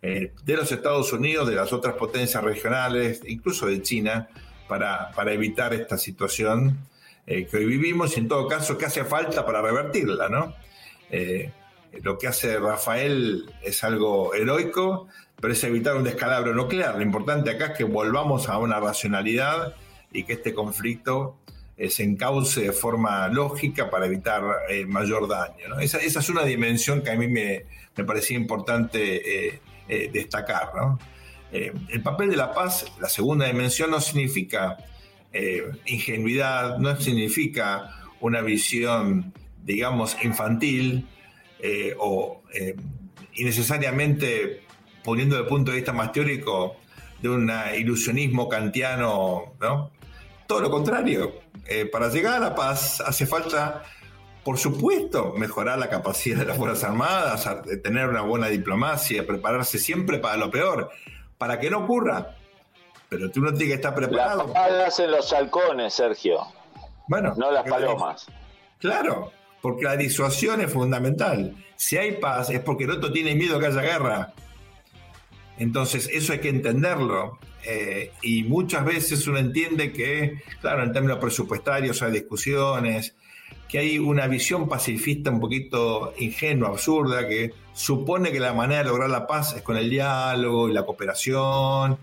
eh, 0.00 0.32
de 0.42 0.56
los 0.56 0.72
Estados 0.72 1.12
Unidos, 1.12 1.48
de 1.48 1.54
las 1.54 1.72
otras 1.72 1.94
potencias 1.94 2.42
regionales, 2.42 3.20
incluso 3.26 3.66
de 3.66 3.82
China, 3.82 4.28
para, 4.78 5.32
evitar 5.32 5.74
esta 5.74 5.98
situación 5.98 6.78
eh, 7.26 7.46
que 7.46 7.58
hoy 7.58 7.66
vivimos 7.66 8.16
y 8.16 8.20
en 8.20 8.28
todo 8.28 8.48
caso 8.48 8.78
qué 8.78 8.86
hace 8.86 9.04
falta 9.04 9.44
para 9.44 9.60
revertirla, 9.60 10.28
¿no? 10.28 10.54
Eh, 11.10 11.50
lo 12.02 12.16
que 12.16 12.26
hace 12.26 12.58
Rafael 12.58 13.50
es 13.62 13.84
algo 13.84 14.32
heroico, 14.34 15.08
pero 15.38 15.52
es 15.52 15.62
evitar 15.64 15.94
un 15.94 16.04
descalabro 16.04 16.54
nuclear. 16.54 16.96
Lo 16.96 17.02
importante 17.02 17.50
acá 17.50 17.66
es 17.66 17.78
que 17.78 17.84
volvamos 17.84 18.48
a 18.48 18.56
una 18.56 18.80
racionalidad 18.80 19.74
y 20.10 20.24
que 20.24 20.34
este 20.34 20.54
conflicto 20.54 21.36
eh, 21.76 21.90
se 21.90 22.04
encauce 22.04 22.62
de 22.62 22.72
forma 22.72 23.28
lógica 23.28 23.90
para 23.90 24.06
evitar 24.06 24.42
mayor 24.86 25.28
daño. 25.28 25.78
Esa, 25.80 25.98
es 25.98 26.28
una 26.30 26.44
dimensión 26.44 27.02
que 27.02 27.10
a 27.10 27.16
mí 27.16 27.28
me, 27.28 27.66
me 27.94 28.04
parecía 28.04 28.38
importante 28.38 29.60
destacar. 29.86 30.70
¿no? 30.74 30.98
Eh, 31.52 31.70
el 31.90 32.02
papel 32.02 32.30
de 32.30 32.36
la 32.36 32.54
paz, 32.54 32.86
la 32.98 33.10
segunda 33.10 33.46
dimensión, 33.46 33.90
no 33.90 34.00
significa 34.00 34.78
eh, 35.32 35.70
ingenuidad, 35.84 36.78
no 36.78 36.98
significa 36.98 37.90
una 38.20 38.40
visión, 38.40 39.34
digamos, 39.62 40.16
infantil 40.24 41.06
eh, 41.60 41.94
o 41.98 42.42
innecesariamente, 43.34 44.62
poniendo 45.04 45.36
de 45.36 45.44
punto 45.44 45.70
de 45.70 45.78
vista 45.78 45.92
más 45.92 46.12
teórico, 46.12 46.76
de 47.20 47.28
un 47.28 47.50
ilusionismo 47.78 48.48
kantiano, 48.48 49.54
¿no? 49.60 49.90
Todo 50.46 50.60
lo 50.60 50.70
contrario. 50.70 51.40
para 51.92 52.08
llegar 52.08 52.34
a 52.34 52.40
la 52.40 52.54
paz 52.54 53.00
hace 53.00 53.26
falta 53.26 53.84
por 54.44 54.58
supuesto, 54.58 55.34
mejorar 55.38 55.78
la 55.78 55.88
capacidad 55.88 56.38
de 56.38 56.46
las 56.46 56.56
Fuerzas 56.56 56.90
Armadas, 56.90 57.48
tener 57.84 58.08
una 58.08 58.22
buena 58.22 58.48
diplomacia, 58.48 59.24
prepararse 59.24 59.78
siempre 59.78 60.18
para 60.18 60.36
lo 60.36 60.50
peor 60.50 60.90
para 61.42 61.58
que 61.58 61.68
no 61.68 61.78
ocurra. 61.78 62.36
Pero 63.08 63.28
tú 63.32 63.40
no 63.40 63.48
tienes 63.48 63.66
que 63.66 63.74
estar 63.74 63.92
preparado. 63.96 64.44
Las 64.44 64.52
palas 64.52 65.00
en 65.00 65.10
los 65.10 65.32
halcones, 65.32 65.92
Sergio. 65.92 66.38
Bueno, 67.08 67.34
no 67.36 67.50
las 67.50 67.68
palomas. 67.68 68.26
Claro, 68.78 69.32
porque 69.60 69.82
la 69.82 69.96
disuasión 69.96 70.60
es 70.60 70.72
fundamental. 70.72 71.56
Si 71.74 71.96
hay 71.96 72.12
paz 72.12 72.50
es 72.50 72.60
porque 72.60 72.84
el 72.84 72.92
otro 72.92 73.10
tiene 73.10 73.34
miedo 73.34 73.58
que 73.58 73.66
haya 73.66 73.80
guerra. 73.80 74.34
Entonces, 75.58 76.08
eso 76.12 76.32
hay 76.32 76.38
que 76.38 76.50
entenderlo. 76.50 77.40
Eh, 77.64 78.12
y 78.22 78.44
muchas 78.44 78.84
veces 78.84 79.26
uno 79.26 79.38
entiende 79.38 79.92
que, 79.92 80.44
claro, 80.60 80.84
en 80.84 80.92
términos 80.92 81.18
presupuestarios 81.18 82.00
hay 82.02 82.12
discusiones, 82.12 83.16
que 83.72 83.78
hay 83.78 83.98
una 83.98 84.26
visión 84.26 84.68
pacifista 84.68 85.30
un 85.30 85.40
poquito 85.40 86.12
ingenua, 86.18 86.68
absurda, 86.68 87.26
que 87.26 87.54
supone 87.72 88.30
que 88.30 88.38
la 88.38 88.52
manera 88.52 88.82
de 88.82 88.90
lograr 88.90 89.08
la 89.08 89.26
paz 89.26 89.54
es 89.56 89.62
con 89.62 89.78
el 89.78 89.88
diálogo 89.88 90.68
y 90.68 90.74
la 90.74 90.84
cooperación 90.84 91.96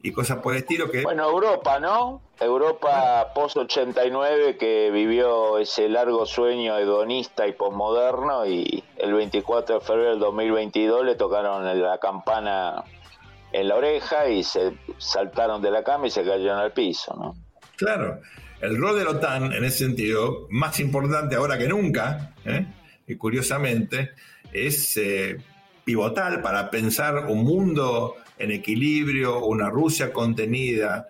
y 0.00 0.12
cosas 0.12 0.38
por 0.38 0.54
el 0.54 0.60
estilo 0.60 0.88
que... 0.88 1.02
Bueno, 1.02 1.28
Europa, 1.28 1.80
¿no? 1.80 2.22
Europa 2.38 3.32
post-89 3.34 4.58
que 4.58 4.92
vivió 4.92 5.58
ese 5.58 5.88
largo 5.88 6.24
sueño 6.24 6.78
hedonista 6.78 7.48
y 7.48 7.52
posmoderno 7.52 8.46
y 8.46 8.84
el 8.96 9.12
24 9.12 9.80
de 9.80 9.84
febrero 9.84 10.10
del 10.10 10.20
2022 10.20 11.04
le 11.04 11.16
tocaron 11.16 11.82
la 11.82 11.98
campana 11.98 12.84
en 13.50 13.66
la 13.66 13.74
oreja 13.74 14.28
y 14.28 14.44
se 14.44 14.72
saltaron 14.98 15.62
de 15.62 15.72
la 15.72 15.82
cama 15.82 16.06
y 16.06 16.10
se 16.10 16.22
cayeron 16.22 16.60
al 16.60 16.70
piso, 16.70 17.12
¿no? 17.16 17.34
Claro, 17.74 18.20
el 18.60 18.76
rol 18.76 18.98
de 18.98 19.04
la 19.04 19.10
OTAN 19.10 19.52
en 19.52 19.64
ese 19.64 19.78
sentido, 19.78 20.46
más 20.50 20.80
importante 20.80 21.36
ahora 21.36 21.58
que 21.58 21.68
nunca, 21.68 22.34
¿eh? 22.44 22.66
y 23.06 23.14
curiosamente, 23.16 24.10
es 24.52 24.96
eh, 24.96 25.38
pivotal 25.84 26.42
para 26.42 26.70
pensar 26.70 27.26
un 27.26 27.44
mundo 27.44 28.16
en 28.38 28.50
equilibrio, 28.50 29.44
una 29.44 29.70
Rusia 29.70 30.12
contenida, 30.12 31.06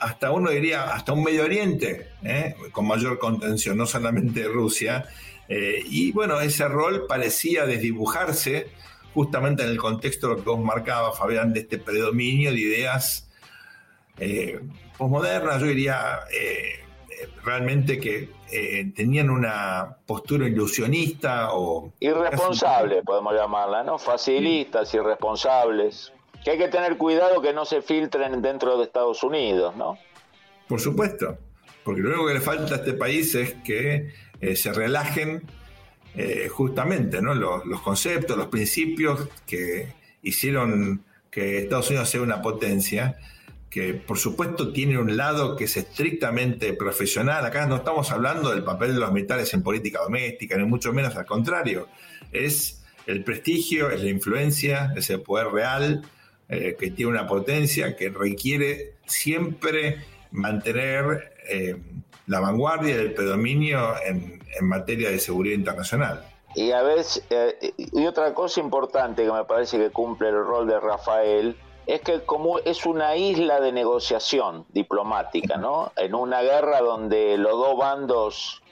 hasta 0.00 0.30
uno 0.30 0.50
diría, 0.50 0.92
hasta 0.92 1.12
un 1.12 1.24
Medio 1.24 1.44
Oriente, 1.44 2.08
¿eh? 2.22 2.54
con 2.72 2.86
mayor 2.86 3.18
contención, 3.18 3.76
no 3.76 3.86
solamente 3.86 4.44
Rusia. 4.44 5.04
Y 5.50 6.12
bueno, 6.12 6.38
ese 6.42 6.68
rol 6.68 7.06
parecía 7.08 7.64
desdibujarse 7.64 8.66
justamente 9.14 9.62
en 9.62 9.70
el 9.70 9.78
contexto 9.78 10.36
que 10.36 10.42
vos 10.42 10.60
marcaba, 10.60 11.12
Fabián, 11.12 11.54
de 11.54 11.60
este 11.60 11.78
predominio 11.78 12.52
de 12.52 12.60
ideas 12.60 13.30
posmodernas, 14.98 15.62
yo 15.62 15.68
diría 15.68 16.20
realmente 17.44 17.98
que 17.98 18.30
tenían 18.94 19.30
una 19.30 19.96
postura 20.06 20.46
ilusionista 20.46 21.52
o... 21.52 21.92
Irresponsable, 22.00 23.02
podemos 23.02 23.34
llamarla, 23.34 23.82
¿no? 23.82 23.98
Facilistas, 23.98 24.92
irresponsables 24.94 26.12
que 26.44 26.52
hay 26.52 26.58
que 26.58 26.68
tener 26.68 26.96
cuidado 26.96 27.40
que 27.40 27.52
no 27.52 27.64
se 27.64 27.82
filtren 27.82 28.40
dentro 28.42 28.78
de 28.78 28.84
Estados 28.84 29.22
Unidos, 29.22 29.74
¿no? 29.76 29.98
Por 30.68 30.80
supuesto, 30.80 31.38
porque 31.84 32.00
lo 32.00 32.10
único 32.10 32.26
que 32.26 32.34
le 32.34 32.40
falta 32.40 32.74
a 32.74 32.78
este 32.78 32.92
país 32.92 33.34
es 33.34 33.54
que 33.64 34.12
eh, 34.40 34.56
se 34.56 34.72
relajen 34.72 35.42
eh, 36.14 36.48
justamente 36.48 37.20
¿no? 37.20 37.34
Los, 37.34 37.64
los, 37.66 37.80
conceptos, 37.80 38.36
los 38.36 38.48
principios 38.48 39.28
que 39.46 39.94
hicieron 40.22 41.04
que 41.30 41.58
Estados 41.58 41.90
Unidos 41.90 42.08
sea 42.08 42.22
una 42.22 42.42
potencia, 42.42 43.18
que 43.70 43.94
por 43.94 44.18
supuesto 44.18 44.72
tiene 44.72 44.98
un 44.98 45.16
lado 45.16 45.56
que 45.56 45.64
es 45.64 45.76
estrictamente 45.76 46.72
profesional. 46.72 47.44
Acá 47.44 47.66
no 47.66 47.76
estamos 47.76 48.10
hablando 48.10 48.50
del 48.50 48.64
papel 48.64 48.94
de 48.94 49.00
los 49.00 49.12
militares 49.12 49.52
en 49.54 49.62
política 49.62 50.00
doméstica, 50.02 50.56
ni 50.56 50.64
mucho 50.64 50.92
menos 50.92 51.16
al 51.16 51.26
contrario. 51.26 51.88
Es 52.32 52.82
el 53.06 53.24
prestigio, 53.24 53.90
es 53.90 54.02
la 54.02 54.10
influencia, 54.10 54.92
es 54.96 55.10
el 55.10 55.22
poder 55.22 55.48
real 55.48 56.02
eh, 56.48 56.76
que 56.78 56.90
tiene 56.90 57.10
una 57.10 57.26
potencia 57.26 57.94
que 57.94 58.08
requiere 58.08 58.94
siempre 59.06 60.04
mantener 60.30 61.34
eh, 61.48 61.76
la 62.26 62.40
vanguardia 62.40 62.96
del 62.96 63.14
predominio 63.14 63.94
en, 64.04 64.38
materia 64.60 65.10
de 65.10 65.20
seguridad 65.20 65.54
internacional. 65.54 66.24
Y 66.54 66.72
a 66.72 66.82
veces, 66.82 67.22
eh, 67.30 67.72
y 67.76 68.06
otra 68.06 68.34
cosa 68.34 68.60
importante 68.60 69.24
que 69.24 69.30
me 69.30 69.44
parece 69.44 69.78
que 69.78 69.90
cumple 69.90 70.30
el 70.30 70.36
rol 70.36 70.66
de 70.66 70.80
Rafael, 70.80 71.56
es 71.88 72.02
que 72.02 72.20
como 72.20 72.58
es 72.58 72.84
una 72.84 73.16
isla 73.16 73.60
de 73.60 73.72
negociación 73.72 74.66
diplomática, 74.68 75.56
¿no? 75.56 75.90
En 75.96 76.14
una 76.14 76.42
guerra 76.42 76.82
donde 76.82 77.38
los 77.38 77.52
dos 77.52 77.78
bandos 77.78 78.62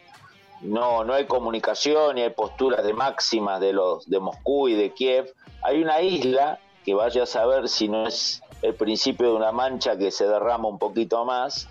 no, 0.60 1.02
no 1.02 1.14
hay 1.14 1.24
comunicación 1.24 2.18
y 2.18 2.22
hay 2.22 2.30
posturas 2.30 2.84
de 2.84 2.92
máximas 2.92 3.58
de 3.58 3.72
los 3.72 4.08
de 4.08 4.20
Moscú 4.20 4.68
y 4.68 4.74
de 4.74 4.92
Kiev, 4.92 5.32
hay 5.62 5.82
una 5.82 6.02
isla 6.02 6.60
que 6.84 6.92
vaya 6.92 7.22
a 7.22 7.26
saber 7.26 7.70
si 7.70 7.88
no 7.88 8.06
es 8.06 8.42
el 8.60 8.74
principio 8.74 9.28
de 9.28 9.32
una 9.32 9.50
mancha 9.50 9.96
que 9.96 10.10
se 10.10 10.28
derrama 10.28 10.68
un 10.68 10.78
poquito 10.78 11.24
más, 11.24 11.70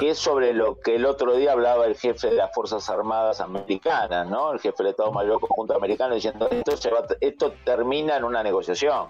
que 0.00 0.10
es 0.10 0.18
sobre 0.18 0.54
lo 0.54 0.80
que 0.80 0.96
el 0.96 1.04
otro 1.04 1.36
día 1.36 1.52
hablaba 1.52 1.84
el 1.84 1.96
jefe 1.96 2.30
de 2.30 2.36
las 2.36 2.54
Fuerzas 2.54 2.88
Armadas 2.88 3.42
Americanas, 3.42 4.26
¿no? 4.30 4.52
el 4.52 4.60
jefe 4.60 4.82
del 4.82 4.92
Estado 4.92 5.12
Mayor 5.12 5.40
Conjunto 5.40 5.76
Americano, 5.76 6.14
diciendo 6.14 6.48
esto, 6.50 6.74
se 6.78 6.90
va, 6.90 7.04
esto 7.20 7.52
termina 7.64 8.16
en 8.16 8.24
una 8.24 8.42
negociación. 8.42 9.08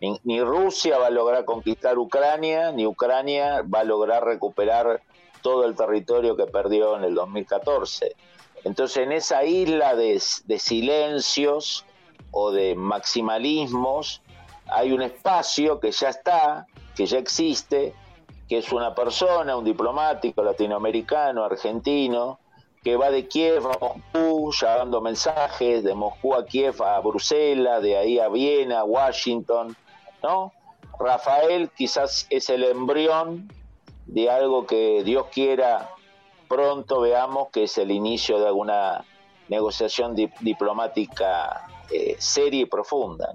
Ni, 0.00 0.40
Rusia 0.42 0.98
va 0.98 1.06
a 1.06 1.10
lograr 1.10 1.44
conquistar 1.44 1.98
Ucrania, 1.98 2.70
ni 2.70 2.86
Ucrania 2.86 3.62
va 3.62 3.80
a 3.80 3.84
lograr 3.84 4.24
recuperar 4.24 5.02
todo 5.42 5.64
el 5.64 5.74
territorio 5.74 6.36
que 6.36 6.46
perdió 6.46 6.96
en 6.96 7.04
el 7.04 7.14
2014. 7.14 8.14
Entonces, 8.64 8.98
en 8.98 9.12
esa 9.12 9.44
isla 9.44 9.94
de, 9.94 10.20
de 10.44 10.58
silencios 10.58 11.84
o 12.30 12.50
de 12.50 12.74
maximalismos, 12.74 14.20
hay 14.66 14.92
un 14.92 15.02
espacio 15.02 15.80
que 15.80 15.92
ya 15.92 16.10
está, 16.10 16.66
que 16.94 17.06
ya 17.06 17.18
existe, 17.18 17.94
que 18.48 18.58
es 18.58 18.72
una 18.72 18.94
persona, 18.94 19.56
un 19.56 19.64
diplomático 19.64 20.42
latinoamericano, 20.42 21.44
argentino, 21.44 22.38
que 22.82 22.96
va 22.96 23.10
de 23.10 23.26
Kiev 23.26 23.66
a 23.66 23.78
Moscú 23.80 24.52
llevando 24.52 25.00
mensajes, 25.00 25.82
de 25.82 25.94
Moscú 25.94 26.34
a 26.34 26.46
Kiev 26.46 26.80
a 26.82 27.00
Bruselas, 27.00 27.82
de 27.82 27.96
ahí 27.96 28.20
a 28.20 28.28
Viena, 28.28 28.84
Washington, 28.84 29.76
Rafael 30.98 31.70
quizás 31.76 32.26
es 32.30 32.48
el 32.48 32.64
embrión 32.64 33.52
de 34.06 34.30
algo 34.30 34.66
que 34.66 35.02
Dios 35.04 35.26
quiera 35.32 35.90
pronto 36.48 37.00
veamos 37.00 37.48
que 37.52 37.64
es 37.64 37.78
el 37.78 37.90
inicio 37.90 38.38
de 38.38 38.46
alguna 38.46 39.04
negociación 39.48 40.14
diplomática 40.40 41.66
eh, 41.90 42.16
seria 42.18 42.62
y 42.62 42.66
profunda. 42.66 43.32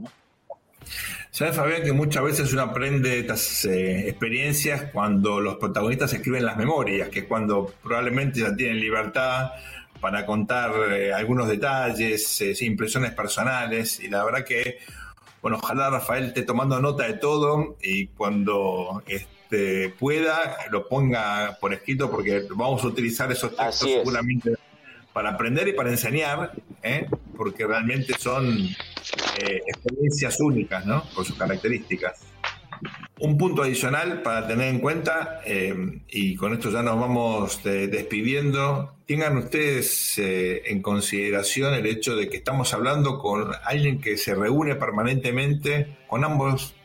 Sabes, 1.29 1.55
Fabián, 1.55 1.83
que 1.83 1.93
muchas 1.93 2.23
veces 2.23 2.51
uno 2.51 2.63
aprende 2.63 3.19
estas 3.19 3.63
eh, 3.65 4.09
experiencias 4.09 4.91
cuando 4.91 5.39
los 5.39 5.55
protagonistas 5.55 6.11
escriben 6.13 6.45
las 6.45 6.57
memorias, 6.57 7.07
que 7.09 7.19
es 7.19 7.25
cuando 7.25 7.73
probablemente 7.81 8.41
ya 8.41 8.53
tienen 8.55 8.79
libertad 8.79 9.51
para 10.01 10.25
contar 10.25 10.71
eh, 10.91 11.13
algunos 11.13 11.47
detalles, 11.47 12.41
impresiones 12.61 13.11
personales, 13.13 13.99
y 14.01 14.09
la 14.09 14.25
verdad 14.25 14.43
que, 14.43 14.79
bueno, 15.41 15.57
ojalá 15.61 15.89
Rafael 15.89 16.25
esté 16.25 16.43
tomando 16.43 16.79
nota 16.79 17.05
de 17.05 17.13
todo 17.13 17.77
y 17.81 18.07
cuando 18.07 19.03
este, 19.07 19.89
pueda 19.89 20.57
lo 20.69 20.87
ponga 20.87 21.57
por 21.59 21.73
escrito 21.73 22.11
porque 22.11 22.45
vamos 22.51 22.83
a 22.83 22.87
utilizar 22.87 23.31
esos 23.31 23.55
textos 23.55 23.89
seguramente 23.89 24.51
para 25.13 25.31
aprender 25.31 25.67
y 25.67 25.73
para 25.73 25.89
enseñar, 25.89 26.53
¿eh? 26.83 27.07
porque 27.35 27.65
realmente 27.65 28.13
son 28.17 28.57
eh, 28.57 29.61
experiencias 29.67 30.39
únicas, 30.39 30.85
¿no? 30.85 31.03
Por 31.15 31.25
sus 31.25 31.35
características. 31.35 32.30
Un 33.19 33.37
punto 33.37 33.63
adicional 33.63 34.21
para 34.21 34.47
tener 34.47 34.69
en 34.69 34.79
cuenta, 34.79 35.41
eh, 35.45 36.01
y 36.09 36.35
con 36.35 36.53
esto 36.53 36.71
ya 36.71 36.81
nos 36.81 36.99
vamos 36.99 37.63
despidiendo, 37.63 38.95
tengan 39.05 39.37
ustedes 39.37 40.17
en 40.17 40.81
consideración 40.81 41.73
el 41.73 41.85
hecho 41.85 42.15
de 42.15 42.29
que 42.29 42.37
estamos 42.37 42.73
hablando 42.73 43.19
con 43.19 43.51
alguien 43.63 44.01
que 44.01 44.17
se 44.17 44.33
reúne 44.33 44.75
permanentemente 44.75 45.97
con 46.07 46.23
ambos 46.23 46.75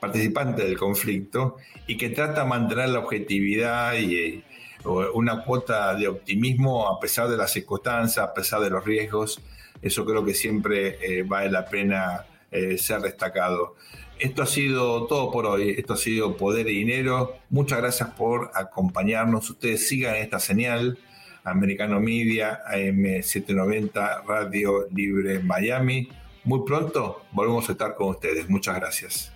participantes 0.00 0.64
del 0.64 0.78
conflicto 0.78 1.56
y 1.86 1.96
que 1.96 2.10
trata 2.10 2.42
de 2.42 2.48
mantener 2.48 2.88
la 2.90 3.00
objetividad 3.00 3.96
y 3.96 4.42
una 4.84 5.42
cuota 5.42 5.94
de 5.94 6.08
optimismo 6.08 6.86
a 6.88 7.00
pesar 7.00 7.28
de 7.28 7.36
las 7.36 7.52
circunstancias, 7.52 8.24
a 8.24 8.34
pesar 8.34 8.60
de 8.60 8.70
los 8.70 8.84
riesgos. 8.84 9.40
Eso 9.80 10.04
creo 10.04 10.24
que 10.24 10.34
siempre 10.34 10.98
eh, 11.00 11.22
vale 11.22 11.50
la 11.50 11.64
pena 11.64 12.26
eh, 12.50 12.76
ser 12.78 13.00
destacado. 13.00 13.76
Esto 14.18 14.42
ha 14.42 14.46
sido 14.46 15.06
todo 15.06 15.30
por 15.30 15.46
hoy. 15.46 15.70
Esto 15.76 15.94
ha 15.94 15.96
sido 15.96 16.36
Poder 16.36 16.68
y 16.68 16.78
Dinero. 16.78 17.36
Muchas 17.50 17.78
gracias 17.78 18.10
por 18.10 18.50
acompañarnos. 18.54 19.50
Ustedes 19.50 19.88
sigan 19.88 20.16
esta 20.16 20.38
señal. 20.38 20.98
Americano 21.44 22.00
Media, 22.00 22.60
AM790, 22.66 24.24
Radio 24.26 24.86
Libre 24.90 25.40
Miami. 25.40 26.08
Muy 26.44 26.64
pronto 26.64 27.24
volvemos 27.32 27.68
a 27.68 27.72
estar 27.72 27.94
con 27.94 28.08
ustedes. 28.08 28.48
Muchas 28.48 28.76
gracias. 28.76 29.33